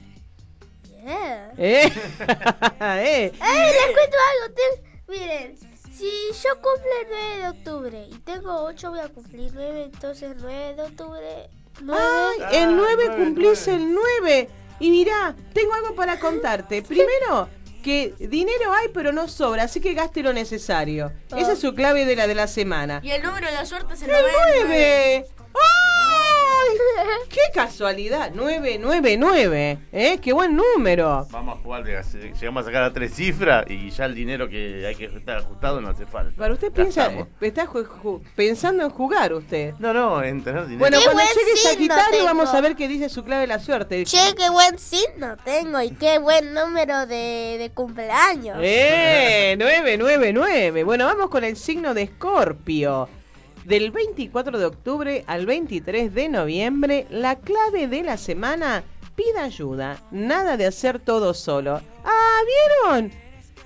Yeah. 1.06 1.54
¿Eh? 1.58 1.84
¿Eh? 2.82 3.32
Les 3.32 3.94
cuento 3.94 4.18
algo. 4.34 4.56
te- 4.56 4.84
Miren, 5.08 5.58
si 5.94 6.12
yo 6.44 6.50
cumplo 6.56 6.92
el 7.02 7.08
9 7.10 7.38
de 7.38 7.48
octubre 7.48 8.08
y 8.12 8.18
tengo 8.20 8.64
8, 8.66 8.90
voy 8.90 9.00
a 9.00 9.08
cumplir 9.08 9.52
9. 9.54 9.84
Entonces, 9.94 10.36
9 10.42 10.76
de 10.76 10.82
octubre. 10.84 11.50
9. 11.82 12.02
Ay, 12.50 12.64
el 12.64 12.76
9 12.76 13.16
cumplís 13.16 13.68
el 13.68 13.94
9. 13.94 14.50
Y 14.80 14.92
mirá, 14.92 15.36
tengo 15.54 15.74
algo 15.74 15.96
para 15.96 16.20
contarte. 16.20 16.82
Primero, 16.82 17.50
que 17.84 18.14
dinero 18.20 18.74
hay 18.74 18.90
pero 18.94 19.12
no 19.12 19.28
sobra, 19.28 19.64
así 19.64 19.80
que 19.80 19.94
gaste 19.94 20.22
lo 20.22 20.34
necesario. 20.34 21.12
Esa 21.36 21.54
es 21.54 21.60
su 21.60 21.74
clave 21.74 22.06
de 22.06 22.16
la 22.16 22.28
de 22.28 22.36
la 22.36 22.48
semana. 22.48 23.00
Y 23.04 23.12
el 23.12 23.24
número 23.24 23.48
de 23.48 23.54
la 23.54 23.66
suerte 23.66 23.94
es 23.94 24.02
el 24.04 24.10
¡El 24.10 24.16
99. 24.22 25.26
9! 25.28 25.38
¡Ay! 26.62 26.78
¡Qué 27.30 27.40
casualidad! 27.54 28.32
999. 28.34 29.80
¿Eh? 29.92 30.20
¡Qué 30.22 30.34
buen 30.34 30.56
número! 30.56 31.28
Vamos 31.32 31.58
a 31.58 31.62
jugar, 31.62 31.84
llegamos 31.86 32.64
a 32.64 32.66
sacar 32.66 32.84
a 32.84 32.94
tres 32.94 33.14
cifras 33.14 33.66
y 33.70 33.90
ya 33.90 34.06
el 34.06 34.16
dinero 34.16 34.48
que 34.50 34.86
hay 34.88 34.96
que 34.96 35.06
estar 35.06 35.38
ajustado 35.38 35.82
no 35.82 35.90
hace 35.90 36.06
falta. 36.06 36.36
Para 36.36 36.54
usted 36.54 36.72
piensa, 36.72 37.04
Gastamos. 37.10 37.28
está 37.42 37.68
pensando 38.36 38.84
en 38.84 38.90
jugar 38.90 39.34
usted. 39.34 39.74
No, 39.80 39.94
no, 39.94 40.24
en 40.24 40.44
tener 40.44 40.64
dinero. 40.66 40.80
Bueno, 40.80 40.98
Qué 41.00 41.06
cuando 41.06 41.24
buen 41.24 41.36
llegue 41.36 41.56
signo 41.58 41.70
Sagitario 41.72 42.12
tengo. 42.12 42.26
vamos 42.26 42.54
a 42.54 42.62
ver 42.62 42.76
qué 42.76 42.88
dice 42.88 43.10
su 43.10 43.24
clave 43.24 43.42
de 43.42 43.48
la 43.48 43.60
suerte. 43.60 44.04
Che, 44.06 44.36
qué 44.36 44.50
buen 44.50 44.78
signo 44.80 45.38
tengo 45.44 45.82
y 45.82 45.92
qué 45.92 46.18
buen 46.20 46.54
número 46.54 47.06
de, 47.06 47.58
de 47.60 47.72
cumpleaños. 47.74 48.58
¡Eh! 48.62 49.56
999. 49.60 50.84
Bueno, 50.84 51.06
vamos 51.06 51.30
con 51.30 51.44
el 51.44 51.56
signo 51.58 51.94
de 51.94 52.04
Escorpio. 52.04 53.10
Del 53.68 53.92
24 53.92 54.60
de 54.60 54.66
octubre 54.66 55.26
al 55.28 55.46
23 55.46 56.14
de 56.14 56.30
noviembre, 56.30 57.06
la 57.10 57.36
clave 57.36 57.90
de 57.90 58.02
la 58.02 58.16
semana, 58.16 58.86
pida 59.14 59.44
ayuda. 59.44 60.02
Nada 60.10 60.56
de 60.56 60.66
hacer 60.66 61.00
todo 61.00 61.34
solo. 61.34 61.82
¡Ah, 62.06 62.40
vieron! 62.86 63.12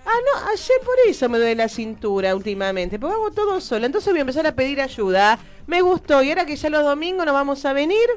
Ah, 0.04 0.18
no, 0.26 0.50
ayer 0.50 0.78
por 0.84 0.96
eso 1.08 1.30
me 1.30 1.38
duele 1.38 1.54
la 1.54 1.70
cintura 1.70 2.36
últimamente, 2.36 2.98
porque 2.98 3.14
hago 3.14 3.30
todo 3.30 3.62
solo. 3.62 3.86
Entonces 3.86 4.12
voy 4.12 4.18
a 4.18 4.22
empezar 4.22 4.48
a 4.48 4.56
pedir 4.56 4.82
ayuda. 4.82 5.38
Me 5.68 5.84
gustó, 5.84 6.24
y 6.24 6.30
ahora 6.30 6.48
que 6.48 6.56
ya 6.56 6.72
los 6.72 6.84
domingos 6.84 7.24
nos 7.24 7.36
vamos 7.36 7.64
a 7.64 7.74
venir, 7.74 8.10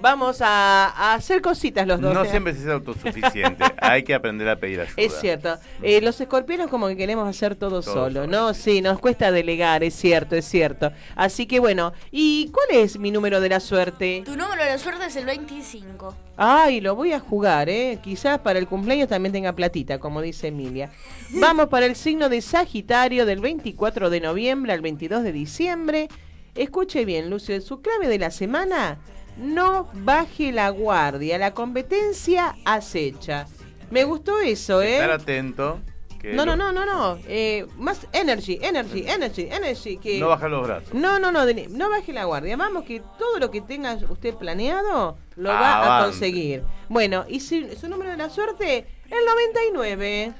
vamos 0.00 0.40
a, 0.40 0.88
a 0.88 1.14
hacer 1.14 1.40
cositas 1.42 1.86
los 1.86 2.00
dos. 2.00 2.14
No 2.14 2.24
¿eh? 2.24 2.28
siempre 2.28 2.54
se 2.54 2.62
es 2.62 2.68
autosuficiente. 2.68 3.64
hay 3.80 4.02
que 4.02 4.14
aprender 4.14 4.48
a 4.48 4.56
pedir 4.56 4.80
ayuda. 4.80 4.94
Es 4.96 5.14
cierto. 5.20 5.56
Eh, 5.82 6.00
los 6.00 6.20
escorpiones 6.20 6.68
como 6.68 6.88
que 6.88 6.96
queremos 6.96 7.28
hacer 7.28 7.54
todo, 7.54 7.70
Todo 7.70 7.82
solo, 7.82 8.20
solo, 8.22 8.26
¿no? 8.26 8.54
Sí, 8.54 8.80
nos 8.80 8.98
cuesta 8.98 9.30
delegar, 9.30 9.84
es 9.84 9.94
cierto, 9.94 10.36
es 10.36 10.44
cierto. 10.44 10.92
Así 11.16 11.46
que 11.46 11.60
bueno, 11.60 11.92
¿y 12.10 12.50
cuál 12.52 12.66
es 12.72 12.98
mi 12.98 13.10
número 13.10 13.40
de 13.40 13.48
la 13.48 13.60
suerte? 13.60 14.22
Tu 14.24 14.36
número 14.36 14.62
de 14.62 14.70
la 14.70 14.78
suerte 14.78 15.06
es 15.06 15.16
el 15.16 15.26
25. 15.26 16.14
Ay, 16.36 16.80
lo 16.80 16.94
voy 16.96 17.12
a 17.12 17.20
jugar, 17.20 17.68
¿eh? 17.68 17.98
Quizás 18.02 18.38
para 18.38 18.58
el 18.58 18.66
cumpleaños 18.66 19.08
también 19.08 19.32
tenga 19.32 19.52
platita, 19.52 19.98
como 19.98 20.22
dice 20.22 20.48
Emilia. 20.48 20.90
Vamos 21.34 21.68
para 21.68 21.86
el 21.86 21.96
signo 21.96 22.28
de 22.28 22.40
Sagitario 22.40 23.26
del 23.26 23.40
24 23.40 24.08
de 24.08 24.20
noviembre 24.20 24.72
al 24.72 24.80
22 24.80 25.22
de 25.22 25.32
diciembre. 25.32 26.08
Escuche 26.54 27.04
bien, 27.04 27.30
Lucio, 27.30 27.60
su 27.60 27.80
clave 27.80 28.08
de 28.08 28.18
la 28.18 28.30
semana, 28.30 28.98
no 29.36 29.88
baje 29.92 30.52
la 30.52 30.70
guardia, 30.70 31.38
la 31.38 31.52
competencia 31.52 32.56
acecha. 32.64 33.46
Me 33.90 34.04
gustó 34.04 34.40
eso, 34.40 34.82
¿eh? 34.82 34.94
Estar 34.94 35.10
atento. 35.10 35.80
que 36.20 36.32
No, 36.34 36.46
no, 36.46 36.54
no, 36.54 36.70
no, 36.72 36.86
no. 36.86 37.18
Eh, 37.26 37.66
más 37.76 38.06
energy, 38.12 38.58
energy, 38.62 39.04
energy, 39.06 39.48
energy. 39.50 39.96
Que... 39.96 40.20
No 40.20 40.28
bajar 40.28 40.50
los 40.50 40.66
brazos. 40.66 40.94
No, 40.94 41.18
no, 41.18 41.32
no, 41.32 41.44
no 41.44 41.90
baje 41.90 42.12
la 42.12 42.24
guardia. 42.24 42.56
Vamos, 42.56 42.84
que 42.84 43.02
todo 43.18 43.38
lo 43.38 43.50
que 43.50 43.60
tenga 43.60 43.94
usted 44.08 44.34
planeado 44.34 45.18
lo 45.36 45.48
va 45.48 45.98
a 45.98 46.04
conseguir. 46.04 46.62
Bueno, 46.88 47.24
y 47.28 47.40
si, 47.40 47.74
su 47.76 47.88
número 47.88 48.10
de 48.10 48.16
la 48.16 48.30
suerte, 48.30 48.86
el 49.10 49.24
99. 49.62 50.34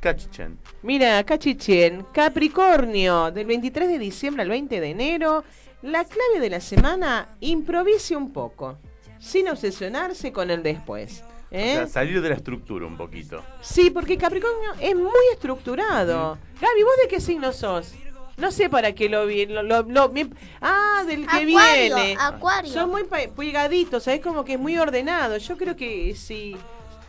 Cachichen. 0.00 0.58
Mira, 0.82 1.22
Cachichen, 1.24 2.06
Capricornio, 2.12 3.30
del 3.30 3.46
23 3.46 3.88
de 3.88 3.98
diciembre 3.98 4.42
al 4.42 4.48
20 4.48 4.80
de 4.80 4.90
enero. 4.90 5.44
La 5.82 6.04
clave 6.04 6.40
de 6.40 6.50
la 6.50 6.60
semana, 6.60 7.28
improvise 7.40 8.14
un 8.16 8.32
poco, 8.32 8.78
sin 9.18 9.48
obsesionarse 9.48 10.30
con 10.32 10.50
el 10.50 10.62
después. 10.62 11.24
¿eh? 11.50 11.72
O 11.72 11.76
sea, 11.78 11.86
salir 11.86 12.20
de 12.20 12.28
la 12.28 12.34
estructura 12.34 12.86
un 12.86 12.96
poquito. 12.96 13.42
Sí, 13.62 13.90
porque 13.90 14.16
Capricornio 14.18 14.72
es 14.80 14.94
muy 14.94 15.10
estructurado. 15.32 16.38
Gaby, 16.60 16.82
¿vos 16.82 16.92
de 17.02 17.08
qué 17.08 17.20
signo 17.20 17.52
sos? 17.52 17.94
No 18.36 18.50
sé 18.50 18.68
para 18.70 18.92
qué 18.94 19.08
lo 19.08 19.26
vi. 19.26 19.46
Lo, 19.46 19.62
lo- 19.62 19.82
lo- 19.82 20.08
mi- 20.10 20.30
ah, 20.62 21.02
del 21.06 21.26
que 21.26 21.36
Acuario, 21.36 21.96
viene. 21.96 22.16
acuario. 22.18 22.72
Son 22.72 22.88
muy 22.90 23.02
pegaditos, 23.36 24.02
¿sabes? 24.04 24.20
Como 24.20 24.44
que 24.44 24.54
es 24.54 24.58
muy 24.58 24.78
ordenado. 24.78 25.36
Yo 25.38 25.56
creo 25.58 25.76
que 25.76 26.14
si, 26.14 26.56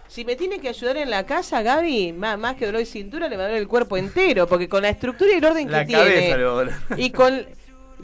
si 0.07 0.25
me 0.25 0.35
tiene 0.35 0.59
que 0.59 0.67
ayudar 0.69 0.97
en 0.97 1.09
la 1.09 1.25
casa, 1.25 1.61
Gaby, 1.61 2.11
más, 2.13 2.37
más 2.37 2.55
que 2.55 2.65
dolor 2.65 2.79
de 2.79 2.85
cintura, 2.85 3.29
le 3.29 3.37
va 3.37 3.43
a 3.43 3.47
doler 3.47 3.61
el 3.61 3.67
cuerpo 3.69 3.95
entero. 3.95 4.45
Porque 4.47 4.67
con 4.67 4.81
la 4.81 4.89
estructura 4.89 5.31
y 5.31 5.35
el 5.35 5.45
orden 5.45 5.71
La 5.71 5.85
que 5.85 5.93
cabeza 5.93 6.19
tiene. 6.19 6.37
le 6.37 6.43
va 6.43 6.51
a 6.51 6.55
doler. 6.55 6.73
Y 6.97 7.11
con. 7.11 7.45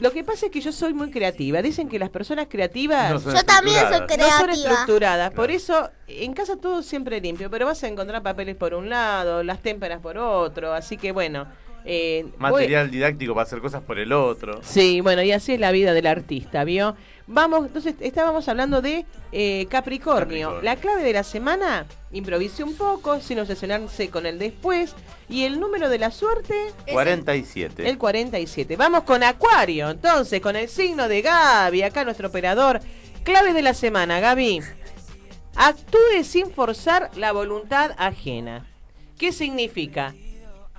Lo 0.00 0.12
que 0.12 0.22
pasa 0.24 0.46
es 0.46 0.52
que 0.52 0.60
yo 0.60 0.72
soy 0.72 0.94
muy 0.94 1.10
creativa. 1.10 1.60
Dicen 1.62 1.88
que 1.88 1.98
las 1.98 2.08
personas 2.10 2.46
creativas 2.48 3.24
No 3.24 3.32
Yo 3.32 3.44
también 3.44 3.76
soy 3.80 3.84
estructuradas. 3.94 4.00
no 4.18 4.28
son 4.38 4.46
creativa. 4.46 4.54
estructuradas. 4.70 5.30
Por 5.32 5.50
eso, 5.50 5.90
en 6.06 6.32
casa 6.34 6.56
todo 6.56 6.82
siempre 6.82 7.20
limpio, 7.20 7.50
pero 7.50 7.66
vas 7.66 7.82
a 7.84 7.88
encontrar 7.88 8.22
papeles 8.22 8.56
por 8.56 8.74
un 8.74 8.88
lado, 8.88 9.42
las 9.42 9.60
témperas 9.60 10.00
por 10.00 10.16
otro. 10.18 10.72
Así 10.72 10.96
que 10.96 11.12
bueno. 11.12 11.46
eh, 11.84 12.24
voy- 12.38 12.50
Material 12.52 12.90
didáctico 12.90 13.34
para 13.34 13.44
hacer 13.44 13.60
cosas 13.60 13.82
por 13.82 13.98
el 13.98 14.12
otro. 14.12 14.60
Sí, 14.62 15.00
bueno, 15.00 15.22
y 15.22 15.32
así 15.32 15.52
es 15.54 15.60
la 15.60 15.70
vida 15.72 15.94
del 15.94 16.06
artista, 16.06 16.64
¿vio? 16.64 16.96
Vamos, 17.30 17.66
entonces 17.66 17.94
estábamos 18.00 18.48
hablando 18.48 18.80
de 18.80 19.04
eh, 19.32 19.66
Capricornio. 19.68 20.48
Capricornio. 20.48 20.62
La 20.62 20.76
clave 20.76 21.02
de 21.02 21.12
la 21.12 21.22
semana, 21.22 21.86
improvise 22.10 22.64
un 22.64 22.74
poco, 22.74 23.20
sin 23.20 23.38
obsesionarse 23.38 24.08
con 24.08 24.24
el 24.24 24.38
después. 24.38 24.94
Y 25.28 25.44
el 25.44 25.60
número 25.60 25.90
de 25.90 25.98
la 25.98 26.10
suerte, 26.10 26.72
47. 26.90 27.86
el 27.86 27.98
47. 27.98 28.76
Vamos 28.76 29.02
con 29.02 29.22
Acuario, 29.22 29.90
entonces, 29.90 30.40
con 30.40 30.56
el 30.56 30.68
signo 30.70 31.06
de 31.06 31.20
Gaby, 31.20 31.82
acá 31.82 32.02
nuestro 32.04 32.28
operador. 32.28 32.80
Clave 33.24 33.52
de 33.52 33.60
la 33.60 33.74
semana, 33.74 34.20
Gaby. 34.20 34.62
Actúe 35.54 36.24
sin 36.24 36.50
forzar 36.50 37.10
la 37.14 37.32
voluntad 37.32 37.90
ajena. 37.98 38.66
¿Qué 39.18 39.32
significa? 39.32 40.14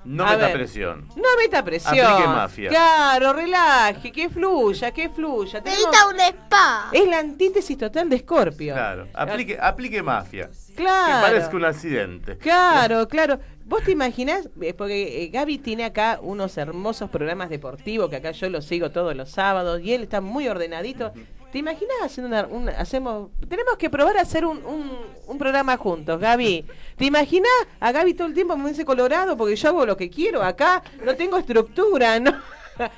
No 0.10 0.26
A 0.26 0.32
meta 0.32 0.48
ver. 0.48 0.54
presión. 0.54 1.08
No 1.16 1.28
meta 1.38 1.64
presión. 1.64 2.00
Aplique 2.00 2.28
mafia. 2.28 2.70
Claro, 2.70 3.32
relaje, 3.34 4.12
que 4.12 4.28
fluya, 4.28 4.90
que 4.92 5.08
fluya. 5.10 5.62
Necesita 5.62 6.08
un 6.08 6.20
spa. 6.20 6.90
Es 6.92 7.08
la 7.08 7.20
antítesis 7.20 7.78
total 7.78 8.10
de 8.10 8.16
Escorpio. 8.16 8.74
Claro. 8.74 9.08
Aplique, 9.14 9.58
aplique 9.62 10.02
mafia. 10.02 10.50
Claro. 10.76 11.16
Que 11.28 11.32
parezca 11.32 11.56
un 11.56 11.66
accidente. 11.66 12.38
Claro, 12.40 13.08
claro. 13.08 13.40
¿Vos 13.66 13.84
te 13.84 13.92
imaginás? 13.92 14.50
Eh, 14.62 14.74
Porque 14.74 15.24
eh, 15.26 15.28
Gaby 15.28 15.60
tiene 15.60 15.86
acá 15.86 16.18
unos 16.24 16.58
hermosos 16.58 17.12
programas 17.12 17.52
deportivos 17.52 18.10
que 18.10 18.16
acá 18.16 18.32
yo 18.32 18.50
los 18.50 18.66
sigo 18.66 18.90
todos 18.90 19.16
los 19.16 19.30
sábados 19.30 19.80
y 19.84 19.94
él 19.94 20.02
está 20.02 20.22
muy 20.22 20.48
ordenadito. 20.48 21.14
¿Te 21.52 21.58
imaginas 21.58 21.96
haciendo 22.04 22.28
una, 22.28 22.46
un- 22.48 22.70
hacemos, 22.70 23.30
tenemos 23.48 23.76
que 23.78 23.90
probar 23.90 24.18
a 24.18 24.22
hacer 24.22 24.46
un, 24.46 24.64
un, 24.66 24.92
un 25.26 25.38
programa 25.40 25.78
juntos, 25.78 26.20
Gaby? 26.20 26.64
¿Te 26.96 27.06
imaginas 27.06 27.50
a 27.80 27.92
Gaby 27.92 28.14
todo 28.14 28.28
el 28.28 28.34
tiempo 28.36 28.56
me 28.56 28.70
dice 28.70 28.86
colorado 28.86 29.36
porque 29.36 29.56
yo 29.56 29.70
hago 29.70 29.86
lo 29.86 29.98
que 29.98 30.10
quiero 30.12 30.44
acá? 30.44 30.84
No 31.04 31.16
tengo 31.16 31.38
estructura, 31.38 32.20
¿no? 32.20 32.34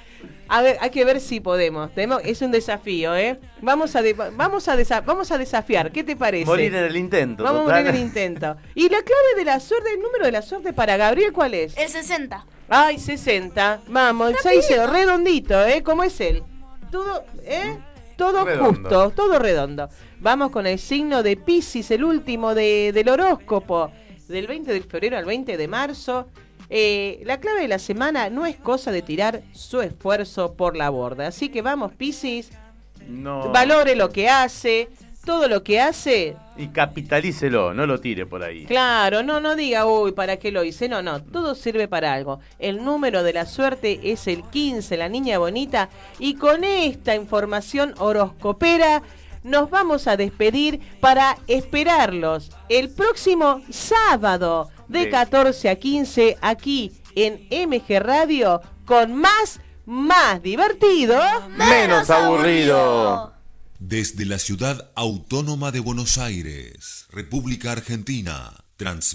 A 0.53 0.61
ver, 0.61 0.77
hay 0.81 0.89
que 0.89 1.05
ver 1.05 1.21
si 1.21 1.39
podemos. 1.39 1.93
Tenemos, 1.95 2.21
es 2.25 2.41
un 2.41 2.51
desafío, 2.51 3.15
¿eh? 3.15 3.39
Vamos 3.61 3.95
a, 3.95 4.01
de- 4.01 4.11
vamos 4.13 4.67
a, 4.67 4.75
desa- 4.77 5.03
vamos 5.03 5.31
a 5.31 5.37
desafiar. 5.37 5.93
¿Qué 5.93 6.03
te 6.03 6.17
parece? 6.17 6.45
Morir 6.45 6.75
en 6.75 6.83
el 6.83 6.97
intento. 6.97 7.43
Vamos 7.45 7.61
a 7.61 7.71
morir 7.71 7.87
en 7.87 7.95
el 7.95 8.01
intento. 8.01 8.57
¿Y 8.75 8.83
la 8.89 9.01
clave 9.01 9.35
de 9.37 9.45
la 9.45 9.61
suerte, 9.61 9.93
el 9.93 10.01
número 10.01 10.25
de 10.25 10.33
la 10.33 10.41
suerte 10.41 10.73
para 10.73 10.97
Gabriel 10.97 11.31
cuál 11.31 11.53
es? 11.53 11.77
El 11.77 11.87
60. 11.87 12.45
Ay, 12.67 12.99
60. 12.99 13.79
Vamos, 13.87 14.33
6 14.43 14.89
redondito, 14.91 15.65
¿eh? 15.65 15.81
¿Cómo 15.83 16.03
es 16.03 16.19
él? 16.19 16.43
Todo, 16.91 17.23
¿eh? 17.45 17.77
Todo 18.21 18.45
Redondo. 18.45 18.69
justo, 18.81 19.09
todo 19.15 19.39
redondo. 19.39 19.89
Vamos 20.19 20.51
con 20.51 20.67
el 20.67 20.77
signo 20.77 21.23
de 21.23 21.35
Pisces, 21.37 21.89
el 21.91 22.03
último 22.03 22.53
de, 22.53 22.91
del 22.93 23.09
horóscopo, 23.09 23.91
del 24.27 24.45
20 24.47 24.71
de 24.73 24.81
febrero 24.81 25.17
al 25.17 25.25
20 25.25 25.57
de 25.57 25.67
marzo. 25.67 26.27
Eh, 26.69 27.21
la 27.25 27.39
clave 27.39 27.61
de 27.61 27.67
la 27.67 27.79
semana 27.79 28.29
no 28.29 28.45
es 28.45 28.55
cosa 28.57 28.91
de 28.91 29.01
tirar 29.01 29.41
su 29.53 29.81
esfuerzo 29.81 30.53
por 30.53 30.77
la 30.77 30.89
borda. 30.89 31.27
Así 31.27 31.49
que 31.49 31.61
vamos, 31.61 31.93
Piscis, 31.93 32.51
No. 33.07 33.51
valore 33.51 33.95
lo 33.95 34.09
que 34.09 34.29
hace, 34.29 34.89
todo 35.23 35.47
lo 35.47 35.63
que 35.63 35.79
hace. 35.79 36.35
Y 36.57 36.67
capitalícelo, 36.67 37.73
no 37.73 37.85
lo 37.85 37.99
tire 37.99 38.25
por 38.25 38.43
ahí. 38.43 38.65
Claro, 38.65 39.23
no, 39.23 39.39
no 39.39 39.55
diga, 39.55 39.85
uy, 39.85 40.11
¿para 40.11 40.37
qué 40.37 40.51
lo 40.51 40.63
hice? 40.63 40.89
No, 40.89 41.01
no, 41.01 41.21
todo 41.21 41.55
sirve 41.55 41.87
para 41.87 42.13
algo. 42.13 42.39
El 42.59 42.83
número 42.83 43.23
de 43.23 43.33
la 43.33 43.45
suerte 43.45 43.99
es 44.11 44.27
el 44.27 44.43
15, 44.43 44.97
la 44.97 45.09
niña 45.09 45.37
bonita. 45.37 45.89
Y 46.19 46.35
con 46.35 46.63
esta 46.63 47.15
información 47.15 47.93
horoscopera 47.97 49.01
nos 49.43 49.69
vamos 49.69 50.07
a 50.07 50.17
despedir 50.17 50.79
para 50.99 51.37
esperarlos 51.47 52.51
el 52.69 52.89
próximo 52.89 53.61
sábado 53.69 54.69
de 54.87 55.05
Sí. 55.05 55.09
14 55.09 55.69
a 55.69 55.75
15 55.75 56.37
aquí 56.41 56.91
en 57.15 57.47
MG 57.49 57.99
Radio 57.99 58.61
con 58.85 59.15
más, 59.15 59.59
más 59.85 60.41
divertido. 60.41 61.19
Menos 61.49 62.09
aburrido. 62.09 63.33
Desde 63.83 64.25
la 64.25 64.37
ciudad 64.37 64.91
autónoma 64.95 65.71
de 65.71 65.79
Buenos 65.79 66.19
Aires, 66.19 67.07
República 67.09 67.71
Argentina, 67.71 68.63